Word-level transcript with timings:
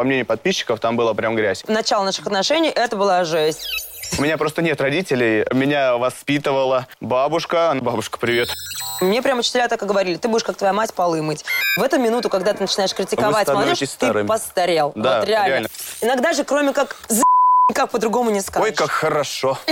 По 0.00 0.04
мнению 0.04 0.24
подписчиков, 0.24 0.80
там 0.80 0.96
была 0.96 1.12
прям 1.12 1.36
грязь. 1.36 1.62
Начало 1.68 2.04
наших 2.04 2.26
отношений 2.26 2.70
это 2.70 2.96
была 2.96 3.22
жесть. 3.24 3.68
У 4.16 4.22
меня 4.22 4.38
просто 4.38 4.62
нет 4.62 4.80
родителей. 4.80 5.44
Меня 5.52 5.98
воспитывала 5.98 6.86
бабушка. 7.02 7.76
Бабушка, 7.78 8.16
привет. 8.18 8.48
Мне 9.02 9.20
прям 9.20 9.40
учителя 9.40 9.68
так 9.68 9.82
и 9.82 9.84
говорили, 9.84 10.16
ты 10.16 10.28
будешь 10.28 10.42
как 10.42 10.56
твоя 10.56 10.72
мать 10.72 10.94
полы 10.94 11.20
мыть. 11.20 11.44
В 11.76 11.82
эту 11.82 11.98
минуту, 11.98 12.30
когда 12.30 12.54
ты 12.54 12.62
начинаешь 12.62 12.94
критиковать 12.94 13.46
молодежь, 13.48 13.80
ты 13.80 13.86
старым. 13.86 14.26
постарел. 14.26 14.92
Да, 14.94 15.18
вот 15.18 15.28
реально. 15.28 15.48
реально. 15.48 15.68
Иногда 16.00 16.32
же, 16.32 16.44
кроме 16.44 16.72
как 16.72 16.96
за 17.08 17.22
никак 17.68 17.90
по-другому 17.90 18.30
не 18.30 18.40
скажешь. 18.40 18.70
Ой, 18.70 18.74
как 18.74 18.90
хорошо. 18.90 19.58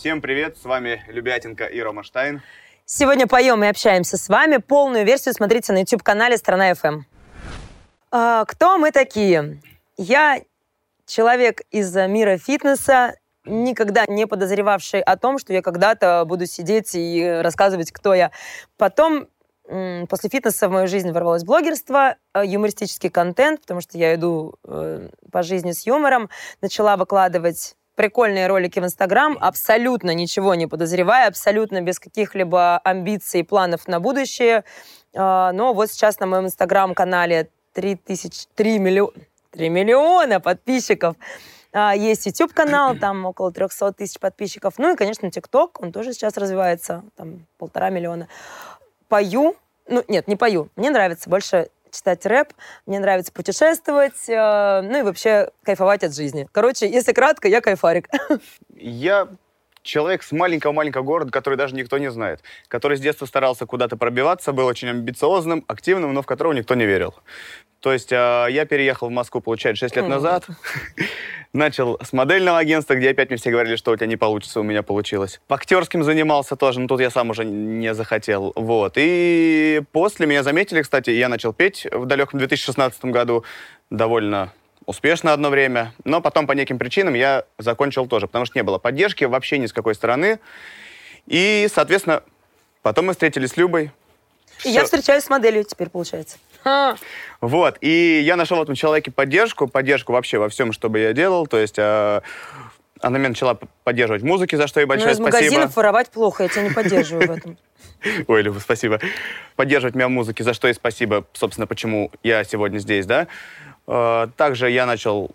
Всем 0.00 0.22
привет, 0.22 0.56
с 0.56 0.64
вами 0.64 1.04
Любятинка 1.08 1.66
и 1.66 1.78
Рома 1.78 2.02
Штайн. 2.02 2.40
Сегодня 2.86 3.26
поем 3.26 3.62
и 3.62 3.66
общаемся 3.66 4.16
с 4.16 4.30
вами. 4.30 4.56
Полную 4.56 5.04
версию 5.04 5.34
смотрите 5.34 5.74
на 5.74 5.80
YouTube-канале 5.80 6.38
«Страна 6.38 6.72
FM». 6.72 7.02
А, 8.10 8.46
кто 8.46 8.78
мы 8.78 8.92
такие? 8.92 9.60
Я 9.98 10.40
человек 11.04 11.60
из 11.70 11.94
мира 11.94 12.38
фитнеса, 12.38 13.14
никогда 13.44 14.06
не 14.06 14.26
подозревавший 14.26 15.02
о 15.02 15.18
том, 15.18 15.38
что 15.38 15.52
я 15.52 15.60
когда-то 15.60 16.24
буду 16.26 16.46
сидеть 16.46 16.94
и 16.94 17.22
рассказывать, 17.42 17.92
кто 17.92 18.14
я. 18.14 18.30
Потом, 18.78 19.28
после 19.64 20.30
фитнеса 20.30 20.70
в 20.70 20.72
мою 20.72 20.88
жизнь 20.88 21.12
ворвалось 21.12 21.44
блогерство, 21.44 22.16
э, 22.32 22.46
юмористический 22.46 23.10
контент, 23.10 23.60
потому 23.60 23.82
что 23.82 23.98
я 23.98 24.14
иду 24.14 24.54
э, 24.64 25.10
по 25.30 25.42
жизни 25.42 25.72
с 25.72 25.86
юмором, 25.86 26.30
начала 26.62 26.96
выкладывать 26.96 27.76
прикольные 28.00 28.46
ролики 28.46 28.80
в 28.80 28.84
Инстаграм, 28.84 29.36
абсолютно 29.38 30.14
ничего 30.14 30.54
не 30.54 30.66
подозревая, 30.66 31.28
абсолютно 31.28 31.82
без 31.82 31.98
каких-либо 31.98 32.78
амбиций 32.78 33.40
и 33.40 33.42
планов 33.42 33.86
на 33.88 34.00
будущее. 34.00 34.64
А, 35.14 35.52
Но 35.52 35.74
вот 35.74 35.90
сейчас 35.90 36.18
на 36.18 36.24
моем 36.26 36.46
Инстаграм-канале 36.46 37.50
3 37.74 37.96
тысяч, 37.96 38.46
3 38.54 38.78
миллиона, 38.78 39.12
3 39.50 39.68
миллиона 39.68 40.40
подписчиков. 40.40 41.14
А, 41.74 41.94
Есть 41.94 42.24
YouTube-канал, 42.24 42.96
там 42.96 43.26
около 43.26 43.52
300 43.52 43.92
тысяч 43.92 44.18
подписчиков. 44.18 44.78
Ну 44.78 44.94
и, 44.94 44.96
конечно, 44.96 45.30
ТикТок, 45.30 45.78
он 45.82 45.92
тоже 45.92 46.14
сейчас 46.14 46.38
развивается, 46.38 47.04
там 47.16 47.46
полтора 47.58 47.90
миллиона. 47.90 48.28
Пою, 49.08 49.56
ну 49.86 50.02
нет, 50.08 50.26
не 50.26 50.36
пою, 50.36 50.70
мне 50.74 50.88
нравится 50.88 51.28
больше 51.28 51.68
читать 51.90 52.24
рэп, 52.26 52.52
мне 52.86 52.98
нравится 52.98 53.32
путешествовать, 53.32 54.28
э, 54.28 54.80
ну 54.82 54.98
и 54.98 55.02
вообще 55.02 55.50
кайфовать 55.62 56.04
от 56.04 56.14
жизни. 56.14 56.48
Короче, 56.52 56.88
если 56.88 57.12
кратко, 57.12 57.48
я 57.48 57.60
кайфарик. 57.60 58.08
Я 58.76 59.28
человек 59.82 60.22
с 60.22 60.32
маленького-маленького 60.32 61.02
города, 61.02 61.30
который 61.30 61.56
даже 61.56 61.74
никто 61.74 61.98
не 61.98 62.10
знает, 62.10 62.42
который 62.68 62.96
с 62.96 63.00
детства 63.00 63.26
старался 63.26 63.66
куда-то 63.66 63.96
пробиваться, 63.96 64.52
был 64.52 64.66
очень 64.66 64.88
амбициозным, 64.88 65.64
активным, 65.66 66.12
но 66.14 66.22
в 66.22 66.26
которого 66.26 66.52
никто 66.52 66.74
не 66.74 66.86
верил. 66.86 67.14
То 67.80 67.92
есть 67.92 68.12
э, 68.12 68.46
я 68.50 68.66
переехал 68.66 69.08
в 69.08 69.10
Москву, 69.10 69.40
получается, 69.40 69.86
6 69.86 69.96
лет 69.96 70.08
назад. 70.08 70.44
Начал 71.52 71.98
с 72.02 72.12
модельного 72.12 72.58
агентства, 72.58 72.94
где 72.94 73.10
опять 73.10 73.30
мне 73.30 73.38
все 73.38 73.50
говорили, 73.50 73.76
что 73.76 73.90
у 73.90 73.96
тебя 73.96 74.06
не 74.06 74.16
получится, 74.16 74.60
у 74.60 74.62
меня 74.62 74.82
получилось. 74.82 75.40
По 75.48 75.56
актерским 75.56 76.04
занимался 76.04 76.56
тоже, 76.56 76.78
но 76.78 76.86
тут 76.86 77.00
я 77.00 77.10
сам 77.10 77.30
уже 77.30 77.44
не 77.44 77.94
захотел. 77.94 78.52
Вот. 78.54 78.92
И 78.96 79.82
после 79.92 80.26
меня 80.26 80.42
заметили, 80.42 80.82
кстати, 80.82 81.10
я 81.10 81.28
начал 81.28 81.52
петь 81.52 81.86
в 81.90 82.04
далеком 82.04 82.38
2016 82.38 83.06
году 83.06 83.44
довольно 83.88 84.52
успешно 84.90 85.32
одно 85.32 85.50
время, 85.50 85.94
но 86.04 86.20
потом 86.20 86.46
по 86.46 86.52
неким 86.52 86.78
причинам 86.78 87.14
я 87.14 87.44
закончил 87.58 88.06
тоже, 88.06 88.26
потому 88.26 88.44
что 88.44 88.58
не 88.58 88.62
было 88.64 88.78
поддержки 88.78 89.24
вообще 89.24 89.58
ни 89.58 89.66
с 89.66 89.72
какой 89.72 89.94
стороны. 89.94 90.40
И, 91.26 91.68
соответственно, 91.72 92.22
потом 92.82 93.06
мы 93.06 93.12
встретились 93.12 93.50
с 93.50 93.56
Любой. 93.56 93.92
И 94.64 94.68
я 94.68 94.80
Всё. 94.80 94.86
встречаюсь 94.86 95.24
с 95.24 95.30
моделью 95.30 95.64
теперь, 95.64 95.88
получается. 95.88 96.38
Ха. 96.64 96.96
Вот, 97.40 97.78
и 97.80 98.20
я 98.22 98.36
нашел 98.36 98.58
в 98.58 98.62
этом 98.62 98.74
человеке 98.74 99.10
поддержку, 99.10 99.68
поддержку 99.68 100.12
вообще 100.12 100.38
во 100.38 100.48
всем, 100.48 100.72
что 100.72 100.90
бы 100.90 100.98
я 100.98 101.12
делал. 101.12 101.46
То 101.46 101.56
есть 101.56 101.78
э, 101.78 102.20
она 103.00 103.18
меня 103.18 103.30
начала 103.30 103.58
поддерживать 103.84 104.22
в 104.22 104.26
музыке, 104.26 104.56
за 104.56 104.66
что 104.66 104.80
ей 104.80 104.86
большое 104.86 105.12
из 105.12 105.16
спасибо. 105.16 105.36
магазинов 105.36 105.76
воровать 105.76 106.10
плохо, 106.10 106.42
я 106.42 106.48
тебя 106.48 106.62
не 106.62 106.70
поддерживаю 106.70 107.28
в 107.28 107.30
этом. 107.30 107.58
Ой, 108.26 108.42
Люба, 108.42 108.58
спасибо. 108.58 109.00
Поддерживать 109.56 109.94
меня 109.94 110.08
в 110.08 110.10
музыке, 110.10 110.44
за 110.44 110.52
что 110.52 110.68
и 110.68 110.72
спасибо, 110.74 111.24
собственно, 111.32 111.66
почему 111.66 112.10
я 112.22 112.44
сегодня 112.44 112.78
здесь, 112.78 113.06
да. 113.06 113.28
Э, 113.92 114.28
Также 114.36 114.70
я 114.70 114.86
начал 114.86 115.30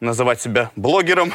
называть 0.00 0.40
себя 0.40 0.70
блогером. 0.76 1.32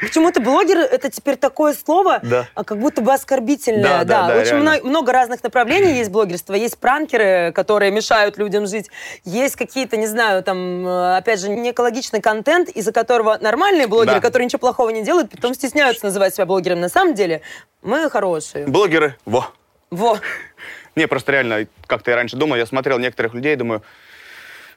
Почему-то 0.00 0.40
блогер 0.40 0.78
это 0.78 1.10
теперь 1.10 1.34
такое 1.36 1.74
слово, 1.74 2.20
Да. 2.22 2.46
а 2.54 2.62
как 2.62 2.78
будто 2.78 3.00
бы 3.02 3.12
оскорбительное. 3.12 3.82
Да, 3.82 4.04
да, 4.04 4.28
да, 4.28 4.36
Очень 4.40 4.50
реально. 4.52 4.70
мно- 4.78 4.88
много 4.90 5.12
разных 5.12 5.42
направлений 5.42 5.94
есть 5.98 6.10
блогерства. 6.10 6.54
Есть 6.54 6.78
пранкеры, 6.78 7.50
которые 7.52 7.90
мешают 7.90 8.36
людям 8.38 8.66
жить. 8.68 8.90
Есть 9.24 9.56
какие-то, 9.56 9.96
не 9.96 10.06
знаю, 10.06 10.44
там, 10.44 10.86
э, 10.86 11.16
опять 11.16 11.40
же, 11.40 11.48
не 11.48 11.72
экологичный 11.72 12.20
контент, 12.20 12.68
из-за 12.68 12.92
которого 12.92 13.38
нормальные 13.40 13.88
блогеры, 13.88 14.16
Да. 14.16 14.20
которые 14.20 14.44
ничего 14.46 14.60
плохого 14.60 14.90
не 14.90 15.02
делают, 15.02 15.30
потом 15.32 15.52
стесняются 15.54 16.04
называть 16.04 16.34
себя 16.34 16.46
блогером. 16.46 16.80
На 16.80 16.88
самом 16.88 17.14
деле 17.14 17.40
мы 17.82 18.08
хорошие. 18.08 18.66
Блогеры, 18.68 19.16
во. 19.24 19.48
Во. 19.90 20.18
Не, 20.94 21.08
просто 21.08 21.32
реально, 21.32 21.66
как-то 21.86 22.10
я 22.12 22.16
раньше 22.16 22.36
думал, 22.36 22.56
я 22.56 22.66
смотрел 22.66 22.98
некоторых 22.98 23.34
людей, 23.34 23.56
думаю, 23.56 23.82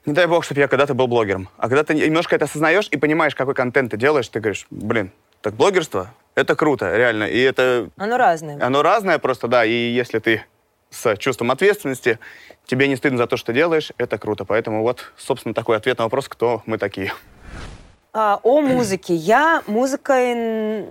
не 0.06 0.14
дай 0.14 0.28
бог, 0.28 0.44
чтобы 0.44 0.62
я 0.62 0.68
когда-то 0.68 0.94
был 0.94 1.08
блогером. 1.08 1.50
А 1.58 1.68
когда 1.68 1.84
ты 1.84 1.94
немножко 1.96 2.36
это 2.36 2.46
осознаешь 2.46 2.88
и 2.92 2.98
понимаешь, 2.98 3.36
какой 3.36 3.54
контент 3.54 3.92
ты 3.92 3.98
делаешь, 3.98 4.28
ты 4.28 4.40
говоришь, 4.40 4.66
блин, 4.70 5.12
так 5.42 5.54
блогерство, 5.56 6.14
это 6.36 6.56
круто, 6.56 6.96
реально. 6.96 7.24
И 7.26 7.40
это, 7.40 7.90
Оно 7.98 8.18
разное. 8.18 8.58
оно 8.64 8.82
разное 8.82 9.20
просто, 9.20 9.48
да, 9.48 9.66
и 9.66 9.72
если 9.72 10.20
ты 10.20 10.44
с 10.90 11.18
чувством 11.18 11.52
ответственности, 11.52 12.20
тебе 12.66 12.88
не 12.88 12.96
стыдно 12.96 13.18
за 13.18 13.28
то, 13.28 13.38
что 13.38 13.54
делаешь, 13.54 13.92
это 13.98 14.18
круто. 14.18 14.46
Поэтому 14.46 14.82
вот, 14.82 15.12
собственно, 15.18 15.54
такой 15.54 15.78
ответ 15.78 15.98
на 15.98 16.06
вопрос, 16.06 16.28
кто 16.30 16.62
мы 16.66 16.78
такие. 16.78 17.12
А, 18.18 18.40
о 18.44 18.62
музыке. 18.62 19.14
Я 19.14 19.62
музыкой 19.68 20.36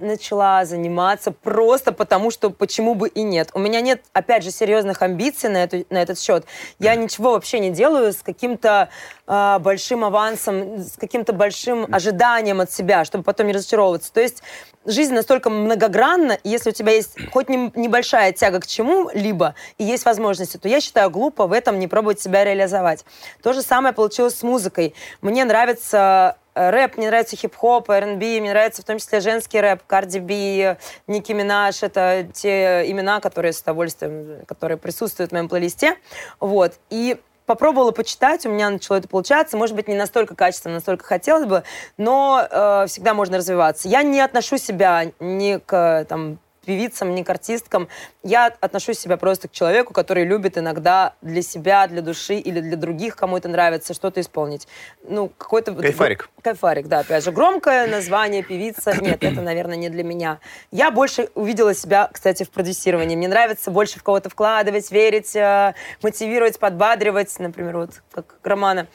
начала 0.03 0.67
заниматься 0.67 1.31
просто 1.31 1.91
потому, 1.91 2.31
что 2.31 2.51
почему 2.51 2.95
бы 2.95 3.09
и 3.09 3.23
нет. 3.23 3.49
У 3.55 3.61
меня 3.61 3.81
нет, 3.81 4.03
опять 4.13 4.45
же, 4.45 4.51
серьезных 4.51 5.01
амбиций 5.01 5.49
на, 5.49 5.65
эту, 5.65 5.87
на 5.89 6.03
этот 6.03 6.21
счет. 6.21 6.45
Я 6.79 6.95
ничего 6.97 7.33
вообще 7.33 7.61
не 7.61 7.71
делаю 7.71 8.13
с 8.13 8.19
каким-то 8.19 8.91
а, 9.27 9.59
большим 9.59 10.05
авансом, 10.05 10.81
с 10.81 10.99
каким-то 10.99 11.33
большим 11.33 11.87
ожиданием 11.91 12.61
от 12.61 12.71
себя, 12.71 13.07
чтобы 13.07 13.25
потом 13.25 13.47
не 13.47 13.55
разочаровываться. 13.55 14.13
То 14.13 14.21
есть 14.21 14.43
жизнь 14.85 15.15
настолько 15.15 15.49
многогранна, 15.49 16.33
и 16.33 16.51
если 16.51 16.69
у 16.69 16.75
тебя 16.75 16.93
есть 16.93 17.17
хоть 17.33 17.49
нем- 17.49 17.73
небольшая 17.75 18.33
тяга 18.33 18.61
к 18.61 18.67
чему-либо, 18.67 19.55
и 19.79 19.85
есть 19.85 20.05
возможности, 20.05 20.59
то 20.59 20.69
я 20.69 20.79
считаю 20.79 21.09
глупо 21.09 21.47
в 21.47 21.53
этом 21.55 21.79
не 21.79 21.89
пробовать 21.89 22.21
себя 22.21 22.45
реализовать. 22.45 23.07
То 23.43 23.55
же 23.55 23.63
самое 23.63 23.95
получилось 23.95 24.35
с 24.35 24.43
музыкой. 24.43 24.95
Мне 25.23 25.47
нравится 25.47 26.37
рэп, 26.55 26.97
мне 26.97 27.09
нравится 27.09 27.37
хип-хоп, 27.37 27.91
R&B, 27.91 28.41
мне 28.41 28.51
нравится 28.51 28.83
в 28.83 28.85
том 28.85 28.99
числе 28.99 29.21
женский 29.21 29.61
рэп, 29.61 29.83
Карди 29.87 30.19
Би, 30.19 30.77
Ники 31.07 31.33
Минаж. 31.33 31.83
Это 31.83 32.27
те 32.33 32.91
имена, 32.91 33.21
которые 33.21 33.53
с 33.53 33.61
удовольствием, 33.61 34.45
которые 34.47 34.79
присутствуют 34.79 35.31
в 35.31 35.35
моем 35.35 35.49
плейлисте. 35.49 35.97
Вот. 36.41 36.75
И 36.91 37.21
попробовала 37.47 37.91
почитать, 37.91 38.47
у 38.47 38.51
меня 38.51 38.71
начало 38.71 38.97
это 38.97 39.09
получаться. 39.09 39.57
Может 39.57 39.77
быть, 39.77 39.89
не 39.89 39.95
настолько 39.95 40.35
качественно, 40.35 40.75
настолько 40.75 41.05
хотелось 41.05 41.47
бы, 41.47 41.63
но 41.97 42.47
э, 42.49 42.87
всегда 42.89 43.15
можно 43.15 43.39
развиваться. 43.39 43.89
Я 43.89 44.03
не 44.03 44.21
отношу 44.21 44.59
себя 44.59 45.13
ни 45.21 45.59
к 45.59 46.07
там, 46.09 46.39
певицам, 46.65 47.15
ни 47.15 47.23
к 47.23 47.31
артисткам. 47.31 47.89
Я 48.23 48.47
отношу 48.61 48.93
себя 48.95 49.17
просто 49.17 49.49
к 49.49 49.53
человеку, 49.53 49.93
который 49.93 50.25
любит 50.25 50.59
иногда 50.59 51.15
для 51.23 51.43
себя, 51.43 51.87
для 51.87 52.03
души 52.03 52.35
или 52.35 52.61
для 52.61 52.77
других, 52.77 53.17
кому 53.17 53.37
это 53.37 53.49
нравится, 53.49 53.95
что-то 53.95 54.21
исполнить. 54.21 54.67
Ну, 55.03 55.29
какой-то... 55.29 55.75
Кайфарик. 55.75 56.29
Кайфарик, 56.43 56.87
да, 56.89 57.01
опять 57.01 57.25
же. 57.25 57.33
Громкое 57.33 57.87
название 57.87 58.43
певица. 58.43 58.95
Нет, 59.01 59.23
это, 59.23 59.41
наверное, 59.43 59.77
не 59.77 59.89
для 59.89 60.05
меня. 60.05 60.39
Я 60.71 60.91
больше 60.91 61.29
увидела 61.35 61.75
себя, 61.75 62.09
кстати, 62.13 62.45
в 62.45 62.51
продюсировании. 62.51 63.17
Мне 63.17 63.29
нравится 63.29 63.71
больше 63.71 63.99
в 63.99 64.03
кого-то 64.03 64.31
вкладывать, 64.31 64.91
верить, 64.91 65.35
э, 65.37 65.75
мотивировать, 66.03 66.59
подбадривать, 66.59 67.39
например, 67.39 67.77
вот 67.77 68.03
как 68.13 68.37
Романа. 68.43 68.87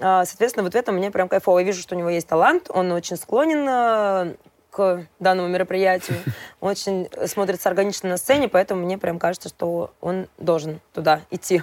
А, 0.00 0.24
Соответственно, 0.24 0.64
вот 0.64 0.72
в 0.72 0.76
этом 0.76 0.96
мне 0.96 1.10
прям 1.10 1.28
кайфово. 1.28 1.60
Я 1.60 1.64
вижу, 1.64 1.80
что 1.80 1.94
у 1.94 1.98
него 1.98 2.10
есть 2.10 2.26
талант, 2.26 2.68
он 2.68 2.90
очень 2.92 3.16
склонен 3.16 3.66
э, 3.68 4.34
к 4.74 5.06
данному 5.20 5.48
мероприятию, 5.48 6.18
очень 6.60 7.08
смотрится 7.26 7.68
органично 7.68 8.08
на 8.08 8.16
сцене, 8.16 8.48
поэтому 8.48 8.84
мне 8.84 8.98
прям 8.98 9.20
кажется, 9.20 9.48
что 9.48 9.94
он 10.00 10.26
должен 10.36 10.80
туда 10.92 11.20
идти. 11.30 11.62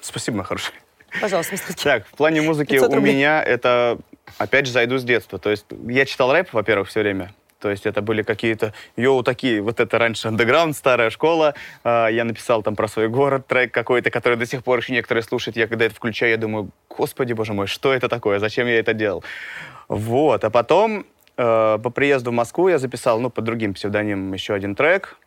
Спасибо, 0.00 0.38
мой 0.38 0.46
хороший. 0.46 0.72
Пожалуйста, 1.20 1.54
Михалыч. 1.54 1.82
Так, 1.82 2.06
в 2.06 2.12
плане 2.12 2.40
музыки 2.40 2.70
500 2.70 2.94
у 2.94 3.00
меня 3.00 3.42
это, 3.42 3.98
опять 4.38 4.66
же, 4.66 4.72
зайду 4.72 4.98
с 4.98 5.04
детства. 5.04 5.38
То 5.38 5.50
есть 5.50 5.66
я 5.88 6.06
читал 6.06 6.32
рэп, 6.32 6.52
во-первых, 6.52 6.88
все 6.88 7.00
время. 7.00 7.34
То 7.58 7.70
есть 7.70 7.84
это 7.84 8.00
были 8.00 8.22
какие-то, 8.22 8.72
йоу, 8.96 9.22
такие, 9.22 9.60
вот 9.60 9.78
это 9.78 9.98
раньше 9.98 10.28
андеграунд, 10.28 10.76
старая 10.76 11.10
школа. 11.10 11.54
А, 11.84 12.08
я 12.08 12.24
написал 12.24 12.62
там 12.62 12.74
про 12.74 12.88
свой 12.88 13.08
город 13.08 13.46
трек 13.46 13.72
какой-то, 13.72 14.10
который 14.10 14.36
до 14.36 14.46
сих 14.46 14.64
пор 14.64 14.78
еще 14.78 14.92
некоторые 14.92 15.22
слушают. 15.22 15.56
Я 15.56 15.66
когда 15.66 15.84
это 15.84 15.94
включаю, 15.94 16.32
я 16.32 16.38
думаю, 16.38 16.70
господи, 16.88 17.32
боже 17.34 17.52
мой, 17.52 17.66
что 17.66 17.92
это 17.92 18.08
такое, 18.08 18.38
зачем 18.38 18.66
я 18.66 18.78
это 18.78 18.94
делал? 18.94 19.22
Вот, 19.88 20.42
а 20.44 20.50
потом 20.50 21.06
э, 21.42 21.78
по 21.82 21.90
приезду 21.90 22.30
в 22.30 22.34
Москву 22.34 22.68
я 22.68 22.78
записал, 22.78 23.20
ну, 23.20 23.30
под 23.30 23.44
другим 23.44 23.74
псевдонимом 23.74 24.32
еще 24.32 24.54
один 24.54 24.74
трек. 24.74 25.18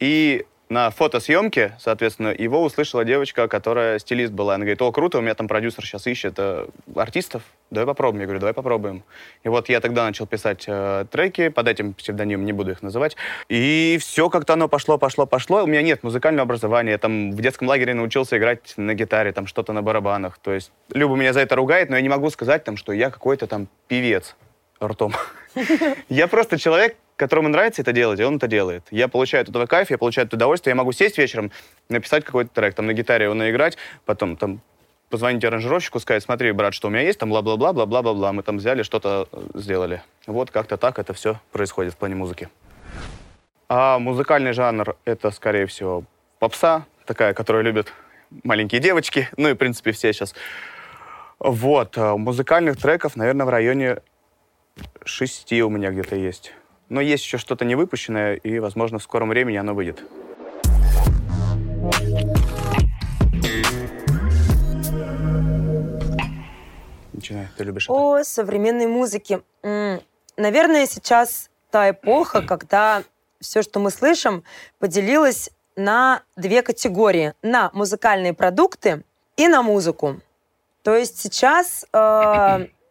И 0.00 0.46
на 0.70 0.90
фотосъемке, 0.90 1.76
соответственно, 1.78 2.34
его 2.36 2.62
услышала 2.62 3.04
девочка, 3.04 3.48
которая 3.48 3.98
стилист 3.98 4.32
была. 4.32 4.54
Она 4.54 4.64
говорит, 4.64 4.80
о, 4.82 4.90
круто, 4.92 5.18
у 5.18 5.20
меня 5.20 5.34
там 5.34 5.46
продюсер 5.46 5.84
сейчас 5.84 6.06
ищет 6.06 6.34
э, 6.38 6.66
артистов, 6.96 7.42
давай 7.70 7.86
попробуем. 7.86 8.22
Я 8.22 8.26
говорю, 8.26 8.40
давай 8.40 8.54
попробуем. 8.54 9.04
И 9.42 9.48
вот 9.48 9.68
я 9.68 9.80
тогда 9.80 10.04
начал 10.04 10.26
писать 10.26 10.64
э, 10.66 11.04
треки 11.10 11.48
под 11.48 11.68
этим 11.68 11.92
псевдонимом, 11.92 12.46
не 12.46 12.52
буду 12.52 12.70
их 12.70 12.82
называть. 12.82 13.16
И 13.48 13.98
все 14.00 14.30
как-то 14.30 14.54
оно 14.54 14.68
пошло, 14.68 14.96
пошло, 14.96 15.26
пошло. 15.26 15.64
У 15.64 15.66
меня 15.66 15.82
нет 15.82 16.02
музыкального 16.02 16.44
образования. 16.44 16.92
Я 16.92 16.98
там 16.98 17.32
в 17.32 17.40
детском 17.40 17.68
лагере 17.68 17.94
научился 17.94 18.38
играть 18.38 18.74
на 18.76 18.94
гитаре, 18.94 19.32
там 19.32 19.46
что-то 19.46 19.72
на 19.72 19.82
барабанах. 19.82 20.38
То 20.38 20.52
есть 20.52 20.72
Люба 20.94 21.14
меня 21.14 21.32
за 21.32 21.40
это 21.40 21.56
ругает, 21.56 21.90
но 21.90 21.96
я 21.96 22.02
не 22.02 22.08
могу 22.08 22.30
сказать, 22.30 22.64
там, 22.64 22.76
что 22.76 22.92
я 22.92 23.10
какой-то 23.10 23.46
там 23.46 23.68
певец 23.86 24.34
ртом. 24.82 25.14
Я 26.08 26.28
просто 26.28 26.58
человек, 26.58 26.96
которому 27.16 27.48
нравится 27.48 27.82
это 27.82 27.92
делать, 27.92 28.20
и 28.20 28.24
он 28.24 28.36
это 28.36 28.48
делает. 28.48 28.84
Я 28.90 29.08
получаю 29.08 29.42
от 29.42 29.48
этого 29.48 29.66
кайф, 29.66 29.90
я 29.90 29.98
получаю 29.98 30.26
это 30.26 30.36
удовольствие, 30.36 30.72
я 30.72 30.76
могу 30.76 30.92
сесть 30.92 31.18
вечером, 31.18 31.52
написать 31.88 32.24
какой-то 32.24 32.50
трек, 32.52 32.74
там 32.74 32.86
на 32.86 32.92
гитаре 32.92 33.24
его 33.24 33.34
наиграть, 33.34 33.76
потом 34.04 34.36
там 34.36 34.60
позвонить 35.10 35.44
аранжировщику, 35.44 36.00
сказать, 36.00 36.24
смотри, 36.24 36.50
брат, 36.52 36.74
что 36.74 36.88
у 36.88 36.90
меня 36.90 37.02
есть, 37.02 37.20
там 37.20 37.30
бла-бла-бла, 37.30 37.72
бла-бла-бла-бла, 37.72 38.32
мы 38.32 38.42
там 38.42 38.56
взяли, 38.56 38.82
что-то 38.82 39.28
э, 39.30 39.42
сделали. 39.54 40.02
Вот 40.26 40.50
как-то 40.50 40.76
так 40.76 40.98
это 40.98 41.14
все 41.14 41.38
происходит 41.52 41.94
в 41.94 41.96
плане 41.98 42.16
музыки. 42.16 42.48
А 43.68 43.98
музыкальный 44.00 44.52
жанр— 44.52 44.96
это, 45.04 45.30
скорее 45.30 45.66
всего, 45.66 46.02
попса, 46.40 46.86
такая, 47.06 47.32
которую 47.32 47.64
любят 47.64 47.92
маленькие 48.42 48.80
девочки, 48.80 49.28
ну 49.36 49.50
и, 49.50 49.52
в 49.52 49.56
принципе, 49.56 49.92
все 49.92 50.12
сейчас. 50.12 50.34
Вот, 51.38 51.96
а 51.96 52.16
музыкальных 52.16 52.76
треков, 52.76 53.16
наверное, 53.16 53.46
в 53.46 53.50
районе 53.50 53.98
шести 55.04 55.62
у 55.62 55.70
меня 55.70 55.90
где-то 55.90 56.16
есть. 56.16 56.52
Но 56.88 57.00
есть 57.00 57.24
еще 57.24 57.38
что-то 57.38 57.64
не 57.64 57.74
выпущенное, 57.74 58.34
и, 58.34 58.58
возможно, 58.58 58.98
в 58.98 59.02
скором 59.02 59.30
времени 59.30 59.56
оно 59.56 59.74
выйдет. 59.74 60.02
Начинай, 67.12 67.48
ты 67.56 67.64
любишь 67.64 67.84
это? 67.84 67.94
О 67.94 68.24
современной 68.24 68.86
музыке. 68.86 69.42
Наверное, 69.62 70.86
сейчас 70.86 71.50
та 71.70 71.90
эпоха, 71.90 72.42
когда 72.46 73.02
все, 73.40 73.62
что 73.62 73.80
мы 73.80 73.90
слышим, 73.90 74.44
поделилось 74.78 75.50
на 75.76 76.22
две 76.36 76.62
категории. 76.62 77.34
На 77.42 77.70
музыкальные 77.72 78.34
продукты 78.34 79.04
и 79.36 79.48
на 79.48 79.62
музыку. 79.62 80.20
То 80.82 80.94
есть 80.94 81.18
сейчас 81.18 81.86
э, 81.92 82.66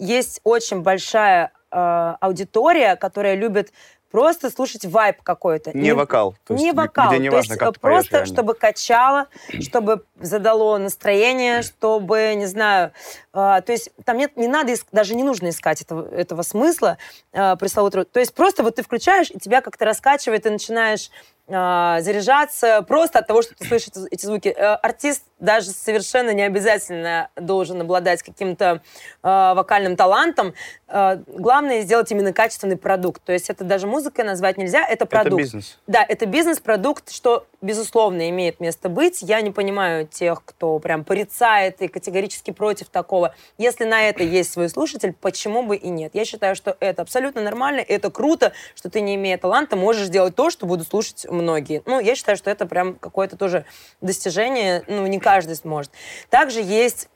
есть 0.00 0.40
очень 0.44 0.82
большая 0.82 1.52
э, 1.70 2.14
аудитория, 2.20 2.96
которая 2.96 3.34
любит 3.34 3.72
просто 4.10 4.50
слушать 4.50 4.84
вайп 4.84 5.22
какой-то. 5.22 5.76
Не, 5.76 5.82
не 5.82 5.92
вокал. 5.94 6.34
То 6.44 6.54
не 6.54 6.72
вокал. 6.72 7.10
Где 7.10 7.18
не 7.18 7.30
важно, 7.30 7.56
то 7.56 7.64
есть 7.64 7.74
как 7.74 7.80
просто, 7.80 8.18
поешь, 8.18 8.28
чтобы 8.28 8.54
качало, 8.54 9.28
чтобы 9.60 10.04
задало 10.18 10.78
настроение, 10.78 11.62
чтобы, 11.62 12.34
не 12.34 12.46
знаю, 12.46 12.92
э, 13.32 13.62
то 13.64 13.72
есть 13.72 13.90
там 14.04 14.16
нет, 14.16 14.36
не 14.36 14.48
надо, 14.48 14.74
даже 14.92 15.14
не 15.14 15.22
нужно 15.22 15.50
искать 15.50 15.82
этого, 15.82 16.08
этого 16.12 16.42
смысла 16.42 16.98
э, 17.32 17.56
пресловутого. 17.56 18.04
То 18.04 18.20
есть 18.20 18.34
просто 18.34 18.62
вот 18.62 18.76
ты 18.76 18.82
включаешь, 18.82 19.30
и 19.30 19.38
тебя 19.38 19.60
как-то 19.60 19.84
раскачивает, 19.84 20.46
и 20.46 20.50
начинаешь 20.50 21.10
а, 21.52 22.00
заряжаться 22.00 22.82
просто 22.86 23.18
от 23.18 23.26
того, 23.26 23.42
что 23.42 23.54
ты 23.56 23.66
слышишь 23.66 23.88
эти 24.10 24.24
звуки. 24.24 24.48
Э, 24.48 24.74
артист 24.74 25.24
даже 25.40 25.70
совершенно 25.70 26.30
не 26.30 26.42
обязательно 26.42 27.30
должен 27.36 27.80
обладать 27.80 28.22
каким-то 28.22 28.82
э, 29.22 29.26
вокальным 29.54 29.96
талантом. 29.96 30.54
Э, 30.86 31.18
главное 31.26 31.80
сделать 31.82 32.10
именно 32.12 32.32
качественный 32.32 32.76
продукт. 32.76 33.22
То 33.24 33.32
есть 33.32 33.50
это 33.50 33.64
даже 33.64 33.86
музыкой 33.86 34.24
назвать 34.24 34.58
нельзя, 34.58 34.86
это 34.86 35.06
продукт. 35.06 35.32
Это 35.32 35.42
бизнес. 35.42 35.78
Да, 35.86 36.04
это 36.06 36.26
бизнес-продукт, 36.26 37.10
что, 37.10 37.46
безусловно, 37.60 38.28
имеет 38.30 38.60
место 38.60 38.88
быть. 38.88 39.22
Я 39.22 39.40
не 39.40 39.50
понимаю 39.50 40.06
тех, 40.06 40.44
кто 40.44 40.78
прям 40.78 41.04
порицает 41.04 41.80
и 41.80 41.88
категорически 41.88 42.50
против 42.50 42.88
такого. 42.88 43.34
Если 43.58 43.84
на 43.84 44.02
это 44.02 44.22
есть 44.22 44.52
свой 44.52 44.68
слушатель, 44.68 45.14
почему 45.20 45.62
бы 45.62 45.76
и 45.76 45.88
нет? 45.88 46.12
Я 46.14 46.24
считаю, 46.24 46.54
что 46.54 46.76
это 46.80 47.02
абсолютно 47.02 47.40
нормально, 47.42 47.80
это 47.80 48.10
круто, 48.10 48.52
что 48.74 48.90
ты, 48.90 49.00
не 49.00 49.14
имея 49.14 49.38
таланта, 49.38 49.76
можешь 49.76 50.08
делать 50.08 50.34
то, 50.34 50.50
что 50.50 50.66
будут 50.66 50.88
слушать 50.88 51.26
многие. 51.28 51.82
Ну, 51.86 52.00
я 52.00 52.14
считаю, 52.14 52.36
что 52.36 52.50
это 52.50 52.66
прям 52.66 52.94
какое-то 52.94 53.36
тоже 53.36 53.64
достижение, 54.00 54.84
ну, 54.86 55.06
не 55.06 55.18
каждый 55.30 55.54
сможет. 55.54 55.92
Также 56.28 56.60
есть 56.60 57.08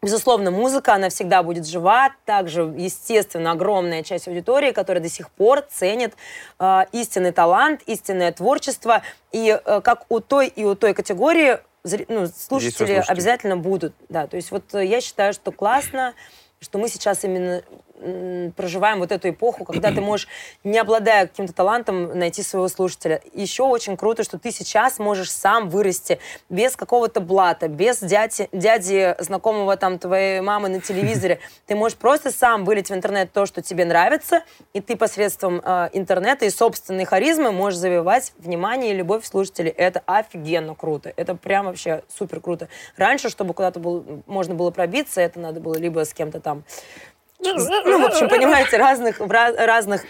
Безусловно, 0.00 0.52
музыка, 0.52 0.94
она 0.94 1.08
всегда 1.08 1.42
будет 1.42 1.66
жива. 1.66 2.14
Также, 2.24 2.72
естественно, 2.76 3.50
огромная 3.50 4.04
часть 4.04 4.28
аудитории, 4.28 4.70
которая 4.70 5.02
до 5.02 5.08
сих 5.08 5.28
пор 5.28 5.62
ценит 5.62 6.14
э, 6.60 6.82
истинный 6.92 7.32
талант, 7.32 7.80
истинное 7.86 8.30
творчество. 8.30 9.02
И 9.32 9.50
э, 9.50 9.80
как 9.80 10.06
у 10.08 10.20
той 10.20 10.46
и 10.46 10.64
у 10.64 10.76
той 10.76 10.94
категории 10.94 11.58
ну, 12.08 12.28
слушатели 12.28 13.02
обязательно 13.08 13.56
будут. 13.56 13.92
Да, 14.08 14.28
то 14.28 14.36
есть 14.36 14.52
вот 14.52 14.72
э, 14.72 14.84
я 14.84 15.00
считаю, 15.00 15.32
что 15.32 15.50
классно, 15.50 16.14
что 16.60 16.78
мы 16.78 16.88
сейчас 16.88 17.24
именно 17.24 17.64
проживаем 18.56 18.98
вот 18.98 19.12
эту 19.12 19.30
эпоху, 19.30 19.64
когда 19.64 19.90
ты 19.90 20.00
можешь, 20.00 20.28
не 20.64 20.78
обладая 20.78 21.26
каким-то 21.26 21.52
талантом, 21.52 22.18
найти 22.18 22.42
своего 22.42 22.68
слушателя. 22.68 23.20
Еще 23.32 23.62
очень 23.62 23.96
круто, 23.96 24.24
что 24.24 24.38
ты 24.38 24.50
сейчас 24.50 24.98
можешь 24.98 25.30
сам 25.30 25.68
вырасти 25.68 26.18
без 26.48 26.76
какого-то 26.76 27.20
блата, 27.20 27.68
без 27.68 28.00
дяди, 28.00 28.48
дяди 28.52 29.14
знакомого 29.18 29.76
там 29.76 29.98
твоей 29.98 30.40
мамы 30.40 30.68
на 30.68 30.80
телевизоре. 30.80 31.40
Ты 31.66 31.74
можешь 31.74 31.98
просто 31.98 32.30
сам 32.30 32.64
вылить 32.64 32.90
в 32.90 32.94
интернет 32.94 33.32
то, 33.32 33.46
что 33.46 33.62
тебе 33.62 33.84
нравится, 33.84 34.42
и 34.72 34.80
ты 34.80 34.96
посредством 34.96 35.60
э, 35.64 35.90
интернета 35.92 36.44
и 36.46 36.50
собственной 36.50 37.04
харизмы 37.04 37.52
можешь 37.52 37.78
завоевать 37.78 38.32
внимание 38.38 38.92
и 38.92 38.96
любовь 38.96 39.24
слушателей. 39.24 39.70
Это 39.70 40.02
офигенно 40.06 40.74
круто. 40.74 41.12
Это 41.16 41.34
прям 41.34 41.66
вообще 41.66 42.02
супер 42.08 42.40
круто. 42.40 42.68
Раньше, 42.96 43.28
чтобы 43.28 43.54
куда-то 43.54 43.80
было, 43.80 44.04
можно 44.26 44.54
было 44.54 44.70
пробиться, 44.70 45.20
это 45.20 45.38
надо 45.40 45.60
было 45.60 45.76
либо 45.76 46.04
с 46.04 46.12
кем-то 46.14 46.40
там 46.40 46.64
ну, 47.40 48.02
в 48.02 48.06
общем, 48.06 48.28
понимаете, 48.28 48.76
разных, 48.76 49.20
разных 49.20 50.04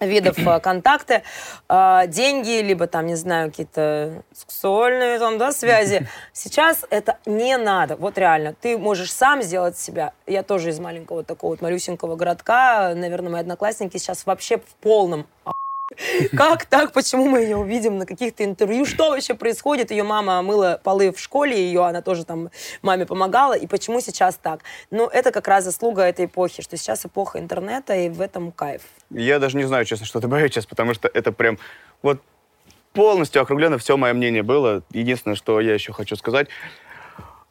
видов 0.00 0.38
э, 0.38 0.60
контакта, 0.60 1.22
э, 1.68 2.02
деньги, 2.08 2.60
либо 2.60 2.86
там, 2.86 3.06
не 3.06 3.16
знаю, 3.16 3.50
какие-то 3.50 4.22
сексуальные 4.32 5.18
там, 5.18 5.38
да, 5.38 5.52
связи. 5.52 6.06
Сейчас 6.32 6.84
это 6.90 7.18
не 7.26 7.56
надо. 7.56 7.96
Вот 7.96 8.18
реально. 8.18 8.54
Ты 8.60 8.78
можешь 8.78 9.12
сам 9.12 9.42
сделать 9.42 9.78
себя. 9.78 10.12
Я 10.26 10.42
тоже 10.42 10.70
из 10.70 10.78
маленького 10.78 11.24
такого 11.24 11.52
вот 11.52 11.60
малюсенького 11.60 12.16
городка. 12.16 12.94
Наверное, 12.94 13.30
мои 13.30 13.40
одноклассники 13.40 13.96
сейчас 13.96 14.26
вообще 14.26 14.58
в 14.58 14.74
полном 14.80 15.26
как 16.36 16.66
так? 16.66 16.92
Почему 16.92 17.26
мы 17.28 17.40
ее 17.40 17.56
увидим 17.56 17.98
на 17.98 18.06
каких-то 18.06 18.44
интервью? 18.44 18.84
Что 18.84 19.10
вообще 19.10 19.34
происходит? 19.34 19.90
Ее 19.90 20.04
мама 20.04 20.42
мыла 20.42 20.80
полы 20.82 21.12
в 21.12 21.18
школе, 21.18 21.56
ее 21.56 21.84
она 21.84 22.02
тоже 22.02 22.24
там 22.24 22.50
маме 22.82 23.06
помогала. 23.06 23.54
И 23.54 23.66
почему 23.66 24.00
сейчас 24.00 24.36
так? 24.36 24.60
Ну, 24.90 25.06
это 25.06 25.32
как 25.32 25.48
раз 25.48 25.64
заслуга 25.64 26.02
этой 26.02 26.26
эпохи, 26.26 26.62
что 26.62 26.76
сейчас 26.76 27.04
эпоха 27.04 27.38
интернета, 27.38 27.94
и 27.94 28.08
в 28.08 28.20
этом 28.20 28.52
кайф. 28.52 28.82
Я 29.10 29.38
даже 29.38 29.56
не 29.56 29.64
знаю, 29.64 29.84
честно, 29.84 30.06
что 30.06 30.20
добавить 30.20 30.52
сейчас, 30.52 30.66
потому 30.66 30.94
что 30.94 31.10
это 31.12 31.32
прям 31.32 31.58
вот 32.02 32.20
полностью 32.92 33.42
округленно 33.42 33.78
все 33.78 33.96
мое 33.96 34.12
мнение 34.12 34.42
было. 34.42 34.82
Единственное, 34.90 35.36
что 35.36 35.60
я 35.60 35.74
еще 35.74 35.92
хочу 35.92 36.16
сказать, 36.16 36.48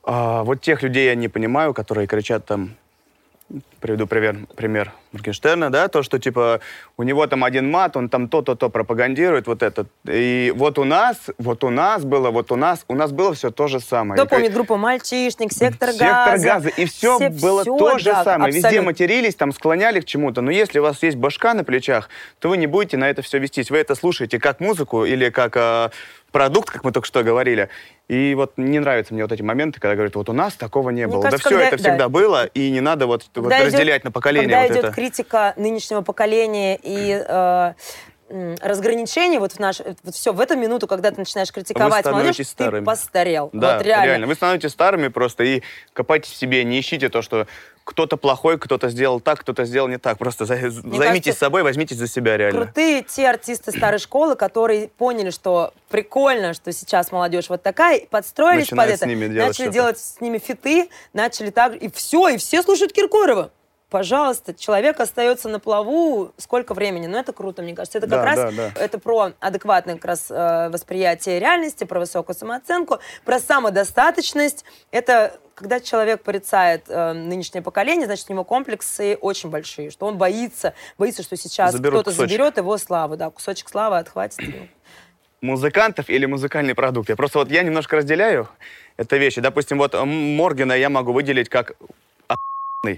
а, 0.04 0.44
вот 0.44 0.62
тех 0.62 0.82
людей 0.84 1.06
я 1.06 1.16
не 1.16 1.28
понимаю, 1.28 1.74
которые 1.74 2.08
кричат 2.08 2.46
там 2.46 2.76
приведу 3.80 4.08
пример, 4.08 4.38
пример 4.56 4.92
Моргенштерна, 5.12 5.70
да, 5.70 5.88
то, 5.88 6.04
что, 6.04 6.20
типа, 6.20 6.60
у 6.98 7.04
него 7.04 7.26
там 7.28 7.44
один 7.44 7.72
мат, 7.72 7.96
он 7.96 8.10
там 8.10 8.28
то-то-то 8.28 8.70
пропагандирует, 8.70 9.48
вот 9.48 9.64
это. 9.64 9.86
И 10.08 10.54
вот 10.56 10.78
у 10.80 10.84
нас, 10.84 11.18
вот 11.38 11.64
у 11.64 11.70
нас 11.70 12.04
было, 12.04 12.30
вот 12.30 12.52
у 12.52 12.56
нас, 12.56 12.84
у 12.88 12.96
нас 12.96 13.12
было 13.12 13.34
все 13.34 13.52
то 13.52 13.68
же 13.68 13.80
самое. 13.80 14.20
Кто 14.20 14.28
помнит 14.28 14.54
группу 14.54 14.76
«Мальчишник», 14.76 15.54
«Сектор, 15.54 15.92
Сектор 15.92 16.32
газа». 16.32 16.44
газа. 16.44 16.70
И 16.70 16.86
все, 16.86 17.18
все 17.18 17.30
было 17.30 17.62
все, 17.62 17.78
то 17.78 17.98
же 17.98 18.06
да, 18.06 18.24
самое. 18.24 18.50
Абсолютно. 18.50 18.68
Везде 18.68 18.82
матерились, 18.82 19.36
там 19.36 19.54
склоняли 19.54 20.02
к 20.02 20.06
чему-то. 20.06 20.42
Но 20.42 20.52
если 20.52 20.80
у 20.80 20.84
вас 20.84 21.02
есть 21.04 21.18
башка 21.18 21.54
на 21.54 21.64
плечах, 21.64 22.10
то 22.40 22.50
вы 22.50 22.58
не 22.58 22.68
будете 22.68 22.98
на 22.98 23.10
это 23.10 23.22
все 23.22 23.40
вестись. 23.40 23.72
Вы 23.72 23.78
это 23.78 23.96
слушаете 23.96 24.40
как 24.40 24.60
музыку 24.60 25.06
или 25.06 25.30
как 25.30 25.56
э, 25.56 25.90
продукт, 26.32 26.70
как 26.70 26.84
мы 26.84 26.92
только 26.92 27.08
что 27.08 27.24
говорили. 27.24 27.70
И 28.08 28.36
вот 28.36 28.54
не 28.58 28.80
нравятся 28.80 29.14
мне 29.14 29.24
вот 29.24 29.32
эти 29.32 29.42
моменты, 29.42 29.80
когда 29.80 29.96
говорят, 29.96 30.16
вот 30.16 30.30
у 30.30 30.34
нас 30.34 30.54
такого 30.54 30.90
не 30.92 31.06
мне 31.06 31.08
было. 31.08 31.24
Кажется, 31.24 31.50
да 31.50 31.56
все 31.56 31.68
это 31.68 31.78
всегда 31.78 31.98
да. 31.98 32.10
было, 32.10 32.46
и 32.46 32.72
не 32.72 32.82
надо 32.82 33.06
вот, 33.08 33.26
вот 33.36 33.52
идет, 33.52 33.66
разделять 33.66 34.04
на 34.04 34.12
поколение. 34.12 34.50
Когда 34.50 34.62
вот 34.62 34.72
идет 34.72 34.84
это. 34.86 34.94
критика 34.94 35.54
нынешнего 35.58 36.02
поколения 36.02 36.80
и 36.82 37.22
э, 37.28 37.74
разграничение 38.30 39.40
вот 39.40 39.54
в 39.54 39.60
наш 39.60 39.80
вот 40.04 40.16
все 40.16 40.34
в 40.34 40.40
эту 40.40 40.58
минуту, 40.58 40.88
когда 40.88 41.12
ты 41.12 41.18
начинаешь 41.18 41.52
критиковать 41.52 42.06
молодежь, 42.06 42.48
старыми. 42.48 42.82
ты 42.82 42.86
постарел. 42.86 43.50
Да, 43.54 43.78
вот 43.78 43.86
реально. 43.86 44.06
реально. 44.06 44.28
Вы 44.28 44.36
становитесь 44.36 44.72
старыми 44.72 45.08
просто 45.08 45.44
и 45.44 45.62
копайте 45.94 46.32
в 46.32 46.36
себе, 46.36 46.64
не 46.64 46.80
ищите 46.80 47.10
то, 47.10 47.22
что 47.22 47.48
кто-то 47.88 48.18
плохой, 48.18 48.60
кто-то 48.60 48.90
сделал 48.90 49.22
так, 49.22 49.40
кто-то 49.40 49.64
сделал 49.64 49.88
не 49.88 49.98
так. 49.98 50.18
Просто 50.18 50.46
за, 50.46 50.56
займитесь 50.58 51.00
кажется, 51.00 51.34
собой, 51.34 51.64
возьмитесь 51.64 51.96
за 51.96 52.08
себя 52.08 52.36
реально. 52.36 52.66
Крутые 52.66 53.04
те 53.04 53.30
артисты 53.30 53.72
старой 53.72 54.00
школы, 54.00 54.36
которые 54.36 54.90
поняли, 54.90 55.30
что 55.30 55.74
прикольно, 55.88 56.54
что 56.54 56.74
сейчас 56.74 57.14
молодежь 57.14 57.48
вот 57.48 57.64
такая, 57.64 58.02
подстроились 58.10 58.72
Начинают 58.72 59.00
под 59.00 59.10
это, 59.10 59.16
делать 59.16 59.48
начали 59.48 59.70
делать 59.70 60.00
с 60.00 60.20
ними 60.20 60.38
фиты, 60.38 60.90
начали 61.14 61.50
так, 61.50 61.76
и 61.76 61.90
все, 61.90 62.28
и 62.28 62.38
все 62.38 62.62
слушают 62.62 62.92
Киркорова. 62.92 63.52
Пожалуйста, 63.90 64.54
человек 64.54 65.00
остается 65.00 65.50
на 65.50 65.60
плаву 65.60 66.32
сколько 66.38 66.74
времени, 66.74 67.08
ну 67.08 67.18
это 67.18 67.34
круто, 67.34 67.62
мне 67.62 67.74
кажется. 67.76 67.98
Это 68.00 68.08
как 68.08 68.20
Да, 68.20 68.26
раз 68.26 68.36
да, 68.36 68.52
да. 68.52 68.82
это 68.82 69.00
про 69.00 69.32
адекватное 69.40 69.96
как 69.96 70.06
раз 70.06 70.28
э, 70.30 70.70
восприятие 70.70 71.40
реальности, 71.40 71.84
про 71.86 72.00
высокую 72.00 72.36
самооценку, 72.36 73.00
про 73.26 73.40
самодостаточность. 73.40 74.66
Это 74.92 75.40
когда 75.56 75.80
человек 75.80 76.22
порицает 76.22 76.84
э, 76.88 77.14
нынешнее 77.14 77.62
поколение, 77.62 78.06
значит, 78.06 78.30
у 78.30 78.34
него 78.34 78.44
комплексы 78.44 79.18
очень 79.20 79.50
большие, 79.50 79.90
что 79.90 80.06
он 80.06 80.18
боится, 80.18 80.74
боится, 80.98 81.24
что 81.24 81.36
сейчас 81.38 81.76
кто-то 81.76 82.12
заберет 82.12 82.58
его 82.58 82.78
славу, 82.78 83.18
да, 83.18 83.30
кусочек 83.30 83.70
славы 83.70 83.98
отхватит. 83.98 84.40
Музыкантов 85.42 86.10
или 86.10 86.26
музыкальный 86.26 86.74
продукт. 86.76 87.10
Я 87.10 87.16
просто 87.16 87.40
вот 87.40 87.52
я 87.52 87.62
немножко 87.64 87.96
разделяю 87.98 88.50
это 88.98 89.18
вещи. 89.18 89.40
Допустим, 89.40 89.78
вот 89.78 89.94
м, 89.94 90.36
Моргена 90.36 90.74
я 90.74 90.90
могу 90.90 91.14
выделить 91.14 91.48
как 91.48 91.74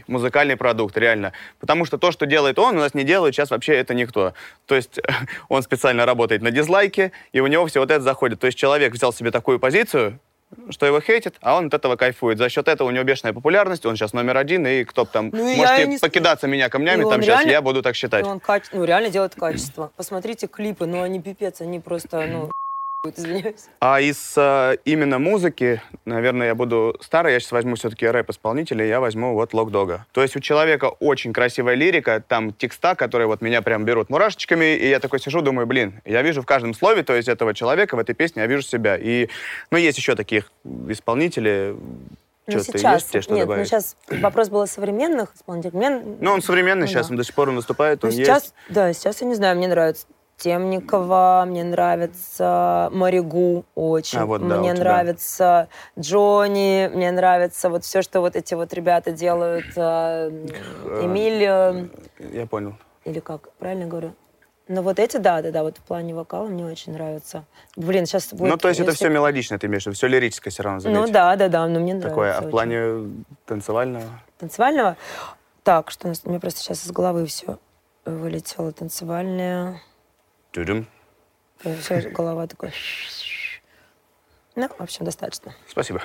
музыкальный 0.08 0.56
продукт, 0.58 0.98
реально. 0.98 1.34
Потому 1.60 1.86
что 1.86 1.98
то, 1.98 2.12
что 2.12 2.26
делает 2.26 2.60
он, 2.60 2.78
у 2.78 2.80
нас 2.80 2.94
не 2.94 3.04
делает 3.04 3.34
сейчас 3.36 3.50
вообще 3.52 3.74
это 3.76 3.94
никто. 3.94 4.34
То 4.66 4.76
есть 4.76 5.00
он 5.50 5.64
специально 5.64 6.06
работает 6.06 6.42
на 6.42 6.52
дизлайке, 6.52 7.12
и 7.32 7.40
у 7.40 7.48
него 7.48 7.66
все 7.68 7.80
вот 7.80 7.92
это 7.92 8.02
заходит. 8.02 8.40
То 8.40 8.48
есть 8.48 8.58
человек 8.58 8.94
взял 8.94 9.14
себе 9.14 9.32
такую 9.32 9.60
позицию, 9.60 10.20
что 10.72 10.86
его 10.86 11.00
хейтит, 11.00 11.36
а 11.42 11.58
он 11.58 11.68
от 11.68 11.74
этого 11.76 11.96
кайфует. 11.96 12.38
За 12.40 12.50
счет 12.50 12.68
этого 12.68 12.88
у 12.88 12.92
него 12.92 13.04
бешеная 13.04 13.34
популярность, 13.34 13.86
он 13.86 13.96
сейчас 13.96 14.14
номер 14.14 14.38
один, 14.38 14.66
и 14.66 14.84
кто 14.84 15.06
там... 15.06 15.30
Ну, 15.32 15.56
можете 15.56 15.86
не 15.88 15.98
покидаться 16.00 16.48
меня 16.48 16.70
камнями, 16.70 17.04
он 17.04 17.12
там 17.12 17.22
сейчас 17.22 17.40
реально- 17.42 17.52
я 17.52 17.62
буду 17.62 17.82
так 17.84 17.96
считать. 17.96 18.26
Ну, 18.26 18.32
он 18.32 18.40
каче- 18.40 18.70
ну, 18.74 18.84
реально 18.84 19.10
делает 19.10 19.36
качество. 19.36 19.92
Посмотрите 19.96 20.48
клипы, 20.48 20.88
ну, 20.88 21.02
они 21.04 21.22
пипец, 21.22 21.62
они 21.62 21.80
просто, 21.80 22.26
ну, 22.26 22.52
извиняюсь. 23.16 23.66
А 23.80 24.02
из 24.02 24.34
э, 24.36 24.78
именно 24.84 25.20
музыки, 25.20 25.82
наверное, 26.06 26.48
я 26.48 26.56
буду 26.56 26.98
старый, 27.02 27.34
я 27.34 27.40
сейчас 27.40 27.52
возьму 27.54 27.76
все-таки 27.76 28.06
рэп-исполнителя, 28.06 28.86
я 28.86 29.00
возьму 29.00 29.34
вот 29.36 29.54
Лок 29.54 29.72
Дога. 29.72 30.06
То 30.12 30.22
есть 30.22 30.36
у 30.36 30.40
человека 30.42 30.86
очень 31.00 31.32
красивая 31.32 31.76
лирика, 31.76 32.22
там 32.26 32.52
текста, 32.52 32.96
которые 32.96 33.28
вот 33.28 33.42
меня 33.42 33.62
прям 33.62 33.86
берут 33.86 34.10
мурашечками, 34.10 34.76
и 34.76 34.90
я 34.90 35.00
такой 35.00 35.20
сижу, 35.20 35.42
думаю, 35.42 35.66
блин, 35.66 36.02
я 36.04 36.22
вижу 36.22 36.42
в 36.42 36.46
каждом 36.46 36.74
слове, 36.74 37.04
то 37.04 37.16
есть 37.16 37.30
этого 37.30 37.54
человека 37.54 37.96
в 37.96 38.00
этой 38.00 38.16
песне 38.16 38.42
я 38.42 38.48
вижу 38.48 38.64
себя. 38.64 38.98
И, 38.98 39.30
ну, 39.72 39.78
есть 39.78 39.98
еще 39.98 40.16
таких 40.16 40.52
исполнителей, 40.90 41.72
Ну, 41.72 42.60
что-то 42.60 42.78
сейчас, 42.78 43.02
есть 43.02 43.12
тебе 43.12 43.22
что 43.22 43.34
нет, 43.34 43.46
ну, 43.46 43.52
добавить? 43.54 43.68
сейчас 43.70 43.96
вопрос 44.10 44.50
был 44.50 44.62
о 44.62 44.68
современных 44.68 45.34
исполнителях. 45.36 45.74
Мне- 45.74 46.02
Ну, 46.20 46.32
он 46.32 46.42
современный 46.42 46.82
ну, 46.82 46.88
сейчас, 46.88 47.08
да. 47.08 47.14
он 47.14 47.18
до 47.18 47.24
сих 47.24 47.34
пор 47.34 47.50
выступает, 47.52 48.04
Ну, 48.04 48.10
он 48.10 48.14
сейчас, 48.14 48.44
есть. 48.44 48.54
да, 48.70 48.92
сейчас 48.92 49.22
я 49.22 49.28
не 49.28 49.36
знаю, 49.36 49.56
мне 49.56 49.68
нравится 49.70 50.06
Темникова, 50.40 51.44
мне 51.46 51.64
нравится 51.64 52.90
Маригу 52.94 53.66
очень, 53.76 54.20
А, 54.20 54.26
вот, 54.26 54.48
да, 54.48 54.58
мне 54.58 54.74
нравится 54.74 55.68
Джонни, 56.00 56.90
мне 56.94 57.12
нравится 57.12 57.70
вот 57.70 57.84
все, 57.84 58.02
что 58.02 58.22
вот 58.22 58.36
эти 58.36 58.54
вот 58.54 58.74
ребята 58.74 59.12
делают, 59.12 59.66
э, 59.76 60.30
Эмиль, 61.02 61.44
э, 61.44 61.88
Я 62.32 62.46
понял. 62.46 62.76
или 63.04 63.20
как, 63.20 63.52
правильно 63.60 63.86
говорю? 63.86 64.14
Ну 64.70 64.82
вот 64.82 65.00
эти, 65.00 65.18
да, 65.18 65.42
да, 65.42 65.52
да, 65.52 65.64
вот 65.64 65.78
в 65.78 65.82
плане 65.82 66.14
вокала 66.14 66.48
мне 66.48 66.64
очень 66.64 66.94
нравится. 66.94 67.44
Блин, 67.76 68.06
сейчас 68.06 68.32
будет... 68.32 68.50
ну, 68.52 68.58
то 68.58 68.70
есть 68.70 68.80
это 68.80 68.94
все 68.94 69.10
мелодично, 69.10 69.58
ты 69.60 69.68
имеешь 69.68 69.84
в 69.84 69.88
виду, 69.88 69.96
все 69.96 70.08
лирическое 70.08 70.52
все 70.52 70.64
равно, 70.64 70.80
заметь. 70.80 71.00
Ну 71.00 71.12
да, 71.12 71.36
да, 71.36 71.50
да, 71.50 71.68
но 71.68 71.80
мне 71.80 71.96
нравится. 71.96 72.10
Такое, 72.10 72.34
а 72.34 72.36
в 72.36 72.44
очень. 72.44 72.52
плане 72.52 73.10
танцевального? 73.46 74.06
Танцевального? 74.38 74.96
Так, 75.64 75.92
что 75.92 76.08
у 76.08 76.10
нас? 76.10 76.22
У 76.24 76.30
меня 76.30 76.40
просто 76.40 76.60
сейчас 76.62 76.86
из 76.86 76.92
головы 76.92 77.26
все 77.26 77.58
вылетело. 78.06 78.72
Танцевальное. 78.72 79.82
Тюдюм. 80.52 80.88
Все, 81.82 82.02
голова 82.10 82.48
такая. 82.48 82.74
Ну, 84.56 84.68
в 84.68 84.82
общем, 84.82 85.06
достаточно. 85.06 85.54
Спасибо. 85.68 86.02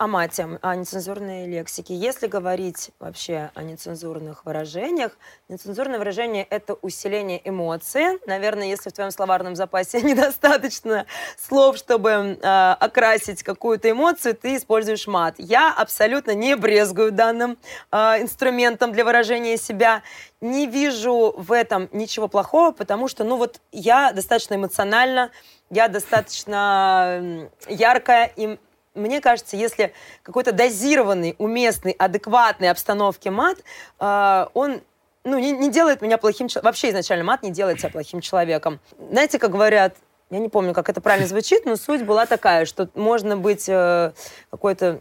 О 0.00 0.06
мате, 0.06 0.46
о 0.62 0.76
нецензурной 0.76 1.48
лексике. 1.48 1.92
Если 1.92 2.28
говорить 2.28 2.92
вообще 3.00 3.50
о 3.56 3.64
нецензурных 3.64 4.44
выражениях, 4.44 5.10
нецензурное 5.48 5.98
выражение— 5.98 6.44
это 6.50 6.74
усиление 6.74 7.40
эмоций. 7.42 8.20
Наверное, 8.24 8.68
если 8.68 8.90
в 8.90 8.92
твоем 8.92 9.10
словарном 9.10 9.56
запасе 9.56 10.00
недостаточно 10.02 11.06
слов, 11.36 11.76
чтобы 11.78 12.10
э, 12.10 12.76
окрасить 12.78 13.42
какую-то 13.42 13.90
эмоцию, 13.90 14.36
ты 14.36 14.54
используешь 14.54 15.08
мат. 15.08 15.34
Я 15.38 15.74
абсолютно 15.74 16.32
не 16.32 16.54
брезгую 16.54 17.10
данным 17.10 17.58
э, 17.90 18.22
инструментом 18.22 18.92
для 18.92 19.04
выражения 19.04 19.56
себя. 19.56 20.04
Не 20.40 20.68
вижу 20.68 21.34
в 21.36 21.50
этом 21.50 21.88
ничего 21.90 22.28
плохого, 22.28 22.70
потому 22.70 23.08
что, 23.08 23.24
ну 23.24 23.36
вот, 23.36 23.60
я 23.72 24.12
достаточно 24.12 24.54
эмоциональна, 24.54 25.32
я 25.70 25.88
достаточно 25.88 27.50
яркая, 27.68 28.32
и 28.36 28.60
мне 28.98 29.20
кажется, 29.20 29.56
если 29.56 29.92
какой-то 30.22 30.52
дозированный, 30.52 31.34
уместный, 31.38 31.92
адекватной 31.92 32.70
обстановке 32.70 33.30
мат, 33.30 33.58
э, 34.00 34.46
он 34.54 34.80
ну, 35.24 35.38
не, 35.38 35.52
не 35.52 35.70
делает 35.70 36.02
меня 36.02 36.18
плохим 36.18 36.48
человеком. 36.48 36.68
Вообще 36.68 36.90
изначально 36.90 37.24
мат 37.24 37.42
не 37.42 37.50
делает 37.50 37.78
тебя 37.78 37.90
плохим 37.90 38.20
человеком. 38.20 38.80
Знаете, 39.10 39.38
как 39.38 39.50
говорят, 39.50 39.94
я 40.30 40.38
не 40.38 40.48
помню, 40.48 40.74
как 40.74 40.88
это 40.88 41.00
правильно 41.00 41.26
звучит, 41.26 41.64
но 41.64 41.76
суть 41.76 42.04
была 42.04 42.26
такая, 42.26 42.66
что 42.66 42.88
можно 42.94 43.36
быть 43.36 43.68
э, 43.68 44.12
какой-то 44.50 45.00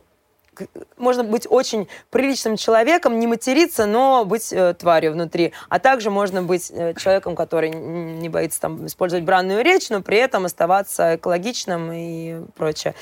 можно 0.98 1.24
быть 1.24 1.46
очень 1.48 1.88
приличным 2.10 2.58
человеком, 2.58 3.20
не 3.20 3.28
материться, 3.28 3.86
но 3.86 4.26
быть 4.26 4.52
э, 4.52 4.74
тварью 4.74 5.14
внутри. 5.14 5.54
А 5.70 5.80
также 5.80 6.10
можно 6.10 6.42
быть 6.42 6.72
э, 6.72 6.94
человеком, 6.96 7.36
который 7.36 7.70
не 7.70 8.30
боится 8.30 8.62
там, 8.62 8.86
использовать 8.88 9.24
бранную 9.24 9.64
речь, 9.64 9.90
но 9.90 10.02
при 10.02 10.18
этом 10.18 10.46
оставаться 10.46 11.16
экологичным 11.16 11.92
и 11.92 12.42
прочее. 12.56 12.96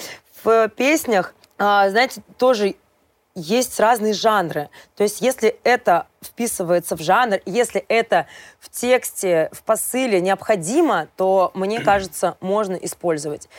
В 0.46 0.70
песнях, 0.70 1.34
а, 1.58 1.90
знаете, 1.90 2.22
тоже 2.38 2.76
есть 3.34 3.80
разные 3.80 4.14
жанры. 4.14 4.70
То 4.96 5.02
есть 5.02 5.20
если 5.20 5.58
это 5.64 6.06
вписывается 6.24 6.96
в 6.96 7.02
жанр, 7.02 7.40
если 7.48 7.84
это 7.88 8.28
в 8.60 8.70
тексте, 8.70 9.50
в 9.52 9.64
посыле 9.64 10.22
необходимо, 10.22 11.08
то, 11.18 11.50
мне 11.56 11.80
кажется, 11.82 12.38
можно 12.42 12.76
использовать. 12.76 13.50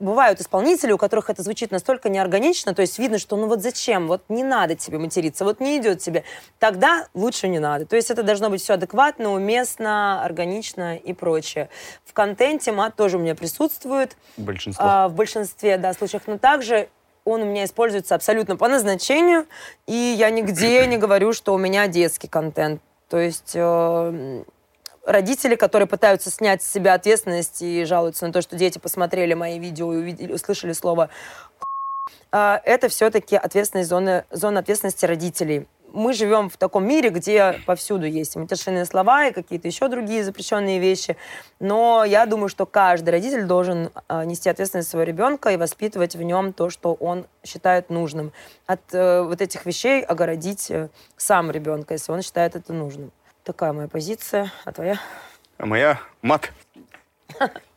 Бывают 0.00 0.40
исполнители, 0.40 0.92
у 0.92 0.98
которых 0.98 1.28
это 1.30 1.42
звучит 1.42 1.70
настолько 1.70 2.08
неорганично, 2.08 2.74
то 2.74 2.80
есть 2.80 2.98
видно, 2.98 3.18
что 3.18 3.36
ну 3.36 3.46
вот 3.46 3.60
зачем, 3.60 4.08
вот 4.08 4.22
не 4.30 4.42
надо 4.42 4.74
тебе 4.74 4.98
материться, 4.98 5.44
вот 5.44 5.60
не 5.60 5.78
идет 5.78 6.00
тебе. 6.00 6.24
Тогда 6.58 7.06
лучше 7.14 7.48
не 7.48 7.58
надо. 7.58 7.84
То 7.84 7.96
есть 7.96 8.10
это 8.10 8.22
должно 8.22 8.48
быть 8.48 8.62
все 8.62 8.74
адекватно, 8.74 9.32
уместно, 9.32 10.24
органично 10.24 10.96
и 10.96 11.12
прочее. 11.12 11.68
В 12.04 12.14
контенте 12.14 12.72
мат 12.72 12.96
тоже 12.96 13.18
у 13.18 13.20
меня 13.20 13.34
присутствует. 13.34 14.16
Большинство. 14.38 14.84
А, 14.84 15.08
в 15.08 15.14
большинстве 15.14 15.76
да, 15.76 15.92
случаев, 15.92 16.22
но 16.26 16.38
также 16.38 16.88
он 17.24 17.42
у 17.42 17.44
меня 17.44 17.64
используется 17.64 18.14
абсолютно 18.14 18.56
по 18.56 18.68
назначению, 18.68 19.46
и 19.86 19.92
я 19.92 20.30
нигде 20.30 20.86
не 20.86 20.96
говорю, 20.96 21.32
что 21.32 21.54
у 21.54 21.58
меня 21.58 21.86
детский 21.86 22.28
контент. 22.28 22.80
То 23.08 23.18
есть 23.18 23.52
э, 23.54 24.44
родители, 25.10 25.54
которые 25.54 25.88
пытаются 25.88 26.30
снять 26.30 26.62
с 26.62 26.70
себя 26.70 26.94
ответственность 26.94 27.62
и 27.62 27.84
жалуются 27.84 28.26
на 28.26 28.32
то, 28.32 28.42
что 28.42 28.56
дети 28.56 28.78
посмотрели 28.78 29.34
мои 29.34 29.58
видео 29.58 29.92
и 29.92 29.96
увидели, 29.96 30.32
услышали 30.32 30.72
слово 30.72 31.10
а, 32.32 32.60
это 32.64 32.88
все-таки 32.88 33.36
ответственность 33.36 33.88
зоны, 33.88 34.24
зона 34.30 34.60
ответственности 34.60 35.04
родителей. 35.04 35.66
Мы 35.92 36.12
живем 36.12 36.48
в 36.48 36.56
таком 36.56 36.86
мире, 36.86 37.10
где 37.10 37.56
повсюду 37.66 38.06
есть 38.06 38.36
матершинные 38.36 38.84
слова, 38.84 39.26
и 39.26 39.32
какие-то 39.32 39.66
еще 39.66 39.88
другие 39.88 40.22
запрещенные 40.22 40.78
вещи. 40.78 41.16
Но 41.58 42.04
я 42.04 42.26
думаю, 42.26 42.48
что 42.48 42.64
каждый 42.64 43.10
родитель 43.10 43.44
должен 43.44 43.90
а, 44.06 44.24
нести 44.24 44.48
ответственность 44.48 44.88
своего 44.88 45.08
ребенка 45.08 45.50
и 45.50 45.56
воспитывать 45.56 46.14
в 46.14 46.22
нем 46.22 46.52
то, 46.52 46.70
что 46.70 46.94
он 46.94 47.26
считает 47.44 47.90
нужным. 47.90 48.32
От 48.66 48.80
э, 48.92 49.22
вот 49.22 49.40
этих 49.40 49.66
вещей 49.66 50.02
огородить 50.02 50.70
э, 50.70 50.90
сам 51.16 51.50
ребенка, 51.50 51.94
если 51.94 52.12
он 52.12 52.22
считает 52.22 52.54
это 52.54 52.72
нужным. 52.72 53.10
Такая 53.44 53.72
моя 53.72 53.88
позиция. 53.88 54.52
А 54.64 54.72
твоя? 54.72 54.98
А 55.58 55.66
моя 55.66 56.00
мат. 56.22 56.52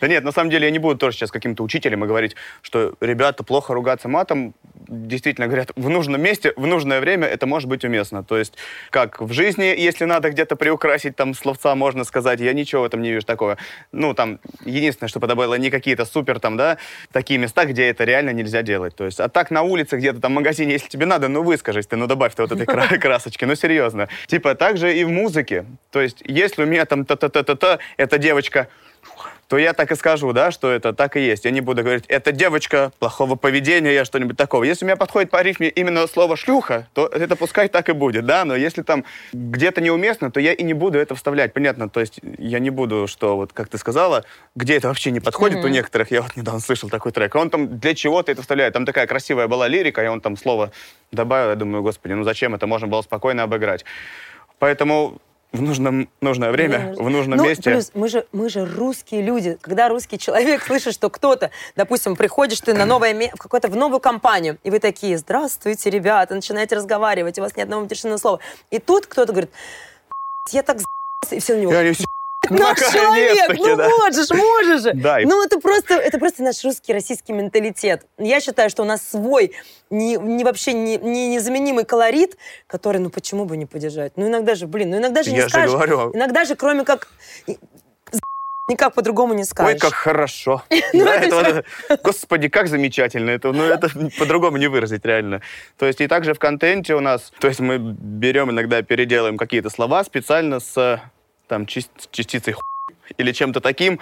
Да 0.00 0.08
нет, 0.08 0.24
на 0.24 0.32
самом 0.32 0.50
деле 0.50 0.64
я 0.66 0.70
не 0.70 0.78
буду 0.78 0.98
тоже 0.98 1.16
сейчас 1.16 1.30
каким-то 1.30 1.62
учителем 1.62 2.04
и 2.04 2.06
говорить, 2.06 2.34
что 2.62 2.94
ребята 3.00 3.44
плохо 3.44 3.74
ругаться 3.74 4.08
матом. 4.08 4.54
Действительно 4.88 5.46
говорят, 5.46 5.72
в 5.76 5.88
нужном 5.88 6.22
месте, 6.22 6.52
в 6.56 6.66
нужное 6.66 7.00
время 7.00 7.26
это 7.26 7.46
может 7.46 7.68
быть 7.68 7.84
уместно. 7.84 8.24
То 8.24 8.38
есть, 8.38 8.54
как 8.88 9.20
в 9.20 9.32
жизни, 9.32 9.64
если 9.64 10.06
надо 10.06 10.30
где-то 10.30 10.56
приукрасить 10.56 11.16
там 11.16 11.34
словца, 11.34 11.74
можно 11.74 12.04
сказать, 12.04 12.40
я 12.40 12.52
ничего 12.54 12.82
в 12.82 12.84
этом 12.86 13.02
не 13.02 13.10
вижу 13.10 13.26
такого. 13.26 13.58
Ну, 13.92 14.14
там, 14.14 14.40
единственное, 14.64 15.08
что 15.08 15.20
подобавило, 15.20 15.54
не 15.54 15.70
какие-то 15.70 16.06
супер 16.06 16.40
там, 16.40 16.56
да, 16.56 16.78
такие 17.12 17.38
места, 17.38 17.66
где 17.66 17.88
это 17.88 18.04
реально 18.04 18.30
нельзя 18.30 18.62
делать. 18.62 18.96
То 18.96 19.04
есть, 19.04 19.20
а 19.20 19.28
так 19.28 19.50
на 19.50 19.62
улице, 19.62 19.96
где-то 19.96 20.20
там 20.20 20.32
в 20.32 20.36
магазине, 20.36 20.72
если 20.72 20.88
тебе 20.88 21.06
надо, 21.06 21.28
ну 21.28 21.42
выскажись 21.42 21.86
ты, 21.86 21.96
ну 21.96 22.06
добавь 22.06 22.34
ты 22.34 22.42
вот 22.42 22.52
этой 22.52 22.66
кра- 22.66 22.98
красочки, 23.00 23.44
ну 23.44 23.54
серьезно. 23.54 24.08
Типа, 24.26 24.54
также 24.54 24.96
и 24.96 25.04
в 25.04 25.10
музыке. 25.10 25.66
То 25.90 26.00
есть, 26.00 26.22
если 26.24 26.62
у 26.62 26.66
меня 26.66 26.86
там 26.86 27.04
та-та-та-та-та, 27.04 27.78
эта 27.98 28.18
девочка 28.18 28.68
то 29.50 29.58
я 29.58 29.72
так 29.72 29.90
и 29.90 29.96
скажу, 29.96 30.32
да, 30.32 30.52
что 30.52 30.70
это 30.70 30.92
так 30.92 31.16
и 31.16 31.20
есть. 31.20 31.44
Я 31.44 31.50
не 31.50 31.60
буду 31.60 31.82
говорить, 31.82 32.04
это 32.06 32.30
девочка 32.30 32.92
плохого 33.00 33.34
поведения, 33.34 33.92
я 33.92 34.04
что-нибудь 34.04 34.36
такого. 34.36 34.62
Если 34.62 34.84
у 34.84 34.86
меня 34.86 34.96
подходит 34.96 35.32
по 35.32 35.42
рифме 35.42 35.68
именно 35.68 36.06
слово 36.06 36.36
«шлюха», 36.36 36.86
то 36.94 37.08
это 37.08 37.34
пускай 37.34 37.66
так 37.66 37.88
и 37.88 37.92
будет, 37.92 38.26
да, 38.26 38.44
но 38.44 38.54
если 38.54 38.82
там 38.82 39.04
где-то 39.32 39.80
неуместно, 39.80 40.30
то 40.30 40.38
я 40.38 40.52
и 40.52 40.62
не 40.62 40.72
буду 40.72 41.00
это 41.00 41.16
вставлять, 41.16 41.52
понятно, 41.52 41.88
то 41.88 41.98
есть 41.98 42.20
я 42.38 42.60
не 42.60 42.70
буду, 42.70 43.08
что 43.08 43.34
вот, 43.34 43.52
как 43.52 43.68
ты 43.68 43.76
сказала, 43.76 44.24
где 44.54 44.76
это 44.76 44.86
вообще 44.86 45.10
не 45.10 45.18
подходит 45.18 45.58
mm-hmm. 45.58 45.64
у 45.64 45.68
некоторых, 45.68 46.12
я 46.12 46.22
вот 46.22 46.36
недавно 46.36 46.60
слышал 46.60 46.88
такой 46.88 47.10
трек, 47.10 47.34
он 47.34 47.50
там 47.50 47.80
для 47.80 47.96
чего-то 47.96 48.30
это 48.30 48.42
вставляет, 48.42 48.74
там 48.74 48.86
такая 48.86 49.08
красивая 49.08 49.48
была 49.48 49.66
лирика, 49.66 50.00
и 50.04 50.06
он 50.06 50.20
там 50.20 50.36
слово 50.36 50.70
добавил, 51.10 51.48
я 51.48 51.56
думаю, 51.56 51.82
господи, 51.82 52.12
ну 52.12 52.22
зачем 52.22 52.54
это, 52.54 52.68
можно 52.68 52.86
было 52.86 53.02
спокойно 53.02 53.42
обыграть. 53.42 53.84
Поэтому 54.60 55.20
в 55.52 55.62
нужном, 55.62 56.08
нужное 56.20 56.52
время, 56.52 56.94
в 56.96 57.10
нужном 57.10 57.38
ну, 57.38 57.44
месте. 57.44 57.70
Плюс 57.70 57.90
мы 57.94 58.08
же, 58.08 58.26
мы 58.32 58.48
же 58.48 58.64
русские 58.64 59.22
люди. 59.22 59.58
Когда 59.60 59.88
русский 59.88 60.18
человек 60.18 60.62
слышит, 60.66 60.94
что 60.94 61.10
кто-то, 61.10 61.50
допустим, 61.76 62.16
приходишь 62.16 62.60
ты 62.60 62.74
на 62.74 62.86
новое, 62.86 63.14
в 63.34 63.38
какую-то 63.38 63.68
в 63.68 63.76
новую 63.76 64.00
компанию, 64.00 64.58
и 64.62 64.70
вы 64.70 64.78
такие, 64.78 65.18
здравствуйте, 65.18 65.90
ребята, 65.90 66.34
начинаете 66.34 66.76
разговаривать, 66.76 67.38
у 67.38 67.42
вас 67.42 67.56
ни 67.56 67.62
одного 67.62 67.82
матершинного 67.82 68.18
слова. 68.18 68.40
И 68.70 68.78
тут 68.78 69.06
кто-то 69.06 69.32
говорит, 69.32 69.50
я 70.50 70.62
так 70.62 70.78
и 71.30 71.40
все 71.40 71.56
на 71.56 71.60
него. 71.60 71.72
Я 71.72 71.94
наш 72.48 72.78
человек, 72.78 73.58
ну 73.58 73.76
да. 73.76 73.88
можешь, 73.88 74.30
можешь 74.30 74.82
же. 74.82 74.92
Да, 74.94 75.18
ну 75.22 75.44
это 75.44 75.60
просто, 75.60 75.94
это 75.94 76.18
просто 76.18 76.42
наш 76.42 76.64
русский, 76.64 76.92
российский 76.92 77.32
менталитет. 77.32 78.06
Я 78.18 78.40
считаю, 78.40 78.70
что 78.70 78.82
у 78.82 78.86
нас 78.86 79.02
свой, 79.02 79.52
не, 79.90 80.16
не 80.16 80.44
вообще 80.44 80.72
не, 80.72 80.96
не, 80.96 81.28
незаменимый 81.28 81.84
колорит, 81.84 82.36
который, 82.66 82.98
ну 82.98 83.10
почему 83.10 83.44
бы 83.44 83.56
не 83.56 83.66
поддержать? 83.66 84.12
Ну 84.16 84.28
иногда 84.28 84.54
же, 84.54 84.66
блин, 84.66 84.90
ну 84.90 84.98
иногда 84.98 85.22
же 85.22 85.30
не 85.30 85.38
Я 85.38 85.48
скажешь. 85.48 85.70
Же 85.70 85.76
говорю. 85.76 86.12
Иногда 86.14 86.44
же, 86.44 86.56
кроме 86.56 86.84
как 86.84 87.08
никак 88.68 88.94
по-другому 88.94 89.34
не 89.34 89.44
скажешь. 89.44 89.74
Ой, 89.74 89.78
как 89.78 89.94
хорошо. 89.94 90.62
Ну, 90.92 91.04
да, 91.04 91.14
это, 91.16 91.64
вот, 91.88 92.00
господи, 92.02 92.48
как 92.48 92.68
замечательно. 92.68 93.30
Это, 93.30 93.52
ну, 93.52 93.64
это 93.64 93.88
по-другому 94.18 94.56
не 94.56 94.66
выразить 94.66 95.04
реально. 95.04 95.40
То 95.78 95.86
есть 95.86 96.00
и 96.00 96.08
также 96.08 96.34
в 96.34 96.38
контенте 96.38 96.94
у 96.94 97.00
нас, 97.00 97.32
то 97.38 97.48
есть 97.48 97.60
мы 97.60 97.78
берем 97.78 98.50
иногда, 98.50 98.82
переделаем 98.82 99.36
какие-то 99.36 99.70
слова 99.70 100.02
специально 100.04 100.58
с 100.60 101.00
там 101.50 101.66
частицей 101.66 102.54
или 103.18 103.32
чем-то 103.32 103.60
таким. 103.60 103.98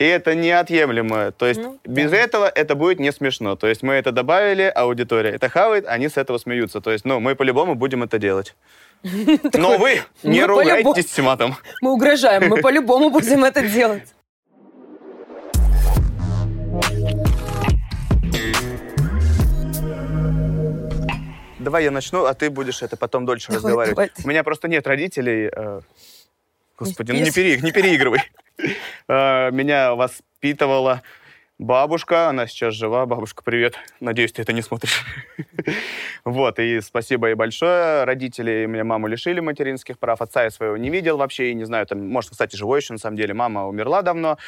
И 0.00 0.04
это 0.04 0.34
неотъемлемо. 0.34 1.30
То 1.30 1.46
есть 1.46 1.60
ну, 1.60 1.78
без 1.84 2.10
да. 2.10 2.16
этого 2.16 2.48
это 2.48 2.74
будет 2.74 2.98
не 2.98 3.12
смешно. 3.12 3.54
То 3.54 3.68
есть 3.68 3.82
мы 3.82 3.94
это 3.94 4.10
добавили, 4.10 4.72
аудитория 4.74 5.30
это 5.30 5.48
хавает, 5.48 5.86
они 5.86 6.08
с 6.08 6.16
этого 6.16 6.38
смеются. 6.38 6.80
То 6.80 6.90
есть, 6.90 7.04
ну, 7.04 7.20
мы 7.20 7.36
по-любому 7.36 7.76
будем 7.76 8.02
это 8.02 8.18
делать. 8.18 8.56
Но 9.54 9.78
вы 9.78 10.02
не 10.24 10.44
ругайтесь 10.44 11.12
с 11.12 11.22
матом. 11.22 11.54
Мы 11.80 11.92
угрожаем, 11.92 12.48
мы 12.48 12.60
по-любому 12.60 13.10
будем 13.10 13.44
это 13.44 13.62
делать. 13.62 14.14
Давай 21.60 21.84
я 21.84 21.90
начну, 21.90 22.24
а 22.24 22.34
ты 22.34 22.50
будешь 22.50 22.82
это 22.82 22.96
потом 22.96 23.24
дольше 23.24 23.52
разговаривать. 23.52 24.12
У 24.24 24.28
меня 24.28 24.42
просто 24.42 24.68
нет 24.68 24.86
родителей. 24.86 25.50
Господи, 26.78 27.12
ну 27.12 27.20
не, 27.20 27.30
пере, 27.30 27.60
не 27.60 27.72
переигрывай. 27.72 28.20
А, 29.08 29.50
меня 29.50 29.96
воспитывала 29.96 31.02
бабушка, 31.58 32.28
она 32.28 32.46
сейчас 32.46 32.74
жива. 32.74 33.04
Бабушка, 33.04 33.42
привет. 33.42 33.74
Надеюсь, 33.98 34.32
ты 34.32 34.42
это 34.42 34.52
не 34.52 34.62
смотришь. 34.62 35.04
Вот, 36.24 36.58
и 36.58 36.80
спасибо 36.80 37.26
ей 37.26 37.34
большое. 37.34 38.04
Родители 38.04 38.64
меня 38.64 38.84
маму 38.84 39.08
лишили 39.08 39.40
материнских 39.40 39.98
прав. 39.98 40.22
Отца 40.22 40.44
я 40.44 40.50
своего 40.50 40.76
не 40.78 40.88
видел 40.88 41.18
вообще, 41.18 41.50
и 41.50 41.54
не 41.54 41.64
знаю, 41.64 41.86
там, 41.86 42.08
может, 42.08 42.30
кстати, 42.30 42.56
живой 42.56 42.80
еще, 42.80 42.94
на 42.94 42.98
самом 42.98 43.16
деле. 43.16 43.34
Мама 43.34 43.66
умерла 43.66 44.00
давно. 44.00 44.38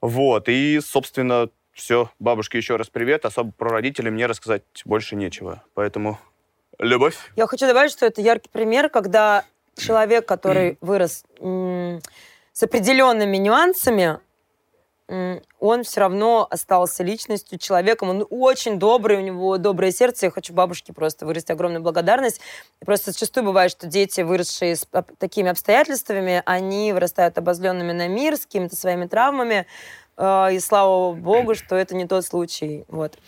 Вот, 0.00 0.48
и, 0.48 0.80
собственно, 0.80 1.50
все. 1.72 2.10
Бабушке 2.18 2.58
еще 2.58 2.76
раз 2.76 2.88
привет. 2.88 3.26
Особо 3.26 3.52
про 3.52 3.70
родителей 3.70 4.10
мне 4.10 4.26
рассказать 4.26 4.62
больше 4.84 5.16
нечего. 5.16 5.62
Поэтому 5.74 6.18
любовь. 6.78 7.16
Я 7.36 7.46
хочу 7.46 7.66
добавить, 7.66 7.92
что 7.92 8.06
это 8.06 8.20
яркий 8.20 8.48
пример, 8.50 8.88
когда 8.88 9.44
человек, 9.76 10.26
который 10.26 10.78
вырос 10.80 11.24
с 11.40 12.62
определенными 12.62 13.36
нюансами, 13.36 14.20
он 15.58 15.82
все 15.82 16.00
равно 16.00 16.46
остался 16.48 17.02
личностью, 17.02 17.58
человеком. 17.58 18.08
Он 18.08 18.26
очень 18.30 18.78
добрый, 18.78 19.18
у 19.18 19.20
него 19.20 19.58
доброе 19.58 19.92
сердце. 19.92 20.26
Я 20.26 20.30
хочу 20.30 20.54
бабушке 20.54 20.92
просто 20.94 21.26
выразить 21.26 21.50
огромную 21.50 21.82
благодарность. 21.82 22.40
И 22.80 22.84
просто 22.84 23.12
зачастую 23.12 23.44
бывает, 23.44 23.70
что 23.70 23.86
дети, 23.86 24.22
выросшие 24.22 24.76
с 24.76 24.86
такими 25.18 25.50
обстоятельствами, 25.50 26.42
они 26.46 26.92
вырастают 26.94 27.36
обозленными 27.36 27.92
на 27.92 28.08
мир, 28.08 28.36
с 28.36 28.46
какими-то 28.46 28.74
своими 28.74 29.06
травмами. 29.06 29.66
А, 30.16 30.48
и 30.50 30.58
слава 30.60 31.12
богу, 31.12 31.54
что 31.54 31.76
это 31.76 31.94
не 31.94 32.06
тот 32.06 32.24
случай. 32.24 32.84
Вот. 32.88 33.18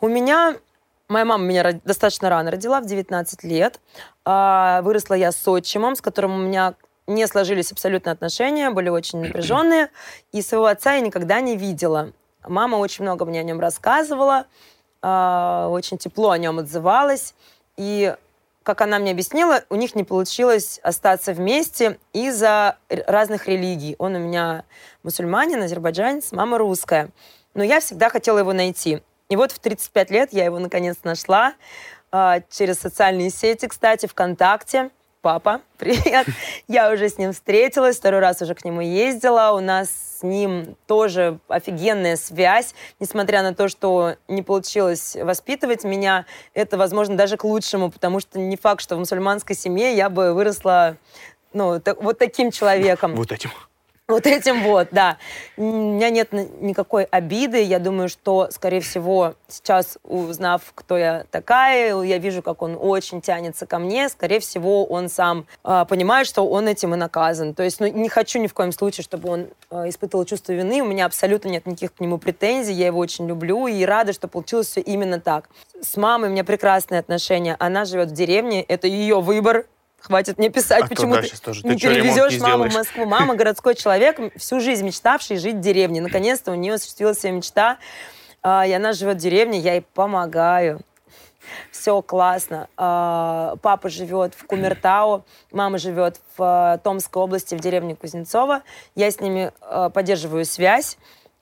У 0.00 0.06
меня 0.06 0.56
Моя 1.08 1.24
мама 1.24 1.42
меня 1.42 1.80
достаточно 1.84 2.28
рано 2.28 2.50
родила, 2.50 2.82
в 2.82 2.86
19 2.86 3.42
лет. 3.44 3.80
А, 4.26 4.82
выросла 4.82 5.14
я 5.14 5.32
с 5.32 5.48
отчимом, 5.48 5.96
с 5.96 6.02
которым 6.02 6.34
у 6.34 6.38
меня 6.38 6.74
не 7.06 7.26
сложились 7.26 7.72
абсолютно 7.72 8.12
отношения, 8.12 8.68
были 8.68 8.90
очень 8.90 9.20
напряженные. 9.20 9.88
И 10.32 10.42
своего 10.42 10.66
отца 10.66 10.92
я 10.94 11.00
никогда 11.00 11.40
не 11.40 11.56
видела. 11.56 12.12
Мама 12.46 12.76
очень 12.76 13.04
много 13.04 13.24
мне 13.24 13.40
о 13.40 13.42
нем 13.42 13.58
рассказывала, 13.58 14.44
а, 15.00 15.68
очень 15.70 15.96
тепло 15.96 16.30
о 16.30 16.38
нем 16.38 16.58
отзывалась. 16.58 17.34
И, 17.78 18.14
как 18.62 18.82
она 18.82 18.98
мне 18.98 19.12
объяснила, 19.12 19.64
у 19.70 19.76
них 19.76 19.94
не 19.94 20.04
получилось 20.04 20.78
остаться 20.82 21.32
вместе 21.32 21.98
из-за 22.12 22.76
разных 22.90 23.48
религий. 23.48 23.96
Он 23.98 24.14
у 24.16 24.18
меня 24.18 24.64
мусульманин, 25.04 25.62
азербайджанец, 25.62 26.32
мама 26.32 26.58
русская. 26.58 27.08
Но 27.54 27.64
я 27.64 27.80
всегда 27.80 28.10
хотела 28.10 28.40
его 28.40 28.52
найти. 28.52 29.00
И 29.28 29.36
вот 29.36 29.52
в 29.52 29.58
35 29.58 30.10
лет 30.10 30.32
я 30.32 30.46
его 30.46 30.58
наконец 30.58 30.96
нашла 31.04 31.54
э, 32.12 32.40
через 32.50 32.78
социальные 32.78 33.30
сети, 33.30 33.66
кстати, 33.66 34.06
ВКонтакте. 34.06 34.90
Папа, 35.20 35.60
привет. 35.78 36.26
Я 36.66 36.90
уже 36.90 37.10
с 37.10 37.18
ним 37.18 37.34
встретилась, 37.34 37.98
второй 37.98 38.20
раз 38.20 38.40
уже 38.40 38.54
к 38.54 38.64
нему 38.64 38.80
ездила. 38.80 39.52
У 39.54 39.60
нас 39.60 39.90
с 40.20 40.22
ним 40.22 40.76
тоже 40.86 41.40
офигенная 41.48 42.16
связь. 42.16 42.74
Несмотря 43.00 43.42
на 43.42 43.54
то, 43.54 43.68
что 43.68 44.14
не 44.28 44.42
получилось 44.42 45.14
воспитывать 45.20 45.84
меня, 45.84 46.24
это, 46.54 46.78
возможно, 46.78 47.14
даже 47.14 47.36
к 47.36 47.44
лучшему, 47.44 47.90
потому 47.90 48.20
что 48.20 48.38
не 48.38 48.56
факт, 48.56 48.80
что 48.80 48.96
в 48.96 48.98
мусульманской 49.00 49.54
семье 49.54 49.94
я 49.94 50.08
бы 50.08 50.32
выросла 50.32 50.96
ну, 51.52 51.80
так, 51.80 52.02
вот 52.02 52.18
таким 52.18 52.50
человеком. 52.50 53.14
Вот 53.16 53.32
этим. 53.32 53.50
Вот 54.10 54.26
этим 54.26 54.62
вот, 54.62 54.88
да. 54.90 55.18
У 55.58 55.62
меня 55.62 56.08
нет 56.08 56.32
никакой 56.32 57.04
обиды. 57.04 57.62
Я 57.62 57.78
думаю, 57.78 58.08
что, 58.08 58.48
скорее 58.50 58.80
всего, 58.80 59.34
сейчас, 59.48 59.98
узнав, 60.02 60.62
кто 60.74 60.96
я 60.96 61.26
такая, 61.30 61.94
я 62.02 62.16
вижу, 62.16 62.40
как 62.40 62.62
он 62.62 62.78
очень 62.80 63.20
тянется 63.20 63.66
ко 63.66 63.78
мне. 63.78 64.08
Скорее 64.08 64.40
всего, 64.40 64.86
он 64.86 65.10
сам 65.10 65.44
э, 65.62 65.84
понимает, 65.86 66.26
что 66.26 66.48
он 66.48 66.68
этим 66.68 66.94
и 66.94 66.96
наказан. 66.96 67.52
То 67.52 67.62
есть, 67.62 67.80
ну, 67.80 67.86
не 67.86 68.08
хочу 68.08 68.38
ни 68.38 68.46
в 68.46 68.54
коем 68.54 68.72
случае, 68.72 69.04
чтобы 69.04 69.28
он 69.28 69.48
э, 69.70 69.90
испытывал 69.90 70.24
чувство 70.24 70.52
вины. 70.52 70.80
У 70.80 70.86
меня 70.86 71.04
абсолютно 71.04 71.50
нет 71.50 71.66
никаких 71.66 71.92
к 71.92 72.00
нему 72.00 72.16
претензий. 72.16 72.72
Я 72.72 72.86
его 72.86 73.00
очень 73.00 73.28
люблю 73.28 73.66
и 73.66 73.84
рада, 73.84 74.14
что 74.14 74.26
получилось 74.26 74.68
все 74.68 74.80
именно 74.80 75.20
так. 75.20 75.50
С 75.82 75.98
мамой 75.98 76.30
у 76.30 76.32
меня 76.32 76.44
прекрасные 76.44 77.00
отношения. 77.00 77.56
Она 77.58 77.84
живет 77.84 78.08
в 78.08 78.14
деревне. 78.14 78.62
Это 78.62 78.86
ее 78.86 79.20
выбор 79.20 79.66
Хватит 80.00 80.38
мне 80.38 80.48
писать, 80.48 80.84
а 80.84 80.86
почему 80.86 81.16
ты, 81.16 81.28
тоже? 81.36 81.60
не 81.64 81.74
ты 81.74 81.88
перевезешь 81.88 82.34
не 82.34 82.38
маму 82.38 82.68
в 82.68 82.74
Москву. 82.74 83.04
Мама 83.04 83.34
городской 83.34 83.74
человек, 83.74 84.18
всю 84.36 84.60
жизнь 84.60 84.86
мечтавший 84.86 85.38
жить 85.38 85.56
в 85.56 85.60
деревне. 85.60 86.00
Наконец-то 86.00 86.52
у 86.52 86.54
нее 86.54 86.74
осуществилась 86.74 87.18
своя 87.18 87.34
мечта, 87.34 87.78
а, 88.42 88.64
и 88.66 88.72
она 88.72 88.92
живет 88.92 89.16
в 89.16 89.20
деревне, 89.20 89.58
я 89.58 89.74
ей 89.74 89.84
помогаю. 89.94 90.80
Все 91.72 92.00
классно. 92.00 92.68
А, 92.76 93.56
папа 93.60 93.88
живет 93.88 94.34
в 94.34 94.46
Кумертау, 94.46 95.24
мама 95.50 95.78
живет 95.78 96.20
в 96.36 96.42
а, 96.42 96.78
Томской 96.78 97.20
области, 97.20 97.56
в 97.56 97.60
деревне 97.60 97.96
Кузнецова. 97.96 98.62
Я 98.94 99.10
с 99.10 99.20
ними 99.20 99.52
поддерживаю 99.92 100.44
связь. 100.44 100.96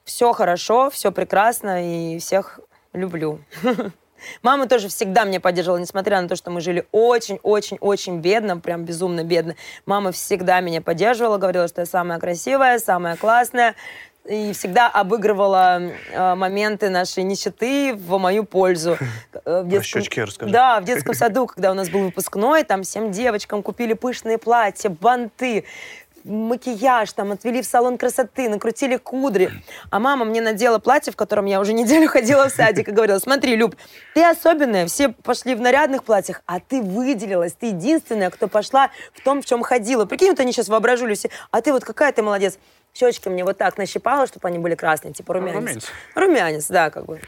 Все 0.04 0.32
хорошо, 0.32 0.88
все 0.88 1.12
прекрасно, 1.12 2.14
и 2.14 2.18
всех 2.18 2.60
люблю. 2.94 3.40
Мама 4.42 4.66
тоже 4.68 4.88
всегда 4.88 5.24
меня 5.24 5.40
поддерживала, 5.40 5.78
несмотря 5.78 6.20
на 6.20 6.28
то, 6.28 6.36
что 6.36 6.50
мы 6.50 6.60
жили 6.60 6.86
очень-очень-очень 6.92 8.20
бедно, 8.20 8.58
прям 8.58 8.84
безумно 8.84 9.24
бедно. 9.24 9.56
Мама 9.84 10.12
всегда 10.12 10.60
меня 10.60 10.80
поддерживала, 10.80 11.38
говорила, 11.38 11.68
что 11.68 11.82
я 11.82 11.86
самая 11.86 12.18
красивая, 12.18 12.78
самая 12.78 13.16
классная, 13.16 13.74
и 14.28 14.52
всегда 14.52 14.88
обыгрывала 14.88 15.80
э, 15.80 16.34
моменты 16.34 16.90
нашей 16.90 17.22
нищеты 17.22 17.94
в 17.94 18.18
мою 18.18 18.44
пользу. 18.44 18.96
Э, 19.44 19.62
в 19.62 19.68
детском... 19.68 20.02
щечки 20.02 20.20
расскажи. 20.20 20.52
Да, 20.52 20.80
в 20.80 20.84
детском 20.84 21.14
саду, 21.14 21.46
когда 21.46 21.70
у 21.70 21.74
нас 21.74 21.88
был 21.88 22.04
выпускной, 22.04 22.64
там 22.64 22.82
всем 22.82 23.12
девочкам 23.12 23.62
купили 23.62 23.92
пышные 23.92 24.38
платья, 24.38 24.88
банты, 24.88 25.64
макияж, 26.26 27.12
там, 27.12 27.32
отвели 27.32 27.62
в 27.62 27.66
салон 27.66 27.98
красоты, 27.98 28.48
накрутили 28.48 28.96
кудри. 28.96 29.50
А 29.90 29.98
мама 29.98 30.24
мне 30.24 30.40
надела 30.40 30.78
платье, 30.78 31.12
в 31.12 31.16
котором 31.16 31.46
я 31.46 31.60
уже 31.60 31.72
неделю 31.72 32.08
ходила 32.10 32.48
в 32.48 32.52
садик 32.52 32.88
и 32.88 32.92
говорила, 32.92 33.18
смотри, 33.18 33.56
Люб, 33.56 33.76
ты 34.14 34.24
особенная, 34.24 34.86
все 34.86 35.08
пошли 35.10 35.54
в 35.54 35.60
нарядных 35.60 36.04
платьях, 36.04 36.42
а 36.46 36.60
ты 36.60 36.82
выделилась, 36.82 37.52
ты 37.52 37.66
единственная, 37.66 38.30
кто 38.30 38.48
пошла 38.48 38.90
в 39.14 39.22
том, 39.22 39.42
в 39.42 39.46
чем 39.46 39.62
ходила. 39.62 40.04
Прикинь, 40.04 40.30
вот 40.30 40.40
они 40.40 40.52
сейчас 40.52 40.68
воображали 40.68 41.14
все, 41.14 41.30
а 41.50 41.60
ты 41.62 41.72
вот 41.72 41.84
какая 41.84 42.12
ты 42.12 42.22
молодец. 42.22 42.58
Щечки 42.94 43.28
мне 43.28 43.44
вот 43.44 43.58
так 43.58 43.76
нащипала, 43.76 44.26
чтобы 44.26 44.48
они 44.48 44.58
были 44.58 44.74
красные, 44.74 45.12
типа 45.12 45.34
румянец. 45.34 45.56
Румянец. 45.58 45.84
Румянец, 46.14 46.66
да, 46.68 46.90
как 46.90 47.04
бы. 47.04 47.20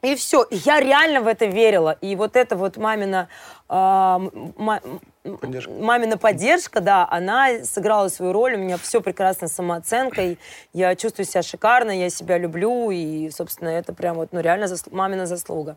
И 0.00 0.14
все. 0.16 0.42
И 0.44 0.56
я 0.56 0.80
реально 0.80 1.20
в 1.20 1.26
это 1.26 1.46
верила. 1.46 1.96
И 2.00 2.16
вот 2.16 2.36
эта 2.36 2.56
вот 2.56 2.76
мамина, 2.76 3.28
ма- 3.68 4.80
м- 4.84 5.00
Поддержка. 5.40 5.70
мамина 5.72 6.18
поддержка, 6.18 6.80
да, 6.80 7.08
она 7.10 7.64
сыграла 7.64 8.08
свою 8.08 8.32
роль. 8.32 8.54
У 8.54 8.58
меня 8.58 8.76
все 8.76 9.00
прекрасно 9.00 9.48
с 9.48 9.52
самооценкой. 9.52 10.38
Я 10.74 10.94
чувствую 10.96 11.24
себя 11.24 11.42
шикарно, 11.42 11.90
я 11.98 12.10
себя 12.10 12.36
люблю. 12.36 12.90
И, 12.90 13.30
собственно, 13.30 13.70
это 13.70 13.94
прям 13.94 14.16
вот, 14.16 14.28
ну, 14.32 14.40
реально 14.40 14.64
засл- 14.64 14.94
мамина 14.94 15.24
заслуга. 15.26 15.76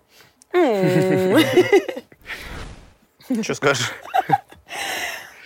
Что 3.41 3.53
скажешь? 3.53 3.91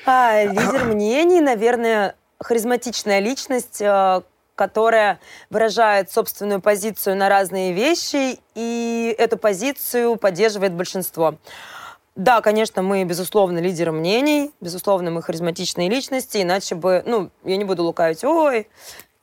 А, 0.05 0.43
лидер 0.45 0.85
мнений, 0.85 1.41
наверное, 1.41 2.15
харизматичная 2.39 3.19
личность, 3.19 3.81
э, 3.81 4.21
которая 4.55 5.19
выражает 5.51 6.11
собственную 6.11 6.59
позицию 6.59 7.15
на 7.17 7.29
разные 7.29 7.71
вещи, 7.73 8.39
и 8.55 9.15
эту 9.17 9.37
позицию 9.37 10.15
поддерживает 10.15 10.73
большинство. 10.73 11.35
Да, 12.15 12.41
конечно, 12.41 12.81
мы, 12.81 13.03
безусловно, 13.05 13.59
лидеры 13.59 13.91
мнений, 13.91 14.51
безусловно, 14.59 15.11
мы 15.11 15.21
харизматичные 15.21 15.89
личности, 15.89 16.41
иначе 16.41 16.75
бы, 16.75 17.03
ну, 17.05 17.29
я 17.45 17.55
не 17.57 17.63
буду 17.63 17.83
лукавить, 17.83 18.23
ой, 18.23 18.67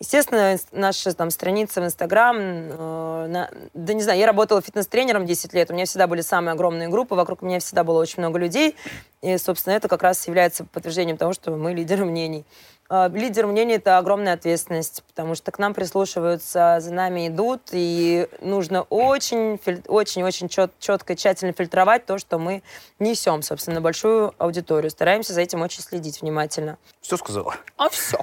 Естественно, 0.01 0.57
наша 0.70 1.12
там 1.12 1.29
страница 1.31 1.81
в 1.81 1.85
Инстаграм, 1.85 2.37
э, 2.38 3.27
на- 3.27 3.51
да 3.74 3.94
не 3.94 4.03
знаю, 4.03 4.16
я 4.20 4.27
работала 4.29 4.62
фитнес-тренером 4.62 5.27
10 5.27 5.53
лет, 5.55 5.72
у 5.72 5.74
меня 5.74 5.87
всегда 5.87 6.07
были 6.07 6.20
самые 6.20 6.53
огромные 6.53 6.88
группы, 6.88 7.16
вокруг 7.16 7.42
меня 7.42 7.59
всегда 7.59 7.83
было 7.83 8.01
очень 8.01 8.20
много 8.20 8.38
людей, 8.38 8.77
и, 9.22 9.37
собственно, 9.38 9.74
это 9.74 9.88
как 9.88 10.05
раз 10.05 10.24
является 10.29 10.62
подтверждением 10.64 11.16
того, 11.16 11.33
что 11.33 11.51
мы 11.51 11.74
лидеры 11.74 12.05
мнений. 12.05 12.44
Э, 12.90 13.09
Лидер 13.12 13.46
мнений— 13.46 13.74
это 13.77 13.98
огромная 13.98 14.35
ответственность, 14.35 15.03
потому 15.09 15.35
что 15.35 15.51
к 15.51 15.59
нам 15.59 15.74
прислушиваются, 15.74 16.79
за 16.81 16.92
нами 16.92 17.29
идут, 17.29 17.62
и 17.72 18.29
нужно 18.40 18.83
очень, 18.83 19.59
филь- 19.62 19.83
очень-очень 19.87 20.48
чет- 20.48 20.72
четко 20.79 21.12
и 21.12 21.16
тщательно 21.16 21.53
фильтровать 21.53 22.07
то, 22.07 22.18
что 22.18 22.38
мы 22.38 22.62
несем, 22.98 23.42
собственно, 23.42 23.77
на 23.77 23.81
большую 23.81 24.35
аудиторию. 24.38 24.90
Стараемся 24.90 25.33
за 25.33 25.42
этим 25.42 25.61
очень 25.62 25.83
следить 25.83 26.22
внимательно. 26.22 26.79
Все 27.01 27.16
сказала. 27.16 27.57
А 27.77 27.88
все. 27.90 28.18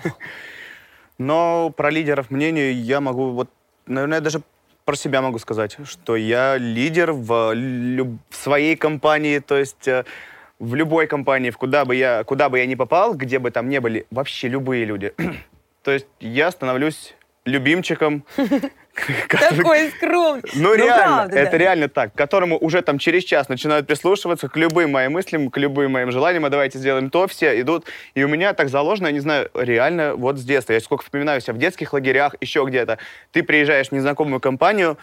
Но 1.17 1.69
про 1.69 1.89
лидеров 1.91 2.30
мнений 2.32 2.71
я 2.73 2.99
могу, 3.01 3.32
вот, 3.32 3.49
наверное, 3.86 4.19
даже 4.19 4.41
про 4.84 4.95
себя 4.95 5.21
могу 5.21 5.39
сказать, 5.39 5.78
что 5.86 6.15
я 6.15 6.58
лидер 6.58 7.12
в, 7.12 7.54
в 7.56 8.36
своей 8.36 8.75
компании, 8.75 9.39
то 9.39 9.58
есть 9.58 9.88
э, 9.88 10.06
в 10.60 10.76
любой 10.76 11.08
компании, 11.08 11.50
в 11.50 11.58
куда 11.58 11.86
бы 11.86 11.96
я, 11.96 12.24
куда 12.24 12.50
бы 12.50 12.60
я 12.60 12.65
ни 12.65 12.76
попал, 12.76 13.13
где 13.13 13.39
бы 13.39 13.52
там 13.52 13.70
ни 13.70 13.80
были, 13.80 14.06
вообще 14.12 14.48
любые 14.48 14.86
люди. 14.86 15.13
то 15.84 15.91
есть 15.91 16.08
я 16.20 16.52
становлюсь 16.52 17.15
любимчиком. 17.46 18.26
Такой 19.30 19.91
скромный. 19.91 20.50
Ну, 20.56 20.74
реально, 20.74 20.96
правда, 20.96 21.38
это 21.38 21.58
реально 21.58 21.89
так. 21.89 22.13
К 22.13 22.18
которому 22.18 22.58
уже 22.58 22.82
там 22.82 22.98
через 22.98 23.24
час 23.24 23.50
начинают 23.50 23.88
прислушиваться 23.88 24.48
к 24.48 24.56
любым 24.56 24.91
моим 24.91 25.13
мыслям, 25.13 25.52
к 25.52 25.58
любым 25.58 25.91
моим 25.91 26.12
желаниям, 26.12 26.46
а 26.46 26.50
давайте 26.50 26.80
сделаем 26.80 27.10
то, 27.10 27.28
все 27.28 27.60
идут. 27.60 27.86
И 28.13 28.24
у 28.24 28.28
меня 28.28 28.54
так 28.54 28.70
заложено, 28.70 29.08
я 29.08 29.13
не 29.13 29.20
знаю, 29.20 29.50
реально 29.54 30.15
вот 30.15 30.38
с 30.38 30.44
детства. 30.44 30.74
Я 30.74 30.80
сколько 30.80 31.04
вспоминаю 31.04 31.41
себя 31.41 31.54
в 31.54 31.58
детских 31.58 31.94
лагерях, 31.94 32.36
еще 32.41 32.63
где-то. 32.65 32.98
Ты 33.32 33.44
приезжаешь 33.44 33.89
в 33.89 33.91
незнакомую 33.91 34.39
компанию, 34.39 34.98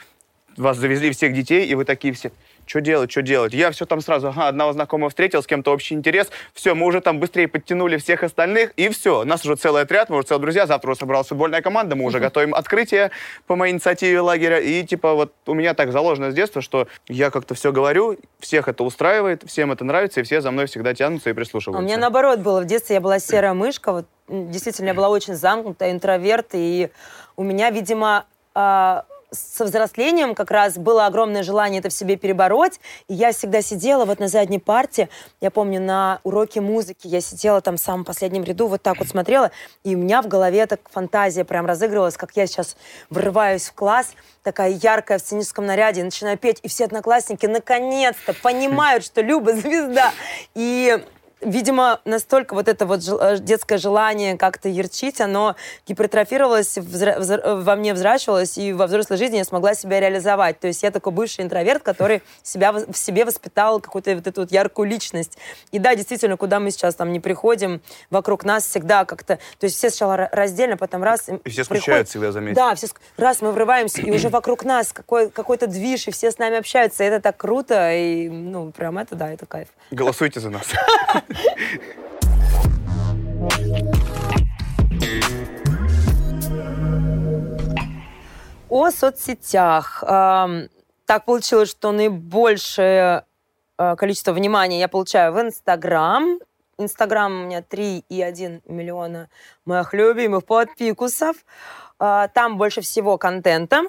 вас 0.56 0.76
завезли 0.78 1.10
всех 1.12 1.34
детей, 1.34 1.66
и 1.66 1.74
вы 1.74 1.84
такие 1.84 2.12
все, 2.14 2.32
что 2.72 2.80
делать, 2.80 3.10
что 3.10 3.20
делать? 3.20 3.52
Я 3.52 3.70
все 3.70 3.84
там 3.84 4.00
сразу, 4.00 4.28
ага, 4.28 4.48
одного 4.48 4.72
знакомого 4.72 5.10
встретил, 5.10 5.42
с 5.42 5.46
кем-то 5.46 5.72
общий 5.72 5.94
интерес, 5.94 6.30
все, 6.54 6.74
мы 6.74 6.86
уже 6.86 7.02
там 7.02 7.20
быстрее 7.20 7.46
подтянули 7.46 7.98
всех 7.98 8.22
остальных, 8.22 8.72
и 8.78 8.88
все, 8.88 9.24
нас 9.24 9.44
уже 9.44 9.56
целый 9.56 9.82
отряд, 9.82 10.08
мы 10.08 10.16
уже 10.16 10.28
целые 10.28 10.40
друзья, 10.40 10.66
завтра 10.66 10.90
уже 10.90 11.00
собралась 11.00 11.26
футбольная 11.26 11.60
команда, 11.60 11.96
мы 11.96 12.06
уже 12.06 12.18
готовим 12.18 12.54
открытие 12.54 13.10
по 13.46 13.56
моей 13.56 13.74
инициативе 13.74 14.20
лагеря, 14.22 14.58
и 14.58 14.82
типа 14.84 15.12
вот 15.12 15.34
у 15.44 15.52
меня 15.52 15.74
так 15.74 15.92
заложено 15.92 16.30
с 16.30 16.34
детства, 16.34 16.62
что 16.62 16.88
я 17.08 17.28
как-то 17.28 17.54
все 17.54 17.72
говорю, 17.72 18.16
всех 18.40 18.68
это 18.68 18.84
устраивает, 18.84 19.42
всем 19.46 19.70
это 19.70 19.84
нравится, 19.84 20.20
и 20.20 20.22
все 20.22 20.40
за 20.40 20.50
мной 20.50 20.64
всегда 20.64 20.94
тянутся 20.94 21.28
и 21.28 21.32
А 21.32 21.34
прислушиваются. 21.34 21.82
у 21.82 21.86
меня 21.86 21.98
наоборот 21.98 22.38
было. 22.38 22.62
В 22.62 22.64
детстве 22.64 22.94
я 22.94 23.00
была 23.02 23.18
серая 23.18 23.52
мышка. 23.52 23.92
Вот, 23.92 24.06
действительно, 24.28 24.88
я 24.88 24.94
была 24.94 25.10
очень 25.10 25.34
замкнутая, 25.34 25.92
интроверт. 25.92 26.48
И 26.54 26.90
у 27.36 27.42
меня, 27.42 27.70
видимо, 27.70 28.24
а, 28.54 29.04
со 29.32 29.64
взрослением 29.64 30.34
как 30.34 30.50
раз 30.50 30.76
было 30.76 31.06
огромное 31.06 31.42
желание 31.42 31.80
это 31.80 31.88
в 31.88 31.92
себе 31.92 32.16
перебороть. 32.16 32.78
И 33.08 33.14
я 33.14 33.32
всегда 33.32 33.62
сидела 33.62 34.04
вот 34.04 34.20
на 34.20 34.28
задней 34.28 34.58
парте. 34.58 35.08
Я 35.40 35.50
помню, 35.50 35.80
на 35.80 36.20
уроке 36.22 36.60
музыки 36.60 37.06
я 37.06 37.20
сидела 37.20 37.60
там 37.60 37.76
в 37.76 37.80
самом 37.80 38.04
последнем 38.04 38.44
ряду, 38.44 38.68
вот 38.68 38.82
так 38.82 38.98
вот 38.98 39.08
смотрела. 39.08 39.50
И 39.84 39.94
у 39.96 39.98
меня 39.98 40.22
в 40.22 40.28
голове 40.28 40.66
так 40.66 40.80
фантазия 40.90 41.44
прям 41.44 41.66
разыгрывалась, 41.66 42.16
как 42.16 42.36
я 42.36 42.46
сейчас 42.46 42.76
врываюсь 43.10 43.68
в 43.68 43.74
класс, 43.74 44.12
такая 44.42 44.70
яркая 44.70 45.18
в 45.18 45.22
сценическом 45.22 45.66
наряде, 45.66 46.04
начинаю 46.04 46.36
петь. 46.36 46.60
И 46.62 46.68
все 46.68 46.84
одноклассники 46.84 47.46
наконец-то 47.46 48.34
понимают, 48.34 49.04
что 49.04 49.22
Люба 49.22 49.52
звезда. 49.54 50.12
И 50.54 51.02
Видимо, 51.44 52.00
настолько 52.04 52.54
вот 52.54 52.68
это 52.68 52.86
вот 52.86 53.00
э, 53.08 53.38
детское 53.38 53.78
желание 53.78 54.36
как-то 54.38 54.68
ярчить, 54.68 55.20
оно 55.20 55.56
гипертрофировалось, 55.86 56.78
взра- 56.78 57.62
во 57.62 57.76
мне 57.76 57.94
взращивалось, 57.94 58.56
и 58.58 58.72
во 58.72 58.86
взрослой 58.86 59.16
жизни 59.16 59.36
я 59.38 59.44
смогла 59.44 59.74
себя 59.74 60.00
реализовать. 60.00 60.60
То 60.60 60.68
есть 60.68 60.82
я 60.82 60.90
такой 60.90 61.12
бывший 61.12 61.44
интроверт, 61.44 61.82
который 61.82 62.22
себя, 62.42 62.72
в 62.72 62.94
себе 62.96 63.24
воспитал 63.24 63.80
какую-то 63.80 64.14
вот 64.14 64.26
эту 64.26 64.42
вот 64.42 64.52
яркую 64.52 64.88
личность. 64.88 65.36
И 65.72 65.78
да, 65.78 65.94
действительно, 65.94 66.36
куда 66.36 66.60
мы 66.60 66.70
сейчас 66.70 66.94
там 66.94 67.12
не 67.12 67.20
приходим, 67.20 67.80
вокруг 68.10 68.44
нас 68.44 68.64
всегда 68.66 69.04
как-то... 69.04 69.36
То 69.58 69.64
есть 69.66 69.76
все 69.76 69.90
сначала 69.90 70.14
ра- 70.16 70.28
раздельно, 70.32 70.76
потом 70.76 71.02
раз... 71.02 71.28
И 71.28 71.32
все 71.50 71.64
приходят- 71.64 71.66
смущают 71.66 72.08
всегда, 72.08 72.32
заметь. 72.32 72.54
Да, 72.54 72.74
все, 72.74 72.86
раз 73.16 73.40
мы 73.42 73.52
врываемся, 73.52 74.00
и 74.02 74.10
уже 74.10 74.28
вокруг 74.28 74.64
нас 74.64 74.92
какой, 74.92 75.30
какой-то 75.30 75.66
движ, 75.66 76.08
и 76.08 76.10
все 76.10 76.30
с 76.30 76.38
нами 76.38 76.56
общаются. 76.58 77.04
И 77.04 77.06
это 77.06 77.20
так 77.20 77.36
круто, 77.36 77.92
и, 77.92 78.28
ну, 78.28 78.70
прям 78.70 78.98
это, 78.98 79.14
да, 79.16 79.30
это 79.32 79.46
кайф. 79.46 79.68
Голосуйте 79.90 80.40
за 80.40 80.50
нас. 80.50 80.66
О 88.68 88.90
соцсетях. 88.90 90.02
Так 91.12 91.24
получилось, 91.26 91.68
что 91.70 91.92
наибольшее 91.92 93.26
э, 93.76 93.96
количество 93.96 94.32
внимания 94.32 94.80
я 94.80 94.88
получаю 94.88 95.34
в 95.34 95.40
Инстаграм. 95.42 96.38
Инстаграм 96.78 97.32
у 97.32 97.44
меня 97.44 97.60
3,1 97.60 98.62
миллиона 98.66 99.28
моих 99.66 99.92
любимых 99.92 100.46
подпикусов. 100.46 101.36
А, 101.98 102.28
Там 102.28 102.56
больше 102.56 102.80
всего 102.80 103.18
контента. 103.18 103.82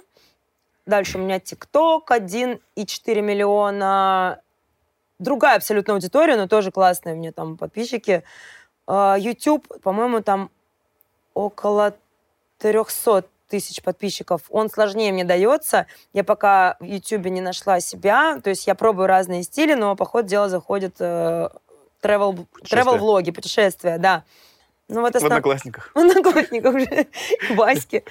Дальше 0.86 1.18
у 1.18 1.22
меня 1.22 1.40
ТикТок 1.40 2.12
1,4 2.12 3.22
миллиона. 3.22 4.42
Другая 5.20 5.58
абсолютно 5.58 5.94
аудитория, 5.94 6.36
но 6.36 6.48
тоже 6.48 6.72
классные 6.72 7.16
у 7.16 7.18
меня 7.18 7.32
там 7.32 7.58
подписчики. 7.58 8.24
А, 8.88 9.16
YouTube, 9.18 9.68
по-моему, 9.82 10.22
там 10.22 10.50
около 11.34 11.96
300 12.60 13.26
тысяч 13.48 13.84
подписчиков. 13.84 14.42
Он 14.50 14.70
сложнее 14.70 15.12
мне 15.12 15.24
дается. 15.24 15.86
Я 16.12 16.24
пока 16.24 16.76
в 16.80 16.84
YouTube 16.84 17.26
не 17.26 17.42
нашла 17.42 17.80
себя. 17.80 18.40
То 18.44 18.50
есть 18.50 18.66
я 18.66 18.74
пробую 18.74 19.08
разные 19.08 19.44
стили, 19.44 19.76
но 19.76 19.96
по 19.96 20.06
ходу 20.06 20.28
дела 20.28 20.50
заходят 20.50 20.96
э, 21.00 21.50
travel, 22.02 22.48
travel-влоги, 22.64 23.32
путешествия, 23.32 23.98
да. 24.00 24.24
Ну, 24.94 25.02
вот 25.02 25.14
В 25.14 25.16
основ- 25.18 25.26
одноклассниках. 25.28 25.92
в 25.94 25.98
одноклассниках 26.00 26.76
уже, 26.76 26.86
к 26.86 27.56
Ваське. 27.56 28.04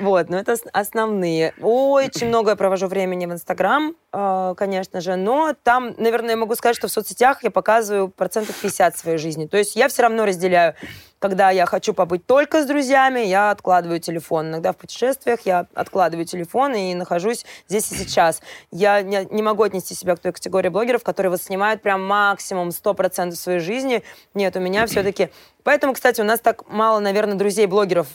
Вот, 0.00 0.28
но 0.28 0.38
это 0.38 0.52
ос- 0.54 0.64
основные. 0.72 1.54
Очень 1.60 2.28
много 2.28 2.50
я 2.50 2.56
провожу 2.56 2.88
времени 2.88 3.26
в 3.26 3.32
Инстаграм, 3.32 3.94
э, 4.12 4.54
конечно 4.56 5.00
же, 5.00 5.14
но 5.16 5.54
там, 5.62 5.94
наверное, 5.98 6.30
я 6.30 6.36
могу 6.36 6.54
сказать, 6.56 6.76
что 6.76 6.88
в 6.88 6.90
соцсетях 6.90 7.44
я 7.44 7.50
показываю 7.50 8.08
процентов 8.08 8.56
50 8.60 8.98
своей 8.98 9.18
жизни. 9.18 9.46
То 9.46 9.56
есть 9.56 9.76
я 9.76 9.86
все 9.88 10.02
равно 10.02 10.24
разделяю, 10.26 10.74
когда 11.18 11.50
я 11.50 11.66
хочу 11.66 11.94
побыть 11.94 12.26
только 12.26 12.62
с 12.62 12.66
друзьями, 12.66 13.20
я 13.20 13.50
откладываю 13.50 14.00
телефон. 14.00 14.48
Иногда 14.48 14.72
в 14.72 14.76
путешествиях 14.76 15.40
я 15.44 15.66
откладываю 15.74 16.26
телефон 16.26 16.74
и 16.74 16.94
нахожусь 16.94 17.44
здесь 17.68 17.90
и 17.92 17.94
сейчас. 17.98 18.42
Я 18.70 19.02
не, 19.02 19.26
не 19.30 19.42
могу 19.42 19.62
отнести 19.62 19.94
себя 19.94 20.16
к 20.16 20.20
той 20.20 20.32
категории 20.32 20.68
блогеров, 20.68 21.02
которые 21.02 21.30
вот 21.30 21.40
снимают 21.40 21.82
прям 21.82 22.04
максимум 22.04 22.68
100% 22.68 23.32
своей 23.32 23.60
жизни. 23.60 24.02
Нет, 24.34 24.56
у 24.56 24.60
меня 24.60 24.86
все-таки... 24.86 25.30
Поэтому, 25.64 25.94
кстати, 25.94 26.20
у 26.20 26.24
нас 26.24 26.40
так 26.40 26.68
мало, 26.68 27.00
наверное, 27.00 27.34
друзей-блогеров, 27.34 28.06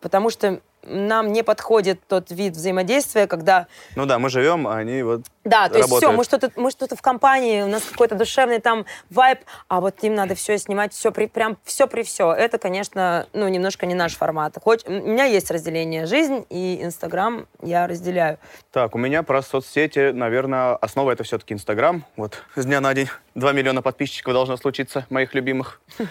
потому 0.00 0.30
что 0.30 0.60
нам 0.86 1.32
не 1.32 1.42
подходит 1.42 2.00
тот 2.08 2.30
вид 2.30 2.54
взаимодействия, 2.54 3.26
когда... 3.26 3.66
Ну 3.94 4.06
да, 4.06 4.18
мы 4.18 4.30
живем, 4.30 4.66
а 4.66 4.76
они 4.76 5.02
вот 5.02 5.22
Да, 5.44 5.68
то 5.68 5.78
есть 5.78 5.88
все, 5.88 6.06
работают. 6.06 6.16
мы 6.16 6.24
что-то, 6.24 6.60
мы 6.60 6.70
что-то 6.70 6.96
в 6.96 7.02
компании, 7.02 7.62
у 7.62 7.68
нас 7.68 7.82
какой-то 7.82 8.14
душевный 8.14 8.60
там 8.60 8.86
вайб, 9.10 9.40
а 9.68 9.80
вот 9.80 10.02
им 10.02 10.14
надо 10.14 10.34
все 10.34 10.58
снимать, 10.58 10.92
все 10.92 11.12
при, 11.12 11.26
прям 11.26 11.56
все 11.64 11.86
при 11.86 12.02
все. 12.02 12.32
Это, 12.32 12.58
конечно, 12.58 13.26
ну, 13.32 13.48
немножко 13.48 13.86
не 13.86 13.94
наш 13.94 14.16
формат. 14.16 14.56
Хоть 14.62 14.86
у 14.88 14.92
меня 14.92 15.24
есть 15.24 15.50
разделение 15.50 16.06
жизнь 16.06 16.46
и 16.50 16.80
Инстаграм 16.82 17.46
я 17.62 17.86
разделяю. 17.86 18.38
Так, 18.72 18.94
у 18.94 18.98
меня 18.98 19.22
про 19.22 19.42
соцсети, 19.42 20.12
наверное, 20.12 20.76
основа 20.76 21.12
это 21.12 21.24
все-таки 21.24 21.54
Инстаграм. 21.54 22.04
Вот 22.16 22.42
с 22.54 22.64
дня 22.64 22.80
на 22.80 22.94
день 22.94 23.08
2 23.34 23.52
миллиона 23.52 23.82
подписчиков 23.82 24.32
должно 24.32 24.56
случиться, 24.56 25.06
моих 25.10 25.34
любимых. 25.34 25.80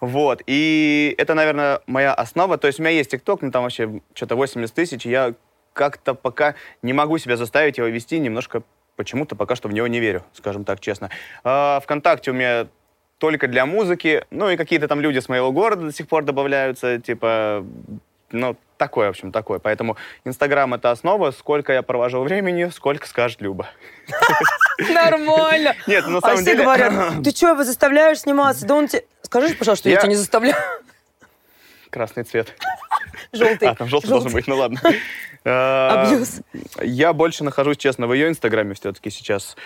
Вот, 0.00 0.40
и 0.46 1.14
это, 1.18 1.34
наверное, 1.34 1.80
моя 1.86 2.14
основа. 2.14 2.56
То 2.56 2.68
есть 2.68 2.80
у 2.80 2.82
меня 2.82 2.92
есть 2.92 3.10
ТикТок, 3.10 3.42
ну 3.42 3.50
там 3.50 3.64
вообще 3.64 4.00
что-то 4.14 4.36
80 4.36 4.74
тысяч, 4.74 5.06
я 5.06 5.34
как-то 5.72 6.14
пока 6.14 6.54
не 6.82 6.92
могу 6.92 7.18
себя 7.18 7.36
заставить 7.36 7.78
его 7.78 7.86
вести, 7.88 8.18
немножко 8.18 8.62
почему-то 8.96 9.36
пока 9.36 9.54
что 9.56 9.68
в 9.68 9.72
него 9.72 9.86
не 9.86 10.00
верю, 10.00 10.24
скажем 10.34 10.64
так 10.64 10.80
честно. 10.80 11.10
А, 11.44 11.80
ВКонтакте 11.80 12.30
у 12.32 12.34
меня 12.34 12.66
только 13.18 13.48
для 13.48 13.66
музыки, 13.66 14.24
ну 14.30 14.48
и 14.50 14.56
какие-то 14.56 14.88
там 14.88 15.00
люди 15.00 15.18
с 15.18 15.28
моего 15.28 15.52
города 15.52 15.86
до 15.86 15.92
сих 15.92 16.08
пор 16.08 16.24
добавляются, 16.24 16.98
типа, 16.98 17.64
ну, 18.32 18.56
такое, 18.76 19.08
в 19.08 19.10
общем, 19.10 19.32
такое. 19.32 19.58
Поэтому 19.58 19.96
Инстаграм— 20.24 20.72
это 20.74 20.90
основа, 20.90 21.30
сколько 21.32 21.72
я 21.72 21.82
провожу 21.82 22.20
времени, 22.22 22.70
сколько 22.70 23.06
скажет 23.06 23.40
Люба. 23.40 23.68
Нормально. 24.78 25.74
Нет, 25.86 26.06
на 26.06 26.18
А 26.18 26.20
самом 26.20 26.36
все 26.36 26.44
деле... 26.52 26.62
говорят, 26.64 26.92
ты 27.24 27.30
что, 27.30 27.48
его 27.50 27.64
заставляешь 27.64 28.20
сниматься? 28.20 28.66
Да 28.66 28.74
он 28.74 28.88
тебе... 28.88 29.04
Скажи, 29.22 29.54
пожалуйста, 29.54 29.82
что 29.82 29.90
Я- 29.90 29.96
тебя 29.96 30.08
не 30.08 30.16
заставляю. 30.16 30.56
Красный 31.90 32.24
цвет. 32.24 32.54
Желтый. 33.32 33.68
А, 33.68 33.74
там 33.74 33.88
желтый 33.88 34.10
должен 34.10 34.32
быть, 34.32 34.46
ну 34.46 34.56
ладно. 34.56 34.80
Э, 35.44 35.88
Абьюз. 36.06 36.40
Я 36.82 37.12
больше 37.12 37.44
нахожусь, 37.44 37.76
честно, 37.76 38.06
в 38.06 38.14
ее 38.14 38.28
инстаграме 38.28 38.74
все-таки 38.74 39.10
сейчас. 39.10 39.56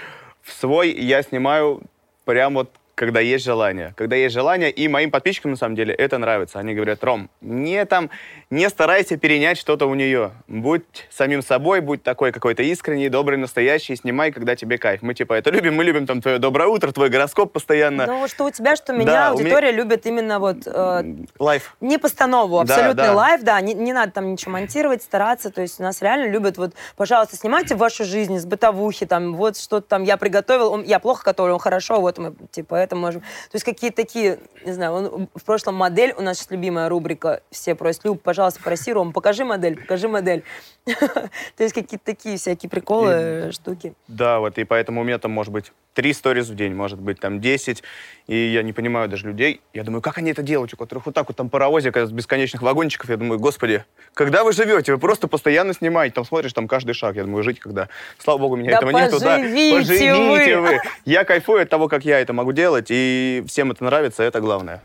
В 0.42 0.52
свой 0.52 0.90
я 0.90 1.22
снимаю 1.22 1.82
прям 2.24 2.54
вот 2.54 2.70
когда 2.94 3.20
есть 3.20 3.44
желание. 3.44 3.92
Когда 3.96 4.16
есть 4.16 4.34
желание, 4.34 4.70
и 4.70 4.86
моим 4.88 5.10
подписчикам, 5.10 5.52
на 5.52 5.56
самом 5.56 5.74
деле, 5.74 5.92
это 5.94 6.18
нравится. 6.18 6.58
Они 6.58 6.74
говорят, 6.74 7.02
Ром, 7.02 7.28
не 7.40 7.84
там, 7.86 8.10
не 8.54 8.68
старайся 8.70 9.16
перенять 9.16 9.58
что-то 9.58 9.86
у 9.86 9.94
нее. 9.94 10.30
Будь 10.46 10.84
самим 11.10 11.42
собой, 11.42 11.80
будь 11.80 12.02
такой 12.04 12.30
какой-то 12.30 12.62
искренний, 12.62 13.08
добрый, 13.08 13.36
настоящий, 13.36 13.96
снимай, 13.96 14.30
когда 14.30 14.54
тебе 14.54 14.78
кайф. 14.78 15.02
Мы 15.02 15.14
типа 15.14 15.34
это 15.34 15.50
любим, 15.50 15.74
мы 15.74 15.82
любим 15.82 16.06
там 16.06 16.22
твое 16.22 16.38
доброе 16.38 16.68
утро, 16.68 16.92
твой 16.92 17.10
гороскоп 17.10 17.52
постоянно. 17.52 18.06
Ну, 18.06 18.28
что 18.28 18.44
у 18.44 18.50
тебя, 18.50 18.76
что 18.76 18.92
у 18.92 18.96
меня, 18.96 19.06
Да, 19.06 19.28
аудитория 19.30 19.72
любит 19.72 20.06
именно 20.06 20.38
вот 20.38 20.58
э, 20.66 21.02
Live. 21.40 21.76
не 21.80 21.98
постанову, 21.98 22.62
Да, 22.64 22.74
абсолютный 22.74 23.04
да. 23.08 23.12
live, 23.14 23.42
да, 23.42 23.60
не, 23.60 23.74
не 23.74 23.92
надо 23.92 24.12
там 24.12 24.30
ничего 24.32 24.52
монтировать, 24.52 25.02
стараться, 25.02 25.50
то 25.50 25.60
есть 25.60 25.80
у 25.80 25.82
нас 25.82 26.00
реально 26.00 26.30
любят 26.30 26.56
вот, 26.56 26.74
пожалуйста, 26.96 27.36
снимайте 27.36 27.74
вашу 27.74 28.04
жизнь 28.04 28.38
с 28.38 28.46
бытовухи, 28.46 29.04
там, 29.04 29.34
вот 29.34 29.56
что-то 29.58 29.88
там 29.88 30.04
я 30.04 30.16
приготовил, 30.16 30.72
он- 30.72 30.84
я 30.84 31.00
плохо 31.00 31.24
готовлю, 31.24 31.54
он 31.54 31.58
хорошо, 31.58 32.00
вот 32.00 32.18
мы, 32.18 32.34
типа, 32.52 32.76
это 32.76 32.94
можем, 32.94 33.20
то 33.22 33.54
есть 33.54 33.64
какие-то 33.64 33.96
такие, 33.96 34.38
не 34.64 34.72
знаю, 34.72 34.92
он, 34.92 35.28
в 35.34 35.42
прошлом 35.44 35.74
модель, 35.74 36.14
у 36.16 36.22
нас 36.22 36.38
сейчас 36.38 36.50
любимая 36.52 36.88
рубрика, 36.88 37.40
все 37.50 37.74
просят, 37.74 38.04
Люб, 38.04 38.22
пожалуйста, 38.22 38.43
проси, 38.52 38.92
Ром, 38.92 39.12
покажи 39.12 39.44
модель, 39.44 39.80
покажи 39.80 40.08
модель, 40.08 40.44
то 40.84 41.30
есть 41.58 41.74
какие-то 41.74 42.04
такие 42.04 42.36
всякие 42.36 42.68
приколы, 42.68 43.12
э, 43.12 43.52
штуки. 43.52 43.94
Да, 44.06 44.40
вот, 44.40 44.58
и 44.58 44.64
поэтому 44.64 45.00
у 45.00 45.04
меня 45.04 45.18
там 45.18 45.30
может 45.30 45.52
быть 45.52 45.72
три 45.94 46.12
сториз 46.12 46.48
в 46.48 46.54
день, 46.54 46.74
может 46.74 47.00
быть 47.00 47.20
там 47.20 47.40
10, 47.40 47.82
и 48.26 48.36
я 48.36 48.62
не 48.62 48.72
понимаю 48.72 49.08
даже 49.08 49.26
людей. 49.26 49.60
Я 49.72 49.84
думаю, 49.84 50.02
как 50.02 50.18
они 50.18 50.30
это 50.30 50.42
делают, 50.42 50.74
у 50.74 50.76
которых 50.76 51.06
вот 51.06 51.14
так 51.14 51.28
вот 51.28 51.36
там 51.36 51.48
паровозик 51.48 51.96
из 51.96 52.10
бесконечных 52.10 52.62
вагончиков. 52.62 53.08
Я 53.08 53.16
думаю, 53.16 53.38
господи, 53.38 53.84
когда 54.12 54.44
вы 54.44 54.52
живете? 54.52 54.92
Вы 54.92 54.98
просто 54.98 55.28
постоянно 55.28 55.72
снимаете, 55.72 56.14
там 56.14 56.24
смотришь 56.24 56.52
там 56.52 56.68
каждый 56.68 56.94
шаг. 56.94 57.16
Я 57.16 57.24
думаю, 57.24 57.42
жить 57.42 57.60
когда? 57.60 57.88
Слава 58.18 58.38
богу, 58.38 58.54
у 58.54 58.56
меня 58.56 58.72
Да 58.72 58.76
этого 58.78 58.90
нету. 58.90 59.20
Да, 59.20 59.38
Поживите 59.38 60.58
вы. 60.58 60.68
вы. 60.68 60.80
Я 61.04 61.24
кайфую 61.24 61.62
от 61.62 61.70
того, 61.70 61.88
как 61.88 62.04
я 62.04 62.20
это 62.20 62.32
могу 62.32 62.52
делать, 62.52 62.88
и 62.90 63.42
всем 63.46 63.70
это 63.70 63.84
нравится, 63.84 64.22
это 64.22 64.40
главное. 64.40 64.82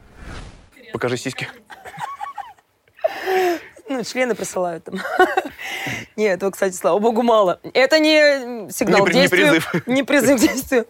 Покажи 0.94 1.18
сиськи. 1.18 1.48
Ну, 3.88 4.04
члены 4.04 4.36
присылают 4.36 4.84
там. 4.84 4.96
Нет, 6.16 6.38
этого, 6.38 6.52
кстати, 6.52 6.76
слава 6.76 7.00
богу, 7.00 7.24
мало. 7.24 7.60
Это 7.74 7.98
не 7.98 8.70
сигнал 8.72 9.00
Не 9.00 9.06
к 9.06 9.08
при- 9.08 9.14
не 9.16 9.22
действию. 9.22 9.48
призыв. 9.52 9.88
Не 9.88 10.04
призыв 10.04 10.38
к 10.38 10.42
действию. 10.42 10.86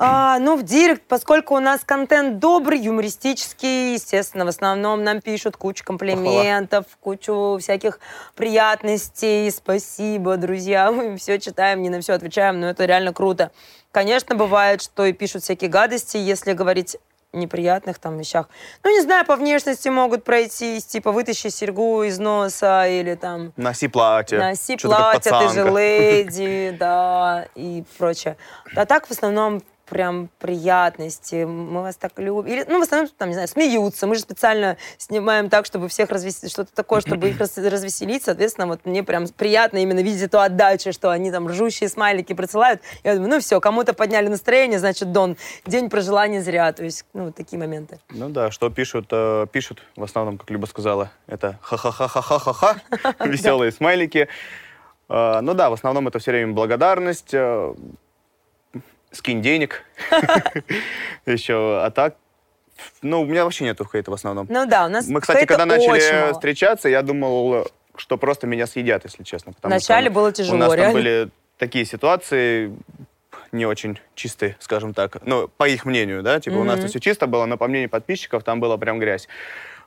А, 0.00 0.38
ну, 0.38 0.54
в 0.56 0.62
директ, 0.62 1.02
поскольку 1.08 1.56
у 1.56 1.58
нас 1.58 1.80
контент 1.84 2.38
добрый, 2.38 2.78
юмористический, 2.78 3.94
естественно, 3.94 4.44
в 4.44 4.48
основном 4.48 5.02
нам 5.02 5.20
пишут 5.20 5.56
кучу 5.56 5.84
комплиментов, 5.84 6.84
кучу 7.00 7.58
всяких 7.60 7.98
приятностей, 8.36 9.50
спасибо, 9.50 10.36
друзья, 10.36 10.92
мы 10.92 11.16
все 11.16 11.40
читаем, 11.40 11.82
не 11.82 11.90
на 11.90 12.00
все 12.00 12.12
отвечаем, 12.12 12.60
но 12.60 12.68
это 12.70 12.84
реально 12.84 13.12
круто. 13.12 13.50
Конечно, 13.90 14.36
бывает, 14.36 14.82
что 14.82 15.04
и 15.04 15.12
пишут 15.12 15.42
всякие 15.42 15.68
гадости, 15.68 16.16
если 16.16 16.52
говорить 16.52 16.96
неприятных 17.32 17.98
там 17.98 18.18
вещах. 18.18 18.48
Ну, 18.84 18.90
не 18.90 19.00
знаю, 19.02 19.26
по 19.26 19.36
внешности 19.36 19.88
могут 19.88 20.24
пройтись, 20.24 20.84
типа, 20.86 21.12
вытащи 21.12 21.48
серьгу 21.48 22.02
из 22.02 22.18
носа 22.18 22.86
или 22.88 23.14
там 23.14 23.52
Носи 23.56 23.88
платье. 23.88 24.38
носи 24.38 24.76
платье, 24.76 25.32
ты 25.32 25.48
же 25.50 25.64
леди, 25.68 26.76
да, 26.80 27.46
и 27.54 27.84
прочее. 27.98 28.36
А 28.74 28.86
так, 28.86 29.06
в 29.06 29.10
основном, 29.10 29.62
прям 29.88 30.28
приятности, 30.38 31.44
мы 31.44 31.82
вас 31.82 31.96
так 31.96 32.12
любим. 32.18 32.46
Или, 32.50 32.64
ну, 32.68 32.78
в 32.78 32.82
основном, 32.82 33.08
там, 33.16 33.28
не 33.28 33.34
знаю, 33.34 33.48
смеются. 33.48 34.06
Мы 34.06 34.14
же 34.14 34.20
специально 34.20 34.76
снимаем 34.98 35.48
так, 35.50 35.66
чтобы 35.66 35.88
всех 35.88 36.10
развеселить, 36.10 36.52
что-то 36.52 36.72
такое, 36.74 37.00
чтобы 37.00 37.28
их 37.30 37.38
раз- 37.40 37.56
развеселить. 37.58 38.22
Соответственно, 38.24 38.66
вот 38.66 38.84
мне 38.84 39.02
прям 39.02 39.26
приятно 39.28 39.78
именно 39.78 40.00
видеть 40.00 40.22
эту 40.22 40.40
отдачу, 40.40 40.92
что 40.92 41.10
они 41.10 41.30
там 41.30 41.48
ржущие 41.48 41.88
смайлики 41.88 42.32
присылают. 42.32 42.80
Я 43.04 43.14
думаю, 43.14 43.30
ну 43.30 43.40
все, 43.40 43.60
кому-то 43.60 43.94
подняли 43.94 44.28
настроение, 44.28 44.78
значит, 44.78 45.12
Дон, 45.12 45.36
день 45.66 45.90
прожила 45.90 46.26
не 46.26 46.40
зря. 46.40 46.72
То 46.72 46.84
есть, 46.84 47.04
ну, 47.14 47.26
вот 47.26 47.34
такие 47.36 47.58
моменты. 47.58 47.98
Ну 48.10 48.28
да, 48.28 48.50
что 48.50 48.70
пишут, 48.70 49.06
э, 49.10 49.46
пишут, 49.50 49.82
в 49.96 50.02
основном, 50.04 50.38
как 50.38 50.50
Люба 50.50 50.66
сказала, 50.66 51.10
это 51.26 51.58
ха-ха-ха-ха-ха-ха, 51.62 52.76
веселые 53.24 53.72
смайлики. 53.72 54.28
Э, 55.08 55.40
Ну 55.40 55.54
да, 55.54 55.70
в 55.70 55.72
основном 55.72 56.08
это 56.08 56.18
все 56.18 56.30
время 56.32 56.52
благодарность, 56.52 57.32
э, 57.32 57.74
скинь 59.18 59.42
денег, 59.42 59.84
еще, 61.26 61.80
а 61.82 61.90
так, 61.90 62.16
ну, 63.02 63.22
у 63.22 63.26
меня 63.26 63.44
вообще 63.44 63.64
нету 63.64 63.84
хейта 63.84 64.10
в 64.10 64.14
основном. 64.14 64.46
Ну 64.48 64.66
да, 64.66 64.86
у 64.86 64.88
нас 64.88 65.08
Мы, 65.08 65.20
кстати, 65.20 65.44
когда 65.44 65.66
начали 65.66 66.32
встречаться, 66.32 66.88
я 66.88 67.02
думал, 67.02 67.66
что 67.96 68.16
просто 68.16 68.46
меня 68.46 68.66
съедят, 68.66 69.04
если 69.04 69.24
честно. 69.24 69.52
Вначале 69.62 70.08
было 70.10 70.32
тяжело, 70.32 70.56
У 70.56 70.58
нас 70.58 70.74
там 70.74 70.92
были 70.92 71.30
такие 71.58 71.84
ситуации 71.84 72.72
не 73.50 73.66
очень 73.66 73.98
чистые, 74.14 74.56
скажем 74.60 74.94
так. 74.94 75.18
Ну, 75.24 75.48
по 75.48 75.68
их 75.68 75.84
мнению, 75.84 76.22
да, 76.22 76.38
типа 76.38 76.56
у 76.56 76.64
нас 76.64 76.84
все 76.84 77.00
чисто 77.00 77.26
было, 77.26 77.46
но 77.46 77.56
по 77.56 77.66
мнению 77.66 77.90
подписчиков 77.90 78.44
там 78.44 78.60
была 78.60 78.76
прям 78.76 78.98
грязь. 78.98 79.28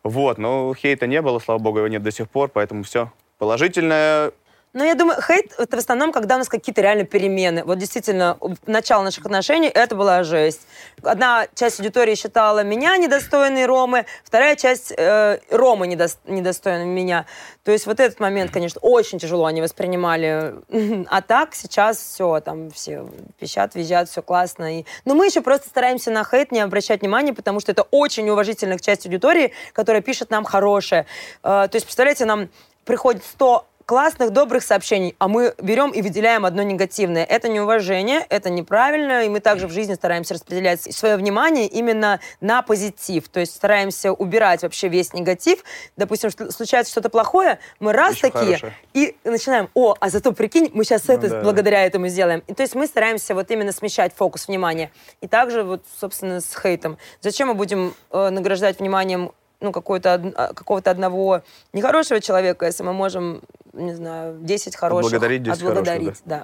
Вот, 0.04 0.40
но 0.40 0.74
хейта 0.74 1.06
не 1.06 1.22
было, 1.22 1.40
слава 1.40 1.60
богу, 1.60 1.78
его 1.78 1.88
нет 1.88 2.02
до 2.02 2.12
сих 2.12 2.28
пор, 2.28 2.50
поэтому 2.50 2.84
все 2.84 3.12
положительное. 3.38 4.32
Ну, 4.74 4.86
я 4.86 4.96
думаю, 4.96 5.22
хейт— 5.22 5.54
это 5.58 5.76
в 5.76 5.80
основном, 5.80 6.14
когда 6.14 6.36
у 6.36 6.38
нас 6.38 6.48
какие-то 6.48 6.82
реально 6.82 7.04
перемены. 7.04 7.66
Вот 7.66 7.78
действительно, 7.78 8.38
начало 8.66 9.04
наших 9.04 9.26
отношений— 9.26 9.68
это 9.74 9.96
была 9.96 10.24
жесть. 10.24 10.62
Одна 11.04 11.46
часть 11.56 11.82
аудитории 11.82 12.16
считала 12.16 12.64
меня 12.64 12.96
недостойной 12.96 13.66
Ромы, 13.66 14.06
вторая 14.24 14.56
часть 14.56 14.94
э, 14.96 15.40
Ромы 15.50 15.88
недос- 15.88 16.20
недостойной 16.26 16.86
меня. 16.86 17.26
То 17.66 17.74
есть 17.74 17.86
вот 17.86 18.00
этот 18.00 18.22
момент, 18.22 18.52
конечно, 18.52 18.80
очень 18.80 19.20
тяжело 19.20 19.46
они 19.46 19.62
воспринимали. 19.62 20.56
А 21.10 21.22
так 21.22 21.54
сейчас 21.54 21.98
все, 21.98 22.40
там 22.40 22.72
все 22.72 23.06
пищат, 23.40 23.76
визжат, 23.76 24.08
все 24.08 24.22
классно. 24.22 24.80
И... 24.80 24.86
Но 25.04 25.16
мы 25.16 25.26
еще 25.26 25.42
просто 25.42 25.68
стараемся 25.68 26.12
на 26.12 26.24
хейт 26.24 26.54
не 26.54 26.62
обращать 26.62 27.02
внимания, 27.02 27.34
потому 27.34 27.60
что 27.60 27.74
это 27.74 27.84
очень 27.92 28.30
уважительная 28.30 28.80
часть 28.80 29.06
аудитории, 29.06 29.52
которая 29.74 30.02
пишет 30.02 30.30
нам 30.30 30.46
хорошее. 30.46 31.06
Э, 31.44 31.68
то 31.70 31.72
есть, 31.74 31.86
представляете, 31.86 32.24
нам 32.24 32.50
приходит 32.86 33.24
100 33.24 33.66
классных, 33.92 34.30
добрых 34.30 34.64
сообщений, 34.64 35.18
а 35.20 35.28
мы 35.28 35.54
берем 35.62 35.92
и 35.92 36.02
выделяем 36.02 36.46
одно 36.46 36.64
негативное. 36.64 37.26
Это 37.26 37.50
неуважение, 37.50 38.26
это 38.30 38.50
неправильно, 38.50 39.26
и 39.26 39.28
мы 39.28 39.42
также 39.42 39.68
в 39.68 39.72
жизни 39.74 39.96
стараемся 39.96 40.34
распределять 40.34 40.82
свое 40.96 41.18
внимание 41.18 41.68
именно 41.68 42.22
на 42.40 42.62
позитив. 42.62 43.28
То 43.28 43.42
есть 43.42 43.54
стараемся 43.54 44.14
убирать 44.14 44.62
вообще 44.62 44.88
весь 44.88 45.12
негатив. 45.12 45.66
Допустим, 45.98 46.30
случается 46.52 46.90
что-то 46.90 47.10
плохое, 47.10 47.60
мы 47.82 47.92
раз 47.92 48.14
Ищем 48.14 48.32
такие, 48.32 48.46
хорошее. 48.60 48.74
и 48.94 49.18
начинаем, 49.26 49.68
о, 49.74 49.94
а 50.00 50.10
зато 50.10 50.32
прикинь, 50.32 50.72
мы 50.74 50.86
сейчас 50.86 51.10
Ну 51.10 51.14
это 51.16 51.28
да. 51.28 51.42
благодаря 51.42 51.86
этому 51.86 52.08
сделаем. 52.08 52.44
И 52.48 52.54
то 52.54 52.64
есть 52.64 52.76
мы 52.76 52.88
стараемся 52.88 53.36
вот 53.36 53.52
именно 53.52 53.74
смещать 53.74 54.14
фокус 54.16 54.48
внимания. 54.48 54.90
И 55.20 55.28
также 55.28 55.64
вот, 55.64 55.84
собственно, 56.00 56.40
с 56.40 56.58
хейтом. 56.58 56.98
Зачем 57.20 57.50
мы 57.50 57.56
будем 57.56 57.94
э, 58.12 58.30
награждать 58.30 58.80
вниманием 58.80 59.34
ну, 59.62 59.72
какой-то 59.72 60.16
од- 60.16 60.34
а, 60.36 60.54
какого-то 60.54 60.92
одного 60.92 61.42
нехорошего 61.74 62.20
человека, 62.20 62.66
если 62.66 62.84
мы 62.84 62.94
можем, 62.94 63.42
не 63.74 63.94
знаю, 63.94 64.38
10 64.42 64.76
хороших 64.76 65.06
Отблагодарить 65.06 65.44
10 65.44 65.62
хороших, 65.62 65.78
отблагодарить, 65.84 66.22
да. 66.26 66.44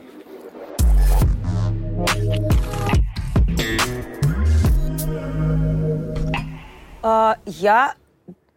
А, 7.03 7.37
я 7.45 7.93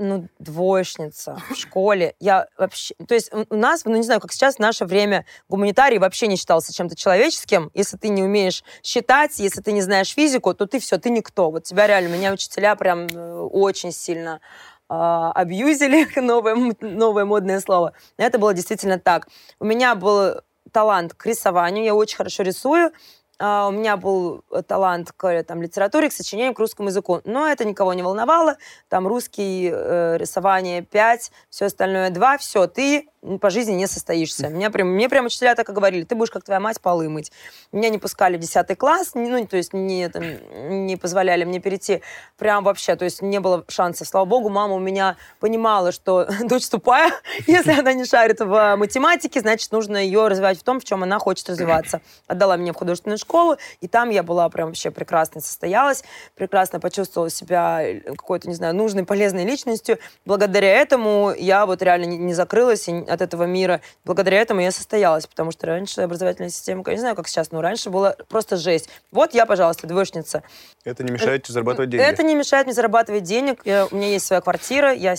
ну, 0.01 0.29
двоечница 0.39 1.37
в 1.51 1.55
школе. 1.55 2.15
Я 2.19 2.49
вообще... 2.57 2.95
То 3.07 3.15
есть 3.15 3.31
у 3.33 3.57
нас, 3.57 3.85
ну, 3.85 3.97
не 3.97 4.03
знаю, 4.03 4.21
как 4.21 4.33
сейчас, 4.33 4.57
в 4.57 4.59
наше 4.59 4.87
время 4.87 5.27
гуманитарий 5.49 5.99
вообще 5.99 6.27
не 6.27 6.37
считался 6.37 6.73
чем-то 6.73 6.97
человеческим. 6.97 7.71
Если 7.75 7.97
ты 7.97 8.09
не 8.09 8.23
умеешь 8.23 8.65
считать, 8.83 9.39
если 9.39 9.61
ты 9.61 9.73
не 9.73 9.83
знаешь 9.83 10.13
физику, 10.13 10.55
то 10.55 10.67
ты 10.67 10.81
все, 10.81 10.99
ты 10.99 11.11
никто. 11.11 11.51
Вот 11.51 11.65
тебя 11.65 11.87
реально, 11.87 12.09
меня 12.09 12.33
учителя 12.33 12.75
прям 12.75 13.07
э, 13.07 13.41
очень 13.53 13.93
сильно 13.93 14.41
э, 14.89 14.95
абьюзили, 14.95 16.09
новое, 16.21 16.75
новое 16.81 17.25
модное 17.25 17.61
слово. 17.61 17.93
Это 18.17 18.39
было 18.39 18.55
действительно 18.55 18.99
так. 18.99 19.29
У 19.59 19.65
меня 19.65 19.95
был 19.95 20.41
талант 20.73 21.15
к 21.15 21.27
рисованию, 21.27 21.85
я 21.85 21.95
очень 21.95 22.17
хорошо 22.17 22.43
рисую, 22.43 22.93
Uh, 23.41 23.69
у 23.69 23.71
меня 23.71 23.97
был 23.97 24.45
талант 24.67 25.13
к 25.13 25.43
там, 25.45 25.63
литературе, 25.63 26.11
к 26.11 26.13
сочинениям, 26.13 26.53
к 26.53 26.59
русскому 26.59 26.91
языку. 26.91 27.23
Но 27.25 27.49
это 27.49 27.65
никого 27.65 27.95
не 27.95 28.03
волновало. 28.03 28.57
Там 28.91 29.07
русский, 29.07 29.71
э, 29.73 30.19
рисование 30.19 30.83
5, 30.83 31.33
все 31.49 31.65
остальное 31.65 32.11
2. 32.11 32.37
Все, 32.37 32.67
ты 32.67 33.10
по 33.41 33.51
жизни 33.51 33.73
не 33.73 33.87
состоишься. 33.87 34.49
Меня 34.49 34.71
прям, 34.71 34.89
мне 34.89 35.09
прям 35.09 35.27
учителя 35.27 35.55
так 35.55 35.69
и 35.69 35.73
говорили, 35.73 36.05
ты 36.05 36.15
будешь, 36.15 36.31
как 36.31 36.43
твоя 36.43 36.59
мать, 36.59 36.81
полы 36.81 37.09
мыть. 37.09 37.31
Меня 37.71 37.91
не 37.91 37.99
пускали 37.99 38.37
в 38.37 38.41
10 38.41 38.79
класс, 38.79 39.11
ну, 39.15 39.47
то 39.47 39.57
есть 39.59 39.75
не, 39.75 40.09
там, 40.09 40.87
не 40.87 40.97
позволяли 40.97 41.45
мне 41.45 41.61
перейти 41.61 42.01
прям 42.39 42.65
вообще, 42.65 42.97
то 42.97 43.05
есть 43.05 43.21
не 43.21 43.39
было 43.39 43.65
шансов. 43.69 44.09
Слава 44.09 44.25
богу, 44.25 44.49
мама 44.49 44.75
у 44.75 44.79
меня 44.79 45.17
понимала, 45.39 45.93
что 45.93 46.27
дочь 46.45 46.67
тупая, 46.69 47.13
если 47.47 47.73
она 47.73 47.93
не 47.93 48.07
шарит 48.07 48.41
в 48.41 48.77
математике, 48.77 49.41
значит, 49.41 49.71
нужно 49.71 49.99
ее 49.99 50.27
развивать 50.29 50.59
в 50.59 50.63
том, 50.63 50.81
в 50.81 50.85
чем 50.85 51.03
она 51.03 51.19
хочет 51.19 51.51
развиваться. 51.51 52.01
Отдала 52.27 52.57
меня 52.57 52.73
в 52.73 52.77
художественную 52.77 53.19
школу, 53.19 53.59
и 53.83 53.89
там 53.89 54.09
я 54.09 54.23
была 54.23 54.49
прям 54.49 54.69
вообще 54.69 54.91
прекрасно 54.91 55.43
состоялась, 55.43 56.05
прекрасно 56.37 56.81
почувствовала 56.81 57.29
себя 57.29 57.83
какой-то, 58.07 58.49
не 58.49 58.55
знаю, 58.55 58.75
нужной, 58.75 59.05
полезной 59.05 59.45
личностью. 59.45 59.99
Благодаря 60.25 60.73
этому 60.73 61.35
я 61.37 61.67
вот 61.67 61.83
реально 61.83 62.07
не, 62.07 62.17
не 62.17 62.33
закрылась 62.33 62.89
и 62.89 63.10
от 63.11 63.21
этого 63.21 63.45
мира. 63.45 63.81
Благодаря 64.05 64.41
этому 64.41 64.61
я 64.61 64.71
состоялась, 64.71 65.27
потому 65.27 65.51
что 65.51 65.67
раньше 65.67 66.03
образовательная 66.03 66.51
система, 66.51 66.83
я 66.87 66.93
не 66.93 67.01
знаю, 67.01 67.17
как 67.17 67.29
сейчас, 67.29 67.51
но 67.51 67.61
раньше 67.61 67.91
было 67.91 68.17
просто 68.29 68.57
жесть. 68.57 68.89
Вот 69.11 69.35
я, 69.35 69.47
пожалуйста, 69.47 69.87
двоечница. 69.87 70.43
Это 70.85 71.03
не 71.05 71.13
мешает 71.13 71.43
тебе 71.43 71.55
зарабатывать 71.55 71.91
деньги? 71.91 72.05
Это 72.05 72.23
не 72.23 72.35
мешает 72.35 72.67
мне 72.67 72.75
зарабатывать 72.75 73.23
денег. 73.25 73.61
Я, 73.65 73.87
у 73.91 73.95
меня 73.95 74.09
есть 74.09 74.27
своя 74.27 74.41
квартира, 74.41 74.93
я, 74.93 75.15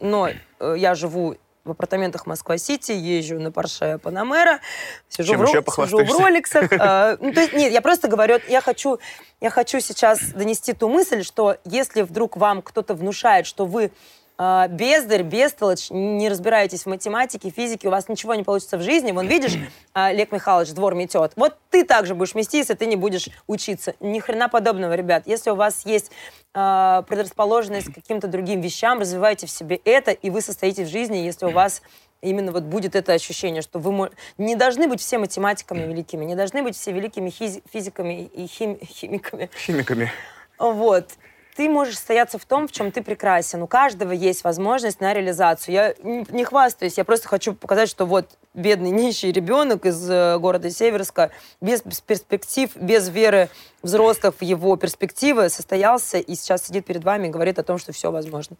но 0.00 0.30
э, 0.60 0.74
я 0.78 0.94
живу 0.94 1.36
в 1.64 1.70
апартаментах 1.70 2.26
Москва-Сити, 2.26 2.92
езжу 2.92 3.38
на 3.38 3.52
Порше 3.52 3.98
Панамера, 4.02 4.60
сижу, 5.08 5.32
Чем 5.32 5.40
в, 5.40 5.44
ро- 5.44 5.86
сижу 5.86 6.04
в 6.04 6.18
роликсах. 6.18 6.70
А, 6.78 7.16
ну, 7.20 7.32
то 7.32 7.40
есть, 7.40 7.52
нет, 7.52 7.72
я 7.72 7.80
просто 7.80 8.08
говорю, 8.08 8.40
я 8.48 8.60
хочу, 8.60 8.98
я 9.40 9.50
хочу 9.50 9.80
сейчас 9.80 10.20
донести 10.30 10.72
ту 10.72 10.88
мысль, 10.88 11.22
что 11.22 11.56
если 11.64 12.02
вдруг 12.02 12.36
вам 12.36 12.62
кто-то 12.62 12.94
внушает, 12.94 13.46
что 13.46 13.64
вы 13.64 13.84
э, 13.84 13.90
бездарь, 14.38 15.22
бестолочь, 15.22 15.88
не 15.90 16.28
разбираетесь 16.28 16.82
в 16.82 16.86
математике, 16.86 17.50
физике, 17.50 17.88
у 17.88 17.90
вас 17.90 18.08
ничего 18.08 18.34
не 18.34 18.42
получится 18.42 18.76
в 18.76 18.82
жизни. 18.82 19.12
Вон, 19.12 19.26
видишь, 19.26 19.54
э, 19.54 19.58
Олег 19.92 20.32
Михайлович 20.32 20.70
двор 20.72 20.94
метет. 20.94 21.32
Вот 21.36 21.56
ты 21.70 21.84
также 21.84 22.14
будешь 22.14 22.34
мести, 22.34 22.56
если 22.56 22.74
ты 22.74 22.86
не 22.86 22.96
будешь 22.96 23.28
учиться. 23.46 23.94
Ни 24.00 24.18
хрена 24.20 24.48
подобного, 24.48 24.94
ребят. 24.94 25.24
Если 25.26 25.50
у 25.50 25.54
вас 25.54 25.86
есть 25.86 26.10
э, 26.54 27.02
предрасположенность 27.08 27.92
к 27.92 27.94
каким-то 27.94 28.26
другим 28.26 28.60
вещам, 28.60 28.98
развивайте 28.98 29.46
в 29.46 29.50
себе 29.50 29.80
это, 29.84 30.10
и 30.10 30.30
вы 30.30 30.40
состоите 30.40 30.84
в 30.84 30.88
жизни, 30.88 31.18
если 31.18 31.46
у 31.46 31.50
вас 31.50 31.82
именно 32.22 32.52
вот 32.52 32.62
будет 32.62 32.94
это 32.94 33.12
ощущение, 33.12 33.62
что 33.62 33.78
вы 33.78 34.10
не 34.38 34.56
должны 34.56 34.88
быть 34.88 35.00
все 35.00 35.18
математиками 35.18 35.86
великими, 35.86 36.24
не 36.24 36.34
должны 36.34 36.62
быть 36.62 36.76
все 36.76 36.92
великими 36.92 37.30
физиками 37.30 38.24
и 38.24 38.46
хим 38.46 38.78
химиками. 38.80 39.50
Химиками. 39.56 40.10
Вот 40.58 41.08
ты 41.54 41.68
можешь 41.68 41.98
стояться 41.98 42.38
в 42.38 42.44
том, 42.44 42.66
в 42.66 42.72
чем 42.72 42.90
ты 42.90 43.02
прекрасен. 43.02 43.62
У 43.62 43.66
каждого 43.66 44.12
есть 44.12 44.42
возможность 44.44 45.00
на 45.00 45.12
реализацию. 45.12 45.74
Я 45.74 45.94
не 46.02 46.44
хвастаюсь, 46.44 46.96
я 46.96 47.04
просто 47.04 47.28
хочу 47.28 47.54
показать, 47.54 47.88
что 47.88 48.06
вот 48.06 48.26
бедный 48.54 48.90
нищий 48.90 49.30
ребенок 49.32 49.84
из 49.84 50.10
э, 50.10 50.38
города 50.38 50.70
Северска 50.70 51.30
без 51.60 51.82
перспектив, 51.82 52.70
без 52.76 53.08
веры 53.08 53.48
взрослых 53.82 54.34
в 54.40 54.42
его 54.42 54.76
перспективы 54.76 55.48
состоялся 55.48 56.18
и 56.18 56.34
сейчас 56.34 56.66
сидит 56.66 56.86
перед 56.86 57.04
вами 57.04 57.28
и 57.28 57.30
говорит 57.30 57.58
о 57.58 57.62
том, 57.62 57.78
что 57.78 57.92
все 57.92 58.10
возможно. 58.10 58.56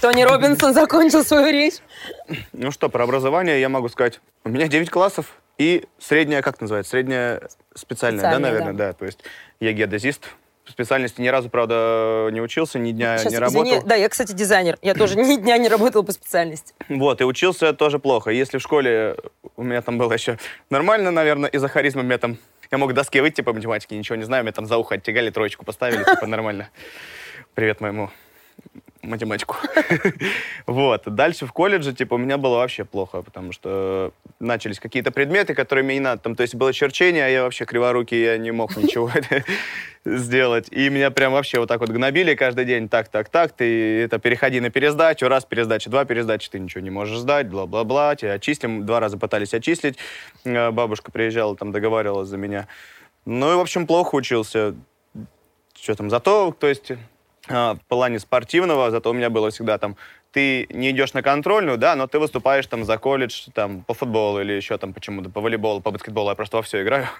Тони 0.00 0.22
Робинсон 0.22 0.72
закончил 0.72 1.24
свою 1.24 1.52
речь. 1.52 1.74
Ну 2.52 2.70
что, 2.70 2.88
про 2.88 3.04
образование 3.04 3.60
я 3.60 3.68
могу 3.68 3.88
сказать. 3.88 4.20
У 4.44 4.48
меня 4.48 4.66
9 4.66 4.88
классов 4.88 5.34
и 5.58 5.84
средняя, 5.98 6.40
как 6.40 6.60
называется, 6.60 6.92
средняя 6.92 7.42
специальная, 7.74 8.20
специальная 8.20 8.30
да, 8.30 8.38
наверное, 8.38 8.72
да. 8.72 8.86
да. 8.88 8.92
То 8.94 9.04
есть 9.04 9.18
я 9.60 9.72
геодезист, 9.72 10.24
специальности 10.70 11.20
ни 11.20 11.28
разу, 11.28 11.50
правда, 11.50 12.28
не 12.32 12.40
учился, 12.40 12.78
ни 12.78 12.92
дня 12.92 13.18
Сейчас, 13.18 13.32
не 13.32 13.38
работал. 13.38 13.64
Извини, 13.64 13.82
да, 13.86 13.94
я, 13.94 14.08
кстати, 14.08 14.32
дизайнер. 14.32 14.78
Я 14.82 14.94
тоже 14.94 15.16
ни 15.16 15.36
дня 15.36 15.58
не 15.58 15.68
работал 15.68 16.02
по 16.02 16.12
специальности. 16.12 16.74
Вот, 16.88 17.20
и 17.20 17.24
учился 17.24 17.72
тоже 17.72 17.98
плохо. 17.98 18.30
Если 18.30 18.58
в 18.58 18.62
школе 18.62 19.16
у 19.56 19.62
меня 19.62 19.82
там 19.82 19.98
было 19.98 20.12
еще 20.12 20.38
нормально, 20.70 21.10
наверное, 21.10 21.50
из-за 21.50 21.68
харизмы 21.68 22.02
мне 22.02 22.18
там... 22.18 22.38
Я 22.70 22.78
мог 22.78 22.90
к 22.90 22.94
доске 22.94 23.20
выйти 23.20 23.40
по 23.40 23.52
математике, 23.52 23.98
ничего 23.98 24.14
не 24.14 24.24
знаю, 24.24 24.44
мне 24.44 24.52
там 24.52 24.64
за 24.64 24.76
ухо 24.76 24.94
оттягали, 24.94 25.30
троечку 25.30 25.64
поставили, 25.64 26.04
типа 26.04 26.26
нормально. 26.26 26.70
Привет 27.54 27.80
моему 27.80 28.10
математику. 29.02 29.56
вот. 30.66 31.02
Дальше 31.06 31.46
в 31.46 31.52
колледже, 31.52 31.92
типа, 31.92 32.14
у 32.14 32.18
меня 32.18 32.38
было 32.38 32.56
вообще 32.56 32.84
плохо, 32.84 33.22
потому 33.22 33.52
что 33.52 34.12
начались 34.38 34.78
какие-то 34.78 35.10
предметы, 35.10 35.54
которые 35.54 35.84
мне 35.84 35.94
не 35.94 36.00
надо. 36.00 36.22
Там, 36.22 36.34
то 36.34 36.42
есть 36.42 36.54
было 36.54 36.72
черчение, 36.72 37.24
а 37.24 37.28
я 37.28 37.42
вообще 37.44 37.64
криворукий, 37.64 38.22
я 38.22 38.38
не 38.38 38.50
мог 38.50 38.76
ничего 38.76 39.10
сделать. 40.04 40.68
И 40.70 40.88
меня 40.88 41.10
прям 41.10 41.32
вообще 41.32 41.58
вот 41.58 41.68
так 41.68 41.80
вот 41.80 41.90
гнобили 41.90 42.34
каждый 42.34 42.64
день. 42.64 42.88
Так, 42.88 43.08
так, 43.08 43.28
так, 43.28 43.52
ты 43.52 44.02
это 44.02 44.18
переходи 44.18 44.60
на 44.60 44.70
пересдачу, 44.70 45.28
раз 45.28 45.44
пересдача, 45.44 45.90
два 45.90 46.04
пересдачи, 46.04 46.50
ты 46.50 46.58
ничего 46.58 46.80
не 46.80 46.90
можешь 46.90 47.18
сдать, 47.18 47.48
бла-бла-бла, 47.48 48.16
тебя 48.16 48.34
отчислим. 48.34 48.86
Два 48.86 49.00
раза 49.00 49.18
пытались 49.18 49.54
отчислить. 49.54 49.98
Э, 50.44 50.70
бабушка 50.70 51.10
приезжала, 51.10 51.56
там 51.56 51.72
договаривалась 51.72 52.28
за 52.28 52.36
меня. 52.36 52.68
Ну 53.24 53.52
и, 53.52 53.56
в 53.56 53.60
общем, 53.60 53.86
плохо 53.86 54.14
учился. 54.14 54.74
Что 55.74 55.94
там, 55.94 56.10
зато, 56.10 56.54
то 56.58 56.66
есть 56.66 56.92
в 57.48 57.78
плане 57.88 58.18
спортивного, 58.18 58.90
зато 58.90 59.10
у 59.10 59.12
меня 59.12 59.30
было 59.30 59.50
всегда 59.50 59.78
там, 59.78 59.96
ты 60.32 60.66
не 60.70 60.90
идешь 60.90 61.14
на 61.14 61.22
контрольную, 61.22 61.78
да, 61.78 61.96
но 61.96 62.06
ты 62.06 62.18
выступаешь 62.18 62.66
там 62.66 62.84
за 62.84 62.98
колледж, 62.98 63.48
там, 63.54 63.82
по 63.82 63.94
футболу 63.94 64.40
или 64.40 64.52
еще 64.52 64.78
там 64.78 64.92
почему-то, 64.92 65.30
по 65.30 65.40
волейболу, 65.40 65.80
по 65.80 65.90
баскетболу, 65.90 66.28
я 66.28 66.34
просто 66.34 66.58
во 66.58 66.62
все 66.62 66.82
играю. 66.82 67.06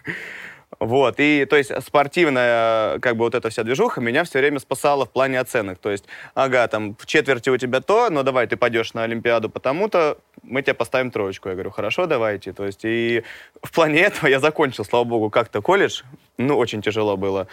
Вот, 0.79 1.17
и, 1.19 1.45
то 1.47 1.57
есть, 1.57 1.73
спортивная, 1.85 3.01
как 3.01 3.17
бы, 3.17 3.25
вот 3.25 3.35
эта 3.35 3.51
вся 3.51 3.65
движуха 3.65 4.01
меня 4.01 4.23
все 4.23 4.39
время 4.39 4.61
спасала 4.61 5.05
в 5.05 5.11
плане 5.11 5.41
оценок. 5.41 5.79
То 5.79 5.91
есть, 5.91 6.05
ага, 6.35 6.67
там, 6.69 6.95
в 6.97 7.07
четверти 7.07 7.51
у 7.51 7.57
тебя 7.57 7.81
то, 7.81 8.09
но 8.09 8.23
давай 8.23 8.47
ты 8.47 8.57
пойдешь 8.57 8.95
на 8.95 9.03
Олимпиаду 9.03 9.51
потому-то, 9.51 10.19
мы 10.45 10.63
тебе 10.63 10.75
поставим 10.75 11.11
троечку. 11.11 11.49
Я 11.49 11.55
говорю, 11.55 11.73
хорошо, 11.73 12.07
давайте. 12.07 12.53
То 12.53 12.67
есть, 12.67 12.85
и 12.85 13.25
в 13.63 13.73
плане 13.73 13.99
этого 13.99 14.29
я 14.29 14.39
закончил, 14.39 14.85
слава 14.85 15.03
богу, 15.03 15.29
как-то 15.29 15.61
колледж. 15.61 16.03
Ну, 16.39 16.57
очень 16.57 16.83
тяжело 16.83 17.17
было. 17.17 17.49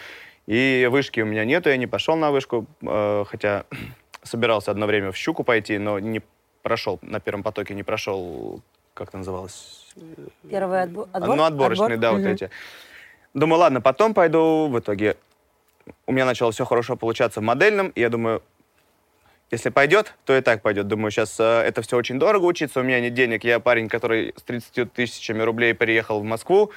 И 0.48 0.88
вышки 0.90 1.20
у 1.20 1.26
меня 1.26 1.44
нету, 1.44 1.68
я 1.68 1.76
не 1.76 1.86
пошел 1.86 2.16
на 2.16 2.30
вышку, 2.30 2.64
э, 2.80 3.24
хотя 3.28 3.66
собирался 4.22 4.70
одно 4.70 4.86
время 4.86 5.12
в 5.12 5.16
«Щуку» 5.16 5.44
пойти, 5.44 5.76
но 5.76 5.98
не 5.98 6.22
прошел, 6.62 6.98
на 7.02 7.20
первом 7.20 7.42
потоке 7.42 7.74
не 7.74 7.82
прошел, 7.82 8.62
как 8.94 9.08
это 9.08 9.18
называлось? 9.18 9.94
Первый 10.50 10.84
отбор? 10.84 11.06
отбор? 11.12 11.36
Ну, 11.36 11.44
отборочные, 11.44 11.96
отбор? 11.96 11.98
да, 11.98 12.12
угу. 12.12 12.22
вот 12.22 12.28
эти. 12.28 12.50
Думаю, 13.34 13.60
ладно, 13.60 13.82
потом 13.82 14.14
пойду. 14.14 14.68
В 14.68 14.78
итоге 14.78 15.18
у 16.06 16.12
меня 16.12 16.24
начало 16.24 16.50
все 16.50 16.64
хорошо 16.64 16.96
получаться 16.96 17.40
в 17.40 17.42
модельном, 17.42 17.88
и 17.88 18.00
я 18.00 18.08
думаю, 18.08 18.42
если 19.50 19.68
пойдет, 19.68 20.14
то 20.24 20.34
и 20.34 20.40
так 20.40 20.62
пойдет. 20.62 20.88
Думаю, 20.88 21.10
сейчас 21.10 21.38
э, 21.38 21.44
это 21.44 21.82
все 21.82 21.98
очень 21.98 22.18
дорого 22.18 22.46
учиться, 22.46 22.80
у 22.80 22.82
меня 22.84 23.02
нет 23.02 23.12
денег. 23.12 23.44
Я 23.44 23.60
парень, 23.60 23.90
который 23.90 24.32
с 24.34 24.42
30 24.44 24.94
тысячами 24.94 25.42
рублей 25.42 25.74
переехал 25.74 26.20
в 26.20 26.24
Москву 26.24 26.72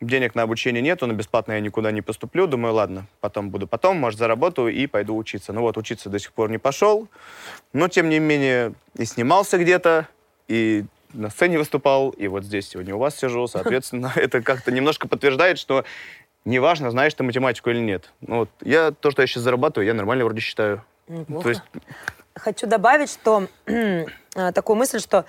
денег 0.00 0.34
на 0.34 0.42
обучение 0.42 0.82
нету, 0.82 1.06
но 1.06 1.12
бесплатно 1.12 1.52
я 1.52 1.60
никуда 1.60 1.90
не 1.90 2.02
поступлю. 2.02 2.46
Думаю, 2.46 2.74
ладно, 2.74 3.06
потом 3.20 3.50
буду 3.50 3.66
потом, 3.66 3.98
может, 3.98 4.18
заработаю 4.18 4.68
и 4.68 4.86
пойду 4.86 5.16
учиться. 5.16 5.52
Ну 5.52 5.60
вот, 5.60 5.76
учиться 5.76 6.08
до 6.08 6.18
сих 6.18 6.32
пор 6.32 6.50
не 6.50 6.58
пошел, 6.58 7.08
но, 7.72 7.88
тем 7.88 8.08
не 8.08 8.18
менее, 8.18 8.72
и 8.96 9.04
снимался 9.04 9.58
где-то, 9.58 10.08
и 10.48 10.84
на 11.12 11.30
сцене 11.30 11.58
выступал, 11.58 12.10
и 12.10 12.28
вот 12.28 12.44
здесь 12.44 12.68
сегодня 12.68 12.94
у 12.94 12.98
вас 12.98 13.16
сижу, 13.16 13.46
соответственно, 13.48 14.12
это 14.14 14.42
как-то 14.42 14.72
немножко 14.72 15.08
подтверждает, 15.08 15.58
что 15.58 15.84
неважно, 16.44 16.90
знаешь 16.90 17.14
ты 17.14 17.22
математику 17.22 17.70
или 17.70 17.80
нет. 17.80 18.12
Ну, 18.20 18.40
вот, 18.40 18.50
я 18.62 18.92
то, 18.92 19.10
что 19.10 19.22
я 19.22 19.26
сейчас 19.26 19.42
зарабатываю, 19.42 19.86
я 19.86 19.94
нормально 19.94 20.24
вроде 20.24 20.40
считаю. 20.40 20.82
Неплохо. 21.08 21.42
То 21.42 21.48
есть 21.50 21.62
хочу 22.34 22.66
добавить, 22.66 23.10
что 23.10 23.46
э, 23.66 24.06
такую 24.52 24.76
мысль, 24.76 25.00
что, 25.00 25.24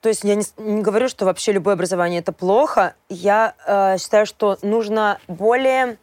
то 0.00 0.08
есть 0.08 0.24
я 0.24 0.34
не, 0.34 0.44
не 0.58 0.82
говорю, 0.82 1.08
что 1.08 1.24
вообще 1.24 1.52
любое 1.52 1.74
образование 1.74 2.20
это 2.20 2.32
плохо. 2.32 2.94
Я 3.08 3.54
э, 3.66 3.98
считаю, 3.98 4.26
что 4.26 4.58
нужно 4.62 5.18
более 5.28 5.98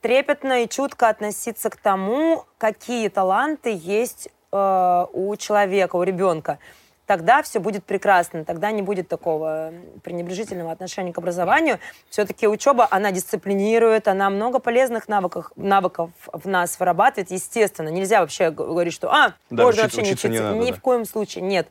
трепетно 0.00 0.62
и 0.62 0.68
чутко 0.68 1.08
относиться 1.08 1.70
к 1.70 1.76
тому, 1.76 2.44
какие 2.58 3.08
таланты 3.08 3.76
есть 3.76 4.28
э, 4.52 5.06
у 5.12 5.36
человека, 5.36 5.96
у 5.96 6.02
ребенка. 6.02 6.58
Тогда 7.06 7.42
все 7.42 7.60
будет 7.60 7.84
прекрасно, 7.84 8.44
тогда 8.44 8.70
не 8.72 8.82
будет 8.82 9.08
такого 9.08 9.72
пренебрежительного 10.02 10.72
отношения 10.72 11.12
к 11.12 11.18
образованию. 11.18 11.78
Все-таки 12.10 12.46
учеба, 12.48 12.86
она 12.90 13.12
дисциплинирует, 13.12 14.08
она 14.08 14.28
много 14.28 14.58
полезных 14.58 15.08
навыков, 15.08 15.50
навыков 15.56 16.10
в 16.32 16.46
нас 16.48 16.78
вырабатывает, 16.78 17.30
естественно. 17.30 17.88
Нельзя 17.88 18.20
вообще 18.20 18.50
говорить, 18.50 18.92
что, 18.92 19.10
а, 19.12 19.34
Да, 19.50 19.64
можно 19.64 19.82
учиться- 19.82 19.82
вообще 19.82 19.96
не 20.02 20.12
учиться 20.12 20.28
учиться. 20.28 20.28
не 20.28 20.38
надо, 20.40 20.58
Ни 20.66 20.70
да. 20.70 20.76
в 20.76 20.80
коем 20.80 21.04
случае 21.04 21.42
нет. 21.44 21.68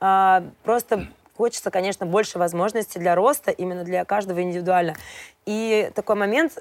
А, 0.00 0.42
просто 0.64 1.06
хочется, 1.36 1.70
конечно, 1.70 2.04
больше 2.04 2.38
возможностей 2.38 2.98
для 2.98 3.14
роста, 3.14 3.50
именно 3.52 3.84
для 3.84 4.04
каждого 4.04 4.42
индивидуально. 4.42 4.94
И 5.46 5.90
такой 5.94 6.16
момент, 6.16 6.58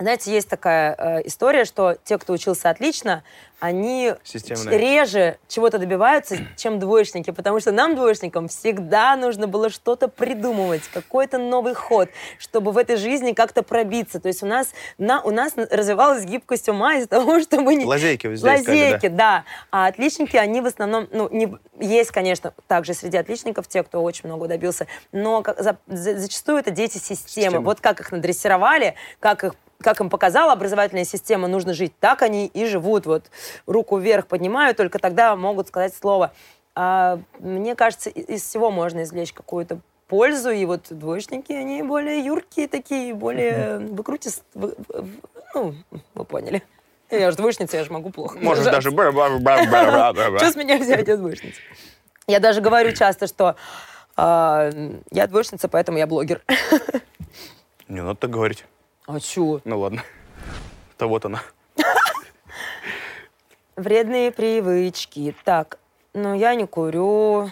знаете, 0.00 0.32
есть 0.32 0.48
такая 0.48 0.94
э, 0.96 1.26
история, 1.26 1.64
что 1.64 1.96
те, 2.04 2.18
кто 2.18 2.32
учился 2.32 2.70
отлично, 2.70 3.24
они 3.58 4.14
Системные. 4.22 4.78
реже 4.78 5.38
чего-то 5.48 5.78
добиваются, 5.78 6.36
чем 6.56 6.78
двоечники, 6.78 7.32
потому 7.32 7.58
что 7.58 7.72
нам, 7.72 7.96
двоечникам, 7.96 8.46
всегда 8.46 9.16
нужно 9.16 9.48
было 9.48 9.70
что-то 9.70 10.06
придумывать, 10.06 10.82
какой-то 10.94 11.38
новый 11.38 11.74
ход, 11.74 12.08
чтобы 12.38 12.70
в 12.70 12.78
этой 12.78 12.94
жизни 12.96 13.32
как-то 13.32 13.64
пробиться. 13.64 14.20
То 14.20 14.28
есть 14.28 14.44
у 14.44 14.46
нас, 14.46 14.68
на, 14.98 15.20
у 15.22 15.32
нас 15.32 15.54
развивалась 15.56 16.24
гибкость 16.24 16.68
ума 16.68 16.94
из-за 16.94 17.08
того, 17.08 17.40
что 17.40 17.60
мы 17.60 17.74
не, 17.74 17.84
Лазейки 17.84 18.28
здесь 18.36 18.38
искали, 18.38 18.62
да. 18.64 18.70
Лазейки, 18.70 19.08
да. 19.08 19.44
А 19.72 19.86
отличники, 19.88 20.36
они 20.36 20.60
в 20.60 20.66
основном, 20.66 21.08
ну, 21.10 21.28
не, 21.32 21.52
есть, 21.80 22.12
конечно, 22.12 22.54
также 22.68 22.94
среди 22.94 23.16
отличников 23.16 23.66
те, 23.66 23.82
кто 23.82 24.00
очень 24.04 24.28
много 24.28 24.46
добился, 24.46 24.86
но 25.10 25.42
как- 25.42 25.60
за- 25.60 25.78
за- 25.88 26.16
зачастую 26.16 26.58
это 26.58 26.70
дети 26.70 26.98
системы. 26.98 27.18
Система. 27.26 27.60
Вот 27.64 27.80
как 27.80 27.98
их 27.98 28.12
надрессировали, 28.12 28.94
как 29.18 29.42
их 29.42 29.54
как 29.80 30.00
им 30.00 30.10
показала 30.10 30.52
образовательная 30.52 31.04
система, 31.04 31.48
нужно 31.48 31.72
жить, 31.74 31.92
так 32.00 32.22
они 32.22 32.46
и 32.46 32.66
живут. 32.66 33.06
Вот 33.06 33.30
руку 33.66 33.96
вверх 33.98 34.26
поднимают, 34.26 34.76
только 34.76 34.98
тогда 34.98 35.36
могут 35.36 35.68
сказать 35.68 35.94
слово. 35.94 36.32
А, 36.74 37.18
мне 37.38 37.74
кажется, 37.74 38.10
из 38.10 38.42
всего 38.42 38.70
можно 38.70 39.02
извлечь 39.02 39.32
какую-то 39.32 39.78
пользу, 40.08 40.50
и 40.50 40.64
вот 40.64 40.86
двоечники, 40.90 41.52
они 41.52 41.82
более 41.82 42.24
юркие 42.24 42.66
такие, 42.68 43.14
более 43.14 43.78
выкрутис... 43.78 44.42
вы- 44.54 44.74
вы- 44.88 45.08
Ну, 45.54 45.74
вы 46.14 46.24
поняли. 46.24 46.62
Я 47.10 47.30
же 47.30 47.36
двоечница, 47.36 47.76
я 47.78 47.84
же 47.84 47.92
могу 47.92 48.10
плохо. 48.10 48.38
Можешь 48.38 48.64
даже... 48.72 48.90
Что 50.38 50.52
с 50.52 50.56
меня 50.56 50.78
взять, 50.78 51.08
я 51.08 51.16
двоечница? 51.16 51.60
Я 52.26 52.38
даже 52.40 52.60
говорю 52.60 52.92
часто, 52.92 53.26
что 53.26 53.56
а, 54.16 54.70
я 55.10 55.26
двоечница, 55.26 55.68
поэтому 55.68 55.98
я 55.98 56.06
блогер. 56.06 56.42
Не 57.88 58.02
надо 58.02 58.16
так 58.16 58.30
говорить. 58.30 58.64
А 59.08 59.18
чё? 59.20 59.60
Ну 59.64 59.80
ладно. 59.80 60.02
То 60.98 61.08
вот 61.08 61.24
она. 61.24 61.40
Вредные 63.76 64.30
привычки. 64.30 65.34
Так, 65.44 65.78
ну 66.12 66.34
я 66.34 66.54
не 66.54 66.66
курю. 66.66 67.50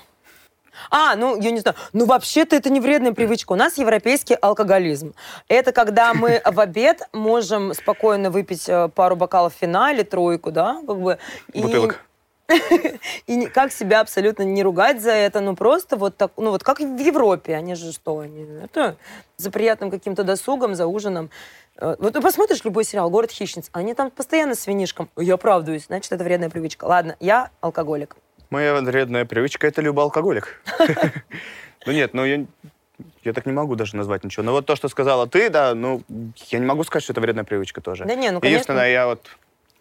А, 0.91 1.17
ну, 1.17 1.41
я 1.41 1.53
не 1.53 1.61
знаю. 1.61 1.75
Ну, 1.95 2.05
вообще-то 2.05 2.55
это 2.55 2.69
не 2.69 2.81
вредная 2.81 3.13
привычка. 3.13 3.53
У 3.53 3.57
нас 3.57 3.79
европейский 3.79 4.35
алкоголизм. 4.35 5.15
Это 5.49 5.73
когда 5.73 6.13
мы 6.13 6.43
в 6.45 6.61
обед 6.61 7.09
можем 7.15 7.73
спокойно 7.73 8.31
выпить 8.31 8.69
э, 8.69 8.89
пару 8.89 9.17
бокалов 9.17 9.55
вина 9.63 9.91
или 9.95 10.03
тройку, 10.03 10.51
да, 10.53 10.83
как 10.87 11.01
бы. 11.01 11.19
и- 11.55 11.63
Бутылок. 11.63 12.05
И 13.27 13.37
никак 13.37 13.73
себя 13.73 14.01
абсолютно 14.01 14.43
не 14.43 14.63
ругать 14.63 15.03
за 15.03 15.11
это, 15.11 15.41
ну 15.41 15.57
просто 15.57 15.97
вот 15.97 16.17
так, 16.17 16.33
ну 16.37 16.51
вот 16.51 16.63
как 16.63 16.81
в 16.81 16.99
Европе, 16.99 17.55
они 17.55 17.75
же 17.75 17.93
что, 17.93 18.21
они, 18.21 18.47
это 18.63 18.97
за 19.37 19.51
приятным 19.51 19.91
каким-то 19.91 20.25
досугом, 20.25 20.75
за 20.75 20.87
ужином. 20.87 21.31
Э, 21.77 21.97
Вот 21.99 22.13
ты 22.13 22.21
посмотришь 22.21 22.65
любой 22.65 22.85
сериал 22.85 23.11
«Город 23.11 23.31
хищниц», 23.31 23.69
они 23.73 23.95
там 23.95 24.11
постоянно 24.11 24.55
с 24.55 24.67
винишком. 24.67 25.09
Я 25.17 25.35
оправдываюсь, 25.35 25.87
значит, 25.87 26.13
это 26.13 26.23
вредная 26.25 26.51
привычка. 26.51 26.85
Ладно, 26.85 27.17
я 27.21 27.51
алкоголик. 27.61 28.17
Моя 28.51 28.75
вредная 28.75 29.25
привычка— 29.25 29.67
это 29.69 29.83
любоалкоголик. 29.83 30.63
Ну 31.87 31.93
нет, 31.93 32.15
ну 32.15 32.25
я... 32.25 32.45
Я 33.23 33.33
так 33.33 33.47
не 33.47 33.53
могу 33.53 33.77
даже 33.77 33.95
назвать 33.95 34.25
ничего. 34.25 34.43
Но 34.43 34.53
вот 34.53 34.67
то, 34.67 34.75
что 34.75 34.89
сказала 34.89 35.27
ты, 35.29 35.51
да, 35.51 35.75
ну, 35.75 36.03
я 36.49 36.59
не 36.59 36.65
могу 36.67 36.83
сказать, 36.83 37.05
что 37.05 37.13
это 37.13 37.21
вредная 37.21 37.45
привычка 37.45 37.81
тоже. 37.81 38.05
Да 38.05 38.15
не, 38.15 38.31
ну, 38.31 38.41
конечно. 38.41 38.47
Единственное, 38.49 38.91
я 38.91 39.07
вот 39.07 39.29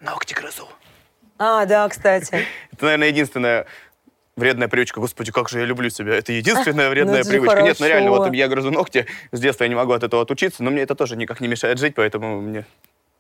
ногти 0.02 0.34
грызу. 0.34 0.68
А, 1.38 1.66
да, 1.66 1.88
кстати. 1.90 2.46
Это, 2.74 2.86
наверное, 2.86 3.08
единственная 3.10 3.66
вредная 4.36 4.68
привычка. 4.68 5.00
Господи, 5.00 5.32
как 5.32 5.50
же 5.50 5.60
я 5.60 5.66
люблю 5.66 5.90
себя. 5.90 6.16
Это 6.16 6.32
единственная 6.34 6.90
вредная 6.92 7.20
это 7.22 7.24
же 7.26 7.30
привычка. 7.32 7.62
Нет, 7.62 7.78
ну 7.80 7.88
реально, 7.88 8.10
хорошо. 8.10 8.24
вот 8.26 8.34
я 8.34 8.48
грызу 8.48 8.72
ногти. 8.72 9.06
С 9.32 9.40
детства 9.40 9.64
я 9.66 9.70
не 9.70 9.76
могу 9.76 9.94
от 9.94 10.04
этого 10.04 10.22
отучиться, 10.22 10.64
но 10.64 10.72
мне 10.72 10.82
это 10.82 10.96
тоже 10.96 11.16
никак 11.16 11.42
не 11.42 11.48
мешает 11.48 11.78
жить, 11.80 11.94
поэтому 11.96 12.42
мне 12.42 12.66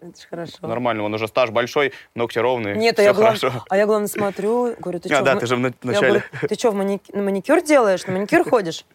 Это 0.01 0.19
же 0.21 0.27
хорошо. 0.29 0.57
нормально. 0.61 1.03
Он 1.03 1.13
уже 1.13 1.27
стаж 1.27 1.49
большой, 1.51 1.93
ногти 2.15 2.39
ровные, 2.39 2.75
Нет, 2.75 2.99
а 2.99 3.03
я, 3.03 3.13
глав- 3.13 3.39
хорошо. 3.39 3.63
а 3.69 3.77
я, 3.77 3.85
главное, 3.85 4.07
смотрю, 4.07 4.75
говорю, 4.79 4.99
ты 4.99 5.09
А, 5.13 5.15
что? 5.15 5.23
да, 5.25 5.35
ты 5.35 5.45
же 5.45 5.55
в 5.55 5.59
на- 5.59 5.67
Я 5.67 5.73
начале. 5.83 6.07
говорю, 6.07 6.23
ты 6.49 6.55
что, 6.55 6.71
в 6.71 6.75
маники- 6.75 7.15
на 7.15 7.21
маникюр 7.21 7.61
делаешь? 7.61 8.05
На 8.07 8.13
маникюр 8.13 8.49
ходишь? 8.49 8.85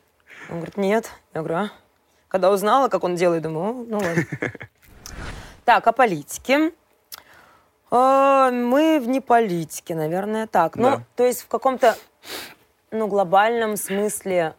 Он 0.48 0.56
говорит, 0.56 0.76
нет. 0.76 1.10
Я 1.34 1.40
говорю, 1.42 1.54
а? 1.56 1.70
Когда 2.28 2.50
узнала, 2.50 2.88
как 2.88 3.02
он 3.04 3.16
делает, 3.16 3.42
думаю, 3.42 3.70
«О, 3.70 3.84
ну 3.88 3.98
ладно. 3.98 4.24
Так, 5.64 5.86
о 5.86 5.92
политике. 5.92 6.72
А, 7.90 8.50
Мы 8.50 9.00
в 9.00 9.08
не 9.08 9.20
политике, 9.20 9.94
наверное, 9.94 10.46
так. 10.46 10.76
Ну, 10.76 10.82
Да. 10.90 11.02
то 11.16 11.24
есть 11.24 11.42
в 11.42 11.48
каком-то, 11.48 11.96
ну, 12.90 13.06
глобальном 13.08 13.76
смысле, 13.76 14.54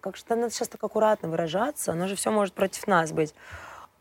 как 0.00 0.16
что 0.16 0.34
надо 0.36 0.50
сейчас 0.52 0.68
так 0.68 0.82
аккуратно 0.82 1.28
выражаться, 1.28 1.92
оно 1.92 2.06
же 2.06 2.16
все 2.16 2.30
может 2.30 2.54
против 2.54 2.86
нас 2.86 3.12
быть. 3.12 3.34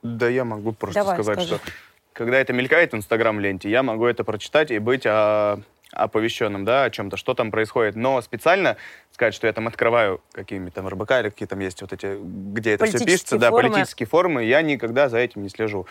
Да 0.02 0.28
я 0.28 0.44
могу 0.44 0.72
просто 0.74 1.00
Давай, 1.02 1.16
сказать, 1.16 1.40
скажи. 1.46 1.56
что 1.62 1.72
когда 2.14 2.38
это 2.38 2.54
мелькает 2.54 2.92
в 2.94 2.96
Инстаграм-ленте, 2.96 3.70
я 3.70 3.84
могу 3.84 4.06
это 4.06 4.24
прочитать 4.24 4.70
и 4.72 4.80
быть 4.80 5.04
а, 5.06 5.60
оповещенным, 5.92 6.66
да, 6.66 6.84
о 6.86 6.90
чем-то, 6.90 7.18
что 7.18 7.34
там 7.34 7.52
происходит. 7.52 7.96
Но 7.96 8.22
специально 8.22 8.78
сказать, 9.12 9.34
что 9.34 9.48
я 9.48 9.54
там 9.54 9.68
открываю 9.68 10.22
какими-то 10.32 10.76
там 10.76 10.88
РБК 10.88 11.12
или 11.12 11.30
какие 11.30 11.48
там 11.48 11.60
есть 11.60 11.82
вот 11.82 11.94
эти, 11.94 12.18
где 12.22 12.72
это 12.74 12.86
все 12.86 13.00
пишется, 13.04 13.38
да, 13.38 13.50
форумы. 13.50 13.74
политические 13.74 14.08
форумы, 14.08 14.44
я 14.44 14.62
никогда 14.62 15.10
за 15.10 15.18
этим 15.20 15.44
не 15.44 15.50
слежу. 15.50 15.86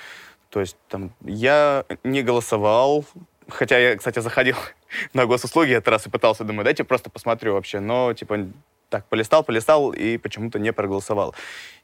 То 0.53 0.61
есть 0.61 0.77
там 0.89 1.13
я 1.23 1.87
не 2.05 2.23
голосовал, 2.23 3.07
хотя 3.49 3.79
я, 3.79 3.97
кстати, 3.97 4.19
заходил 4.19 4.57
на 5.15 5.25
госуслуги 5.25 5.73
этот 5.73 5.89
раз 5.89 6.07
и 6.07 6.11
пытался, 6.11 6.45
думаю, 6.45 6.65
дайте 6.65 6.85
просто 6.85 7.09
посмотрю 7.09 7.55
вообще, 7.55 7.81
но 7.81 8.13
типа 8.13 8.49
так, 8.91 9.07
полистал, 9.07 9.43
полистал 9.43 9.93
и 9.95 10.19
почему-то 10.19 10.59
не 10.59 10.71
проголосовал. 10.71 11.35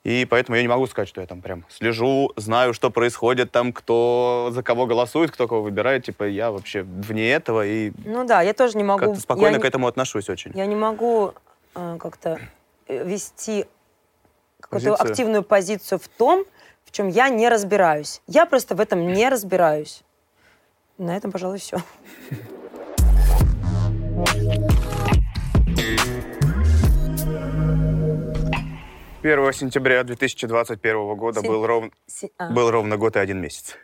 И 0.04 0.26
поэтому 0.28 0.56
я 0.56 0.62
не 0.62 0.68
могу 0.68 0.86
сказать, 0.86 1.08
что 1.08 1.22
я 1.22 1.26
там 1.26 1.40
прям 1.40 1.64
слежу, 1.70 2.30
знаю, 2.36 2.74
что 2.74 2.90
происходит 2.90 3.50
там, 3.50 3.72
кто 3.72 4.50
за 4.52 4.62
кого 4.62 4.84
голосует, 4.84 5.30
кто 5.30 5.48
кого 5.48 5.62
выбирает. 5.62 6.04
Типа 6.04 6.24
я 6.24 6.50
вообще 6.50 6.82
вне 6.82 7.32
этого 7.32 7.66
и 7.66 7.92
Ну 8.04 8.26
да, 8.26 8.42
я 8.42 8.52
тоже 8.52 8.76
не 8.76 8.84
могу... 8.84 8.98
как-то 8.98 9.14
я 9.14 9.20
спокойно 9.20 9.56
не- 9.56 9.62
к 9.62 9.64
этому 9.64 9.86
отношусь 9.86 10.28
очень. 10.28 10.52
Я 10.54 10.66
не 10.66 10.76
могу 10.76 11.32
э, 11.74 11.96
как-то 11.98 12.38
э, 12.86 13.08
вести 13.08 13.64
какую-то 14.60 14.94
активную 14.96 15.42
позицию 15.42 15.98
в 15.98 16.08
том, 16.08 16.44
в 16.88 16.90
чем 16.90 17.08
я 17.08 17.28
не 17.28 17.50
разбираюсь. 17.50 18.22
Я 18.26 18.46
просто 18.46 18.74
в 18.74 18.80
этом 18.80 19.12
не 19.12 19.28
разбираюсь. 19.28 20.02
На 20.96 21.14
этом, 21.16 21.30
пожалуй, 21.30 21.58
все. 21.58 21.76
1 29.22 29.52
сентября 29.52 30.04
2021 30.04 31.14
года 31.16 31.40
Сен- 31.40 31.48
был, 31.50 31.66
ров- 31.66 31.90
А. 32.38 32.50
был 32.50 32.70
ровно 32.70 32.96
год 32.96 33.16
и 33.16 33.18
один 33.18 33.40
месяц. 33.40 33.76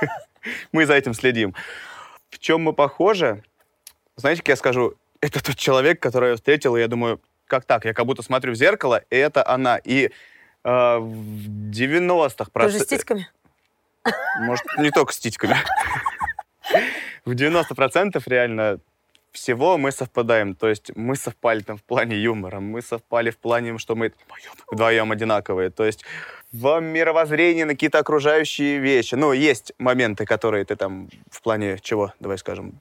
Мы 0.72 0.86
за 0.86 0.94
этим 0.94 1.14
следим. 1.14 1.54
В 2.30 2.38
чем 2.38 2.62
мы 2.62 2.72
похожи? 2.72 3.42
Знаете, 4.16 4.42
как 4.42 4.48
я 4.50 4.56
скажу, 4.56 4.94
это 5.20 5.42
тот 5.42 5.56
человек, 5.56 6.00
которого 6.00 6.30
я 6.30 6.36
встретил, 6.36 6.76
и 6.76 6.80
я 6.80 6.88
думаю, 6.88 7.20
как 7.46 7.64
так? 7.64 7.84
Я 7.84 7.92
как 7.94 8.06
будто 8.06 8.22
смотрю 8.22 8.52
в 8.52 8.54
зеркало, 8.56 9.02
и 9.10 9.16
это 9.16 9.46
она. 9.46 9.78
И 9.82 10.10
э, 10.68 10.98
в 10.98 11.70
90-х... 11.70 12.50
Тоже 12.52 12.78
с 12.78 12.86
титьками? 12.86 13.28
Может, 14.40 14.64
не 14.78 14.90
только 14.90 15.12
с 15.12 15.18
титьками. 15.18 15.56
В 17.24 17.32
90% 17.32 18.22
реально 18.26 18.78
всего 19.32 19.78
мы 19.78 19.92
совпадаем. 19.92 20.54
То 20.54 20.68
есть 20.68 20.90
мы 20.96 21.16
совпали 21.16 21.60
там 21.60 21.76
в 21.76 21.82
плане 21.82 22.16
юмора, 22.16 22.60
мы 22.60 22.82
совпали 22.82 23.30
в 23.30 23.36
плане, 23.36 23.78
что 23.78 23.94
мы 23.94 24.12
вдвоем 24.70 25.12
одинаковые. 25.12 25.70
То 25.70 25.84
есть 25.84 26.04
в 26.52 26.80
мировоззрении 26.80 27.64
на 27.64 27.72
какие-то 27.72 27.98
окружающие 27.98 28.78
вещи. 28.78 29.14
Ну, 29.14 29.32
есть 29.32 29.72
моменты, 29.78 30.24
которые 30.24 30.64
ты 30.64 30.76
там 30.76 31.08
в 31.30 31.42
плане 31.42 31.78
чего, 31.80 32.12
давай 32.20 32.38
скажем, 32.38 32.80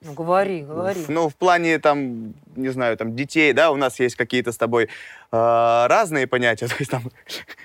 Ну, 0.00 0.12
говори, 0.12 0.62
говори. 0.62 1.00
ну, 1.08 1.28
в 1.28 1.34
плане, 1.34 1.78
там, 1.80 2.34
не 2.54 2.68
знаю, 2.68 2.96
там, 2.96 3.16
детей, 3.16 3.52
да, 3.52 3.72
у 3.72 3.76
нас 3.76 3.98
есть 3.98 4.14
какие-то 4.14 4.52
с 4.52 4.56
тобой 4.56 4.84
э, 4.84 4.88
разные 5.32 6.28
понятия, 6.28 6.68
то 6.68 6.76
есть, 6.78 6.90
там, 6.90 7.02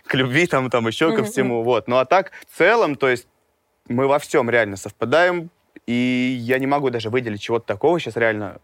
к 0.06 0.16
любви, 0.16 0.48
там, 0.48 0.70
там, 0.72 0.88
еще 0.88 1.16
ко 1.16 1.24
всему, 1.24 1.64
вот. 1.64 1.88
Ну, 1.88 1.98
а 1.98 2.06
так, 2.06 2.32
в 2.50 2.58
целом, 2.58 2.96
то 2.96 3.08
есть, 3.08 3.28
мы 3.88 4.08
во 4.08 4.18
всем 4.18 4.50
реально 4.50 4.78
совпадаем, 4.78 5.52
и 5.86 6.38
я 6.40 6.58
не 6.58 6.66
могу 6.66 6.90
даже 6.90 7.10
выделить 7.10 7.42
чего-то 7.42 7.68
такого 7.68 8.00
сейчас 8.00 8.16
реально, 8.16 8.60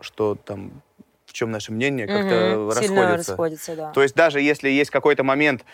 что 0.00 0.34
там, 0.34 0.82
в 1.26 1.34
чем 1.34 1.50
наше 1.50 1.72
мнение 1.72 2.06
как-то. 2.06 2.80
Сильно 2.80 3.02
расходится. 3.02 3.32
расходится, 3.32 3.76
да. 3.76 3.90
То 3.92 4.02
есть, 4.02 4.14
даже 4.14 4.40
если 4.40 4.70
есть 4.70 4.90
какой-то 4.90 5.22
момент, 5.22 5.64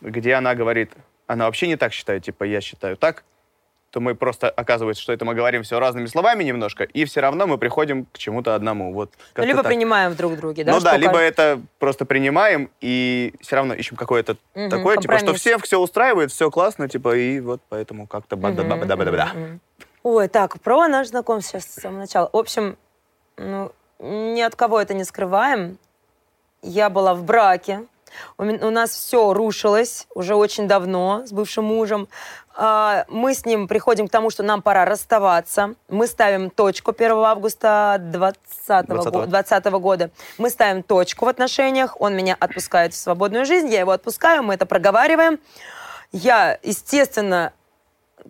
где 0.00 0.34
она 0.34 0.54
говорит, 0.54 0.92
она 1.26 1.46
вообще 1.46 1.66
не 1.66 1.76
так 1.76 1.92
считает, 1.92 2.24
типа, 2.24 2.44
я 2.44 2.60
считаю 2.60 2.96
так, 2.96 3.24
то 3.96 4.00
мы 4.00 4.14
просто, 4.14 4.50
оказывается, 4.50 5.02
что 5.02 5.14
это 5.14 5.24
мы 5.24 5.32
говорим 5.34 5.62
все 5.62 5.80
разными 5.80 6.04
словами 6.04 6.44
немножко, 6.44 6.84
и 6.84 7.06
все 7.06 7.22
равно 7.22 7.46
мы 7.46 7.56
приходим 7.56 8.04
к 8.04 8.18
чему-то 8.18 8.54
одному. 8.54 8.92
Вот, 8.92 9.10
Ну, 9.34 9.42
либо 9.44 9.62
так. 9.62 9.68
принимаем 9.68 10.14
друг 10.14 10.36
друга, 10.36 10.64
да? 10.64 10.72
Ну 10.72 10.80
да, 10.80 10.98
либо 10.98 11.18
это 11.18 11.62
просто 11.78 12.04
принимаем 12.04 12.68
и 12.82 13.32
все 13.40 13.56
равно 13.56 13.72
ищем 13.72 13.96
какое-то 13.96 14.36
Мгм, 14.54 14.68
такое, 14.68 14.98
типа, 14.98 15.14
что 15.14 15.28
компромисс. 15.28 15.40
всех 15.40 15.64
все 15.64 15.78
устраивает, 15.80 16.30
все 16.30 16.50
классно, 16.50 16.90
типа, 16.90 17.16
и 17.16 17.40
вот 17.40 17.62
поэтому 17.70 18.06
как-то 18.06 18.36
Мгм, 18.36 18.42
бада-бада-бада-бада. 18.42 19.30
мгм, 19.32 19.42
мгм. 19.44 19.60
Ой, 20.02 20.28
так, 20.28 20.60
про 20.60 20.88
наш 20.88 21.06
знакомство 21.06 21.58
сейчас 21.58 21.72
с 21.72 21.80
самого 21.80 22.00
начала. 22.00 22.28
В 22.30 22.36
общем, 22.36 22.76
ну, 23.38 23.72
ни 23.98 24.42
от 24.42 24.56
кого 24.56 24.78
это 24.78 24.92
не 24.92 25.04
скрываем. 25.04 25.78
Я 26.60 26.90
была 26.90 27.14
в 27.14 27.24
браке. 27.24 27.86
У 28.38 28.44
нас 28.44 28.90
все 28.92 29.32
рушилось 29.34 30.06
уже 30.14 30.34
очень 30.34 30.68
давно 30.68 31.22
с 31.26 31.32
бывшим 31.32 31.64
мужем. 31.64 32.08
А, 32.58 33.04
Мы 33.08 33.34
с 33.34 33.44
ним 33.44 33.68
приходим 33.68 34.08
к 34.08 34.10
тому, 34.10 34.30
что 34.30 34.42
нам 34.42 34.62
пора 34.62 34.84
расставаться. 34.86 35.74
Мы 35.88 36.06
ставим 36.06 36.48
точку 36.50 36.94
1 36.96 37.12
августа 37.12 37.98
2020 38.00 38.88
20-го. 38.88 39.26
2020 39.26 39.64
года. 39.80 40.10
Мы 40.38 40.50
ставим 40.50 40.82
точку 40.82 41.26
в 41.26 41.28
отношениях. 41.28 42.00
Он 42.00 42.16
меня 42.16 42.36
отпускает 42.38 42.94
в 42.94 42.96
свободную 42.96 43.44
жизнь, 43.44 43.68
я 43.68 43.80
его 43.80 43.92
отпускаю, 43.92 44.42
мы 44.42 44.54
это 44.54 44.64
проговариваем. 44.64 45.38
Я, 46.12 46.58
естественно, 46.62 47.52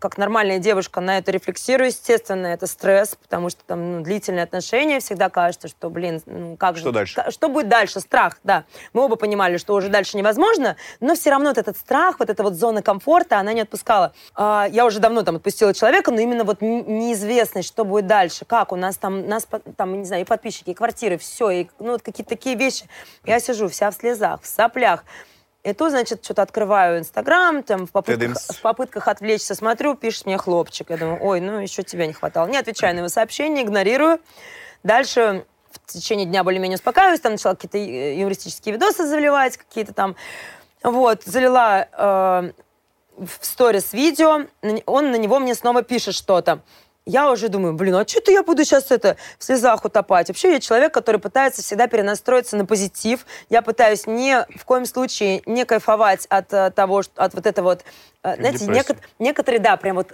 как 0.00 0.18
нормальная 0.18 0.58
девушка 0.58 1.00
на 1.00 1.18
это 1.18 1.30
рефлексирую. 1.30 1.88
Естественно, 1.88 2.46
это 2.46 2.66
стресс, 2.66 3.16
потому 3.20 3.50
что 3.50 3.62
там 3.64 3.98
ну, 3.98 4.00
длительные 4.02 4.42
отношения. 4.44 5.00
Всегда 5.00 5.28
кажется, 5.28 5.68
что, 5.68 5.90
блин, 5.90 6.22
ну, 6.26 6.56
как 6.56 6.76
же... 6.76 6.82
Что 6.82 6.92
дальше? 6.92 7.14
ка- 7.14 7.30
Что 7.30 7.48
будет 7.48 7.68
дальше? 7.68 8.00
Страх, 8.00 8.38
да. 8.44 8.64
Мы 8.92 9.02
оба 9.02 9.16
понимали, 9.16 9.56
что 9.56 9.74
уже 9.74 9.88
дальше 9.88 10.16
невозможно, 10.16 10.76
но 11.00 11.14
все 11.14 11.30
равно 11.30 11.50
вот 11.50 11.58
этот 11.58 11.76
страх, 11.76 12.18
вот 12.18 12.30
эта 12.30 12.42
вот 12.42 12.54
зона 12.54 12.82
комфорта, 12.82 13.38
она 13.38 13.52
не 13.52 13.62
отпускала. 13.62 14.12
А, 14.34 14.66
я 14.70 14.84
уже 14.86 15.00
давно 15.00 15.22
там 15.22 15.36
отпустила 15.36 15.74
человека, 15.74 16.10
но 16.10 16.20
именно 16.20 16.44
вот 16.44 16.60
неизвестность, 16.60 17.68
что 17.68 17.84
будет 17.84 18.06
дальше, 18.06 18.44
как 18.44 18.72
у 18.72 18.76
нас 18.76 18.96
там, 18.96 19.26
нас 19.28 19.46
там, 19.76 19.98
не 19.98 20.04
знаю, 20.04 20.22
и 20.22 20.24
подписчики, 20.24 20.70
и 20.70 20.74
квартиры, 20.74 21.18
все, 21.18 21.50
и 21.50 21.68
ну, 21.78 21.92
вот 21.92 22.02
какие-то 22.02 22.30
такие 22.30 22.56
вещи. 22.56 22.84
Я 23.24 23.40
сижу 23.40 23.68
вся 23.68 23.90
в 23.90 23.94
слезах, 23.94 24.42
в 24.42 24.46
соплях. 24.46 25.04
И 25.66 25.72
тут, 25.72 25.90
значит, 25.90 26.24
что-то 26.24 26.42
открываю 26.42 27.00
Инстаграм, 27.00 27.60
там 27.64 27.88
в 27.88 27.90
попытках, 27.90 28.36
в 28.38 28.60
попытках 28.60 29.08
отвлечься 29.08 29.56
смотрю, 29.56 29.96
пишет 29.96 30.24
мне 30.24 30.38
хлопчик. 30.38 30.90
Я 30.90 30.96
думаю, 30.96 31.18
ой, 31.20 31.40
ну 31.40 31.58
еще 31.58 31.82
тебя 31.82 32.06
не 32.06 32.12
хватало. 32.12 32.46
Не 32.46 32.56
отвечаю 32.56 32.94
на 32.94 33.00
его 33.00 33.08
сообщение, 33.08 33.64
игнорирую. 33.64 34.20
Дальше 34.84 35.44
в 35.72 35.92
течение 35.92 36.24
дня 36.24 36.44
более-менее 36.44 36.76
успокаиваюсь, 36.76 37.18
там 37.18 37.32
начала 37.32 37.56
какие-то 37.56 37.78
э, 37.78 38.16
юмористические 38.16 38.74
видосы 38.74 39.08
заливать, 39.08 39.56
какие-то 39.56 39.92
там. 39.92 40.14
Вот, 40.84 41.24
залила 41.24 41.88
э, 41.90 42.52
в 43.18 43.30
сторис 43.40 43.92
видео, 43.92 44.42
он 44.86 45.10
на 45.10 45.16
него 45.16 45.40
мне 45.40 45.56
снова 45.56 45.82
пишет 45.82 46.14
что-то. 46.14 46.60
Я 47.08 47.30
уже 47.30 47.48
думаю, 47.48 47.74
блин, 47.74 47.94
а 47.94 48.06
что-то 48.06 48.32
я 48.32 48.42
буду 48.42 48.64
сейчас 48.64 48.90
это 48.90 49.16
в 49.38 49.44
слезах 49.44 49.84
утопать. 49.84 50.26
Вообще 50.26 50.52
я 50.54 50.60
человек, 50.60 50.92
который 50.92 51.20
пытается 51.20 51.62
всегда 51.62 51.86
перенастроиться 51.86 52.56
на 52.56 52.66
позитив. 52.66 53.24
Я 53.48 53.62
пытаюсь 53.62 54.08
ни 54.08 54.34
в 54.58 54.64
коем 54.64 54.84
случае 54.86 55.40
не 55.46 55.64
кайфовать 55.64 56.26
от 56.26 56.52
э, 56.52 56.72
того, 56.72 57.02
что, 57.02 57.22
от 57.22 57.34
вот 57.34 57.46
этого 57.46 57.66
вот... 57.70 57.84
э, 58.24 58.34
Знаете, 58.34 58.58
Депрессии. 58.58 58.80
некот- 58.80 58.98
некоторые, 59.20 59.60
да, 59.60 59.76
прям 59.76 59.96
вот 59.96 60.12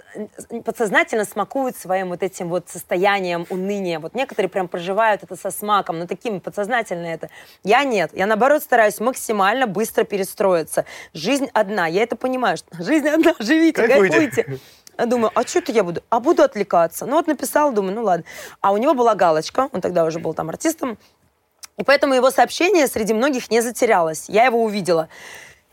подсознательно 0.63 1.25
смакуют 1.25 1.75
своим 1.77 2.09
вот 2.09 2.21
этим 2.21 2.49
вот 2.49 2.69
состоянием 2.69 3.47
уныния. 3.49 3.99
Вот 3.99 4.13
некоторые 4.13 4.49
прям 4.49 4.67
проживают 4.67 5.23
это 5.23 5.35
со 5.35 5.49
смаком, 5.49 5.97
но 5.97 6.05
таким 6.05 6.39
подсознательно 6.41 7.07
это. 7.07 7.29
Я 7.63 7.83
нет. 7.85 8.11
Я, 8.13 8.27
наоборот, 8.27 8.61
стараюсь 8.61 8.99
максимально 8.99 9.65
быстро 9.65 10.03
перестроиться. 10.03 10.85
Жизнь 11.13 11.49
одна. 11.53 11.87
Я 11.87 12.03
это 12.03 12.15
понимаю, 12.15 12.57
что 12.57 12.67
жизнь 12.83 13.07
одна. 13.07 13.33
Живите, 13.39 13.81
Кайфуйте. 13.87 14.11
кайфуйте. 14.19 14.59
Я 14.97 15.05
думаю, 15.05 15.31
а 15.33 15.43
что 15.43 15.59
это 15.59 15.71
я 15.71 15.83
буду? 15.83 16.01
А 16.09 16.19
буду 16.19 16.43
отвлекаться. 16.43 17.05
Ну 17.05 17.13
вот 17.13 17.27
написал, 17.27 17.71
думаю, 17.71 17.95
ну 17.95 18.03
ладно. 18.03 18.25
А 18.61 18.71
у 18.71 18.77
него 18.77 18.93
была 18.93 19.15
галочка, 19.15 19.69
он 19.71 19.81
тогда 19.81 20.05
уже 20.05 20.19
был 20.19 20.33
там 20.33 20.49
артистом, 20.49 20.97
и 21.77 21.83
поэтому 21.83 22.13
его 22.13 22.29
сообщение 22.31 22.87
среди 22.87 23.13
многих 23.13 23.49
не 23.49 23.61
затерялось. 23.61 24.25
Я 24.27 24.45
его 24.45 24.63
увидела. 24.63 25.09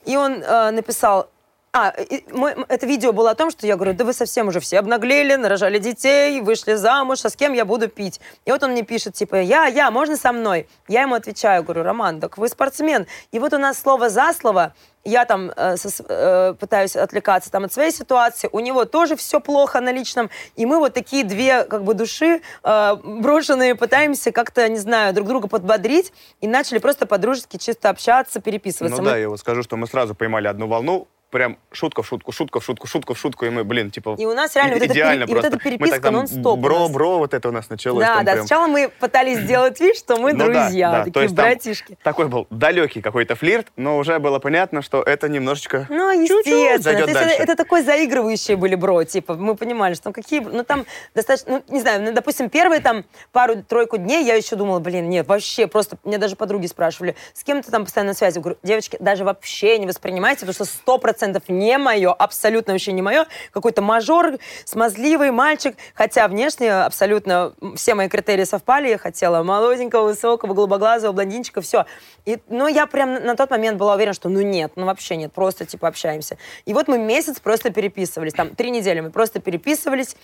И 0.05 0.17
он 0.17 0.43
э, 0.43 0.71
написал... 0.71 1.31
А, 1.73 1.91
и 1.91 2.25
мой- 2.33 2.57
это 2.69 2.85
видео 2.85 3.13
было 3.13 3.31
о 3.31 3.35
том, 3.37 3.51
что 3.53 3.65
я 3.65 3.77
говорю, 3.77 3.93
да 3.95 4.05
вы 4.05 4.13
совсем 4.13 4.49
уже 4.49 4.59
все 4.59 4.81
обнаглели, 4.81 5.37
нарожали 5.37 5.79
детей, 5.79 6.41
вышли 6.41 6.75
замуж, 6.75 7.25
а 7.25 7.31
с 7.31 7.37
кем 7.37 7.53
я 7.53 7.65
буду 7.65 7.87
пить? 7.87 8.21
И 8.45 8.51
вот 8.51 8.61
он 8.65 8.73
мне 8.73 8.83
пишет, 8.83 9.15
типа, 9.15 9.37
я, 9.37 9.67
я, 9.67 9.93
можно 9.93 10.17
со 10.17 10.33
мной? 10.33 10.67
Я 10.89 11.03
ему 11.03 11.15
отвечаю, 11.15 11.63
говорю, 11.63 11.85
Роман, 11.85 12.21
так 12.21 12.39
вы 12.39 12.49
спортсмен. 12.49 13.07
И 13.31 13.39
вот 13.39 13.53
у 13.53 13.59
нас 13.59 13.79
слово 13.79 14.11
за 14.11 14.33
слово, 14.33 14.75
я 15.05 15.25
там 15.27 15.53
э, 15.57 15.77
со 15.77 15.91
э, 16.09 16.55
пытаюсь 16.55 16.97
отвлекаться 16.97 17.53
там 17.53 17.65
от 17.65 17.73
своей 17.73 17.93
ситуации, 17.93 18.49
у 18.51 18.59
него 18.59 18.85
тоже 18.85 19.15
все 19.15 19.39
плохо 19.39 19.81
на 19.81 19.93
личном, 19.93 20.29
и 20.57 20.67
мы 20.67 20.79
вот 20.79 20.93
такие 20.93 21.23
две 21.23 21.63
как 21.63 21.85
бы 21.85 21.95
души 21.95 22.43
э, 22.65 22.97
брошенные 23.05 23.77
пытаемся 23.77 24.33
как-то, 24.33 24.69
не 24.69 24.79
знаю, 24.79 25.15
друг 25.15 25.29
друга 25.29 25.47
подбодрить, 25.47 26.13
и 26.41 26.49
начали 26.49 26.79
просто 26.79 27.07
по-дружески 27.07 27.59
чисто 27.59 27.91
общаться, 27.91 28.41
переписываться. 28.41 28.97
Ну 28.97 29.05
Мы- 29.05 29.11
да, 29.11 29.17
я 29.17 29.29
вот 29.29 29.39
скажу, 29.39 29.63
что 29.63 29.77
мы 29.77 29.87
сразу 29.87 30.17
поймали 30.17 30.49
одну 30.49 30.67
волну, 30.67 31.07
прям 31.31 31.59
шутка 31.73 32.03
в 32.03 32.07
шутку, 32.07 32.33
шутка 32.33 32.61
в 32.61 32.65
шутку, 32.65 32.87
шутка 32.87 33.15
в 33.15 33.19
шутку, 33.19 33.47
и 33.47 33.51
мы, 33.51 33.65
блин, 33.65 33.91
типа... 33.91 34.17
И 34.19 34.27
у 34.27 34.35
нас 34.35 34.55
реально 34.57 34.75
вот 34.75 34.85
идеально 34.85 35.27
пере- 35.27 35.33
и 35.33 35.35
вот 35.35 35.41
просто. 35.43 35.57
эта 35.57 35.57
Мы 35.57 35.71
переписка 35.79 36.01
так 36.01 36.13
нон-стоп 36.13 36.59
у 36.59 36.61
Бро, 36.61 36.79
нас. 36.81 36.91
бро, 36.91 37.19
вот 37.19 37.35
это 37.35 37.49
у 37.49 37.53
нас 37.53 37.71
началось. 37.71 38.05
Да, 38.05 38.17
там 38.17 38.25
да, 38.25 38.33
прям. 38.33 38.47
сначала 38.47 38.67
мы 38.67 38.89
пытались 39.01 39.39
сделать 39.39 39.81
вид, 39.81 39.97
что 39.97 40.17
мы 40.17 40.33
Ну 40.33 40.45
друзья, 40.45 40.91
да, 40.91 40.99
то 40.99 41.05
такие 41.07 41.23
есть 41.23 41.37
там 41.37 41.45
братишки. 41.47 41.99
Такой 42.03 42.29
был 42.29 42.47
далекий 42.51 43.01
какой-то 43.01 43.37
флирт, 43.37 43.69
но 43.77 43.99
уже 43.99 44.19
было 44.19 44.39
понятно, 44.39 44.83
что 44.83 45.03
это 45.03 45.29
немножечко... 45.29 45.87
Ну, 45.89 46.11
естественно. 46.11 46.79
зайдет 46.79 47.05
То 47.07 47.11
есть 47.11 47.35
это, 47.35 47.43
это 47.43 47.57
такой 47.57 47.83
заигрывающие 47.83 48.57
были 48.57 48.75
бро, 48.75 49.05
типа, 49.05 49.35
мы 49.35 49.55
понимали, 49.55 49.95
что 49.95 50.09
ну, 50.09 50.13
какие... 50.13 50.41
Ну, 50.41 50.65
там 50.65 50.85
достаточно, 51.15 51.63
ну, 51.69 51.75
не 51.75 51.81
знаю, 51.81 52.03
ну, 52.03 52.13
допустим, 52.13 52.51
первые 52.51 52.81
там 52.81 53.05
пару-тройку 53.33 53.97
дней 53.99 54.25
я 54.25 54.35
еще 54.35 54.57
думала, 54.57 54.81
блин, 54.81 55.09
нет, 55.09 55.27
вообще, 55.29 55.67
просто, 55.67 55.97
мне 56.05 56.19
даже 56.19 56.37
подруги 56.37 56.67
спрашивали, 56.67 57.15
с 57.35 57.45
кем 57.45 57.63
ты 57.63 57.71
там 57.71 57.85
постоянно 57.85 58.11
на 58.11 58.15
связи? 58.15 58.37
Я 58.39 58.43
говорю, 58.43 58.59
девочки, 58.63 58.97
даже 59.01 59.25
вообще 59.25 59.79
не 59.79 59.87
воспринимайте, 59.87 60.41
потому 60.41 60.55
что 60.55 60.65
сто 60.65 60.99
процентов 61.21 61.43
не 61.49 61.77
мое, 61.77 62.13
абсолютно 62.13 62.73
вообще 62.73 62.93
не 62.93 63.03
мое. 63.03 63.27
Какой-то 63.53 63.83
мажор, 63.83 64.39
смазливый 64.65 65.31
мальчик, 65.31 65.77
хотя 65.95 66.27
внешне 66.29 66.73
абсолютно 66.73 67.53
все 67.77 67.95
мои 67.95 68.09
критерии 68.09 68.45
совпали, 68.45 68.89
я 68.89 68.97
хотела 68.97 69.43
молоденького, 69.43 70.05
высокого, 70.05 70.55
голубоглазого, 70.55 71.13
блондинчика, 71.13 71.61
все. 71.61 71.85
И, 72.25 72.39
ну, 72.49 72.69
я 72.69 72.87
прям 72.87 73.23
на 73.23 73.37
тот 73.37 73.51
момент 73.51 73.77
была 73.77 73.97
уверена, 73.97 74.15
что 74.15 74.31
ну 74.31 74.41
нет, 74.41 74.73
ну 74.77 74.87
вообще 74.87 75.17
нет, 75.17 75.31
просто 75.31 75.67
типа 75.67 75.89
общаемся. 75.89 76.39
И 76.65 76.73
вот 76.73 76.89
мы 76.89 76.97
месяц 76.97 77.39
просто 77.39 77.71
переписывались, 77.71 78.33
там 78.33 78.55
три 78.55 78.71
недели 78.71 79.01
мы 79.01 79.11
просто 79.11 79.41
переписывались, 79.41 80.17